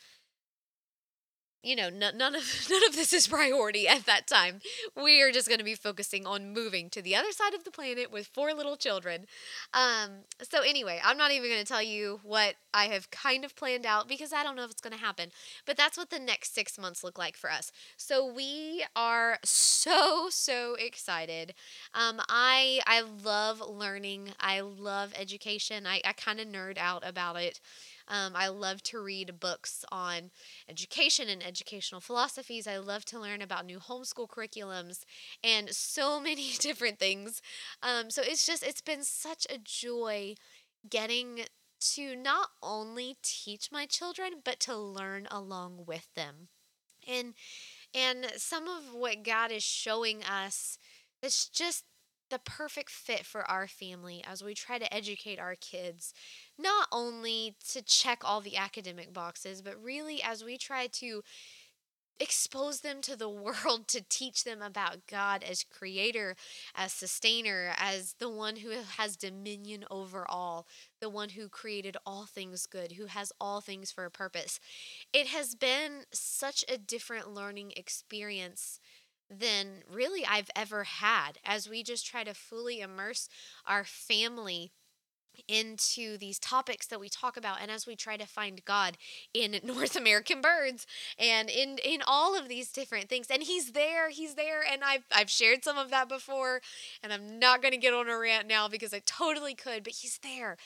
you 1.63 1.75
know, 1.75 1.87
n- 1.87 1.99
none 2.17 2.35
of 2.35 2.67
none 2.69 2.81
of 2.87 2.95
this 2.95 3.13
is 3.13 3.27
priority 3.27 3.87
at 3.87 4.05
that 4.05 4.27
time. 4.27 4.59
We 4.95 5.21
are 5.21 5.31
just 5.31 5.47
going 5.47 5.59
to 5.59 5.63
be 5.65 5.75
focusing 5.75 6.25
on 6.25 6.53
moving 6.53 6.89
to 6.91 7.01
the 7.01 7.15
other 7.15 7.31
side 7.31 7.53
of 7.53 7.63
the 7.63 7.71
planet 7.71 8.11
with 8.11 8.27
four 8.27 8.53
little 8.53 8.75
children. 8.75 9.25
Um, 9.73 10.09
so 10.41 10.61
anyway, 10.61 10.99
I'm 11.03 11.17
not 11.17 11.31
even 11.31 11.49
going 11.49 11.61
to 11.61 11.67
tell 11.67 11.81
you 11.81 12.19
what 12.23 12.55
I 12.73 12.85
have 12.85 13.11
kind 13.11 13.45
of 13.45 13.55
planned 13.55 13.85
out 13.85 14.07
because 14.07 14.33
I 14.33 14.43
don't 14.43 14.55
know 14.55 14.63
if 14.63 14.71
it's 14.71 14.81
going 14.81 14.93
to 14.97 14.99
happen. 14.99 15.29
But 15.65 15.77
that's 15.77 15.97
what 15.97 16.09
the 16.09 16.19
next 16.19 16.53
six 16.53 16.77
months 16.77 17.03
look 17.03 17.17
like 17.17 17.37
for 17.37 17.51
us. 17.51 17.71
So 17.97 18.25
we 18.25 18.83
are 18.95 19.37
so 19.43 20.27
so 20.29 20.75
excited. 20.79 21.53
Um, 21.93 22.21
I 22.29 22.81
I 22.87 23.01
love 23.01 23.61
learning. 23.67 24.29
I 24.39 24.61
love 24.61 25.13
education. 25.17 25.85
I 25.85 26.01
I 26.05 26.13
kind 26.13 26.39
of 26.39 26.47
nerd 26.47 26.77
out 26.77 27.07
about 27.07 27.35
it. 27.37 27.59
Um, 28.11 28.33
I 28.35 28.49
love 28.49 28.83
to 28.83 28.99
read 28.99 29.39
books 29.39 29.85
on 29.91 30.31
education 30.69 31.29
and 31.29 31.41
educational 31.41 32.01
philosophies. 32.01 32.67
I 32.67 32.77
love 32.77 33.05
to 33.05 33.19
learn 33.19 33.41
about 33.41 33.65
new 33.65 33.79
homeschool 33.79 34.27
curriculums 34.27 35.05
and 35.43 35.69
so 35.69 36.19
many 36.21 36.51
different 36.59 36.99
things. 36.99 37.41
Um, 37.81 38.11
so 38.11 38.21
it's 38.23 38.45
just, 38.45 38.63
it's 38.63 38.81
been 38.81 39.03
such 39.03 39.47
a 39.49 39.57
joy 39.57 40.35
getting 40.89 41.45
to 41.93 42.15
not 42.15 42.49
only 42.61 43.15
teach 43.23 43.71
my 43.71 43.85
children, 43.85 44.33
but 44.43 44.59
to 44.61 44.75
learn 44.75 45.27
along 45.31 45.85
with 45.87 46.13
them. 46.15 46.49
And 47.07 47.33
and 47.95 48.27
some 48.37 48.67
of 48.67 48.93
what 48.93 49.23
God 49.23 49.51
is 49.51 49.63
showing 49.63 50.23
us 50.23 50.77
it's 51.23 51.47
just 51.47 51.85
the 52.31 52.39
perfect 52.39 52.89
fit 52.89 53.25
for 53.25 53.43
our 53.49 53.67
family 53.67 54.23
as 54.27 54.43
we 54.43 54.55
try 54.55 54.79
to 54.79 54.91
educate 54.91 55.39
our 55.39 55.55
kids, 55.55 56.13
not 56.57 56.87
only 56.91 57.55
to 57.69 57.83
check 57.83 58.21
all 58.23 58.41
the 58.41 58.57
academic 58.57 59.13
boxes, 59.13 59.61
but 59.61 59.81
really 59.81 60.23
as 60.23 60.43
we 60.43 60.57
try 60.57 60.87
to 60.87 61.21
expose 62.19 62.81
them 62.81 63.01
to 63.01 63.15
the 63.15 63.29
world 63.65 63.87
to 63.87 64.01
teach 64.07 64.43
them 64.43 64.61
about 64.61 65.07
God 65.07 65.43
as 65.43 65.63
creator, 65.63 66.35
as 66.73 66.93
sustainer, 66.93 67.73
as 67.77 68.15
the 68.19 68.29
one 68.29 68.57
who 68.57 68.71
has 68.97 69.17
dominion 69.17 69.83
over 69.91 70.25
all, 70.29 70.67
the 71.01 71.09
one 71.09 71.29
who 71.29 71.49
created 71.49 71.97
all 72.05 72.25
things 72.25 72.65
good, 72.65 72.93
who 72.93 73.07
has 73.07 73.33
all 73.41 73.59
things 73.59 73.91
for 73.91 74.05
a 74.05 74.11
purpose. 74.11 74.59
It 75.11 75.27
has 75.27 75.55
been 75.55 76.05
such 76.11 76.63
a 76.69 76.77
different 76.77 77.33
learning 77.33 77.73
experience 77.75 78.79
than 79.31 79.83
really 79.91 80.25
I've 80.25 80.49
ever 80.55 80.83
had 80.83 81.39
as 81.45 81.69
we 81.69 81.83
just 81.83 82.05
try 82.05 82.23
to 82.23 82.33
fully 82.33 82.81
immerse 82.81 83.29
our 83.65 83.83
family 83.85 84.71
into 85.47 86.17
these 86.17 86.39
topics 86.39 86.85
that 86.87 86.99
we 86.99 87.09
talk 87.09 87.37
about 87.37 87.57
and 87.61 87.71
as 87.71 87.87
we 87.87 87.95
try 87.95 88.17
to 88.17 88.25
find 88.25 88.63
God 88.65 88.97
in 89.33 89.59
North 89.63 89.95
American 89.95 90.41
birds 90.41 90.85
and 91.17 91.49
in 91.49 91.77
in 91.83 92.01
all 92.05 92.37
of 92.37 92.49
these 92.49 92.71
different 92.71 93.09
things. 93.09 93.27
And 93.29 93.43
he's 93.43 93.71
there 93.71 94.09
he's 94.09 94.35
there 94.35 94.61
and 94.69 94.83
I've 94.83 95.05
I've 95.11 95.29
shared 95.29 95.63
some 95.63 95.77
of 95.77 95.89
that 95.91 96.09
before 96.09 96.61
and 97.01 97.13
I'm 97.13 97.39
not 97.39 97.61
going 97.61 97.71
to 97.71 97.77
get 97.77 97.93
on 97.93 98.09
a 98.09 98.17
rant 98.17 98.47
now 98.47 98.67
because 98.67 98.93
I 98.93 99.01
totally 99.05 99.55
could 99.55 99.83
but 99.83 99.93
he's 99.93 100.19
there 100.21 100.57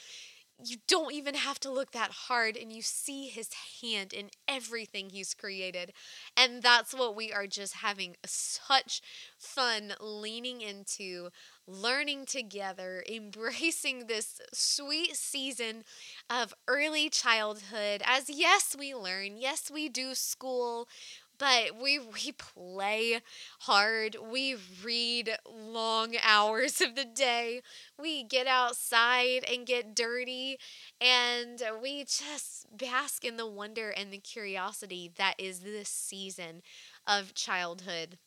you 0.63 0.77
don't 0.87 1.13
even 1.13 1.35
have 1.35 1.59
to 1.59 1.69
look 1.69 1.91
that 1.91 2.11
hard 2.11 2.55
and 2.55 2.71
you 2.71 2.81
see 2.81 3.27
his 3.27 3.49
hand 3.81 4.13
in 4.13 4.29
everything 4.47 5.09
he's 5.09 5.33
created. 5.33 5.91
And 6.37 6.63
that's 6.63 6.93
what 6.93 7.15
we 7.15 7.31
are 7.33 7.45
just 7.45 7.75
having 7.75 8.15
such 8.25 9.01
fun 9.37 9.93
leaning 9.99 10.61
into, 10.61 11.29
learning 11.67 12.25
together, 12.25 13.03
embracing 13.11 14.07
this 14.07 14.39
sweet 14.53 15.15
season 15.15 15.83
of 16.29 16.53
early 16.67 17.09
childhood. 17.09 18.01
As 18.05 18.29
yes, 18.29 18.75
we 18.77 18.95
learn, 18.95 19.37
yes, 19.37 19.69
we 19.71 19.89
do 19.89 20.15
school, 20.15 20.87
but 21.37 21.79
we 21.81 21.99
we 21.99 22.31
play 22.31 23.21
hard. 23.61 24.17
We 24.31 24.55
read 24.83 25.37
long 25.49 26.15
hours 26.23 26.81
of 26.81 26.95
the 26.95 27.05
day. 27.05 27.61
We 27.99 28.23
get 28.23 28.47
outside 28.47 29.43
and 29.51 29.65
get 29.65 29.95
dirty 29.95 30.57
and 31.01 31.61
we 31.81 32.03
just 32.03 32.65
bask 32.75 33.23
in 33.25 33.37
the 33.37 33.47
wonder 33.47 33.89
and 33.89 34.11
the 34.11 34.17
curiosity 34.17 35.11
that 35.17 35.35
is 35.37 35.59
this 35.59 35.89
season 35.89 36.61
of 37.07 37.33
childhood. 37.33 38.17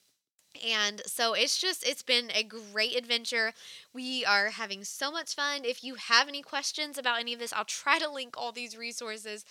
And 0.67 1.03
so 1.07 1.35
it's 1.35 1.61
just, 1.61 1.87
it's 1.87 2.03
been 2.03 2.31
a 2.35 2.43
great 2.43 2.97
adventure. 2.97 3.53
We 3.93 4.25
are 4.25 4.49
having 4.49 4.83
so 4.83 5.13
much 5.13 5.35
fun. 5.35 5.65
If 5.65 5.85
you 5.85 5.95
have 5.95 6.27
any 6.27 6.43
questions 6.43 6.99
about 6.99 7.21
any 7.21 7.33
of 7.33 7.39
this, 7.39 7.53
I'll 7.53 7.65
try 7.65 7.99
to 8.01 8.11
link 8.11 8.35
all 8.37 8.51
these 8.51 8.77
resources 8.77 9.45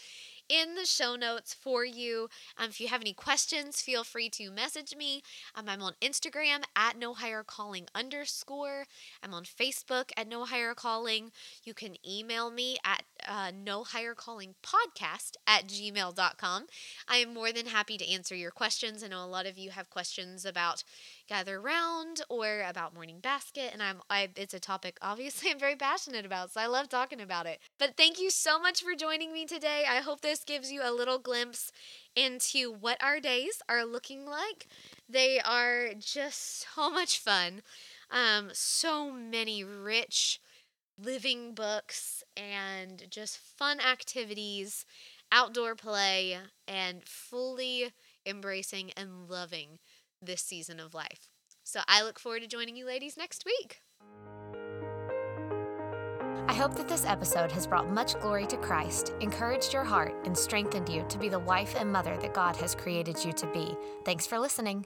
in 0.50 0.76
the 0.76 0.86
show 0.86 1.16
notes 1.16 1.54
for 1.54 1.84
you. 1.84 2.30
Um, 2.58 2.70
if 2.70 2.80
you 2.80 2.88
have 2.88 3.02
any 3.02 3.14
questions, 3.14 3.82
feel 3.82 4.04
free 4.04 4.30
to 4.32 4.52
message 4.52 4.96
me. 4.96 5.22
Um, 5.56 5.70
I'm 5.70 5.82
on 5.82 5.94
Instagram 6.02 6.64
at 6.76 6.98
no 6.98 7.14
higher 7.14 7.44
calling 7.44 7.88
underscore. 7.94 8.86
I'm 9.24 9.34
on 9.34 9.44
Facebook 9.44 10.12
at 10.16 10.28
no 10.28 10.46
higher 10.46 10.74
calling. 10.74 11.32
You 11.64 11.74
can 11.74 11.96
email 12.08 12.52
me 12.52 12.78
at 12.86 13.04
uh, 13.28 13.52
no 13.52 13.84
higher 13.84 14.16
calling 14.16 14.56
podcast 14.64 15.34
at 15.46 15.68
gmail.com. 15.68 16.66
I 17.08 17.18
am 17.18 17.34
more 17.34 17.52
than 17.52 17.68
happy 17.68 17.98
to 17.98 18.10
answer 18.10 18.36
your 18.36 18.52
questions. 18.52 19.04
I 19.04 19.08
know 19.08 19.24
a 19.24 19.28
lot 19.28 19.46
of 19.46 19.58
you 19.58 19.72
have 19.72 19.90
questions 19.90 20.46
about 20.46 20.84
gather 21.28 21.60
round 21.60 22.22
or 22.30 22.62
about 22.68 22.94
morning 22.94 23.20
basket 23.20 23.72
and 23.74 23.84
I'm 23.84 24.02
I 24.10 24.30
it's 24.36 24.54
a 24.54 24.60
topic 24.60 24.98
obviously 25.02 25.52
I'm 25.52 25.60
very 25.60 25.76
passionate 25.76 26.26
about 26.26 26.54
so 26.54 26.62
I 26.62 26.68
love 26.68 26.90
talking 26.90 27.20
about 27.20 27.46
it. 27.46 27.60
But 27.78 27.98
thank 27.98 28.20
you 28.20 28.30
so 28.30 28.60
much 28.60 28.82
for 28.82 28.96
joining 28.96 29.34
me 29.34 29.46
today. 29.46 29.84
I 29.90 29.98
hope 29.98 30.22
this 30.22 30.44
gives 30.44 30.72
you 30.72 30.82
a 30.84 30.94
little 30.94 31.20
glimpse 31.20 31.72
into 32.16 32.72
what 32.72 33.02
our 33.04 33.20
days 33.20 33.62
are 33.70 33.86
looking 33.86 34.26
like. 34.26 34.68
They 35.10 35.40
are 35.40 35.90
just 36.00 36.66
so 36.76 36.90
much 36.90 37.20
fun. 37.20 37.62
Um 38.10 38.50
so 38.54 39.12
many 39.12 39.64
rich 39.64 40.40
living 41.02 41.54
books 41.54 42.24
and 42.36 43.04
just 43.10 43.38
fun 43.38 43.80
activities, 43.80 44.86
outdoor 45.32 45.76
play 45.76 46.38
and 46.68 47.04
fully 47.06 47.92
embracing 48.26 48.92
and 48.98 49.30
loving 49.30 49.80
this 50.22 50.42
season 50.42 50.80
of 50.80 50.94
life. 50.94 51.30
So 51.64 51.82
I 51.88 52.04
look 52.04 52.20
forward 52.20 52.42
to 52.42 52.48
joining 52.48 52.76
you 52.76 52.86
ladies 52.86 53.18
next 53.18 53.46
week. 53.46 53.82
I 56.50 56.54
hope 56.54 56.76
that 56.76 56.88
this 56.88 57.06
episode 57.06 57.52
has 57.52 57.68
brought 57.68 57.92
much 57.92 58.18
glory 58.20 58.48
to 58.48 58.58
Christ, 58.58 59.14
encouraged 59.20 59.74
your 59.74 59.84
heart, 59.84 60.16
and 60.26 60.38
strengthened 60.38 60.88
you 60.88 61.06
to 61.10 61.18
be 61.18 61.28
the 61.28 61.40
wife 61.40 61.76
and 61.78 61.92
mother 61.92 62.18
that 62.18 62.34
God 62.34 62.56
has 62.56 62.74
created 62.74 63.24
you 63.24 63.34
to 63.34 63.48
be. 63.48 63.76
Thanks 64.06 64.26
for 64.26 64.40
listening. 64.40 64.86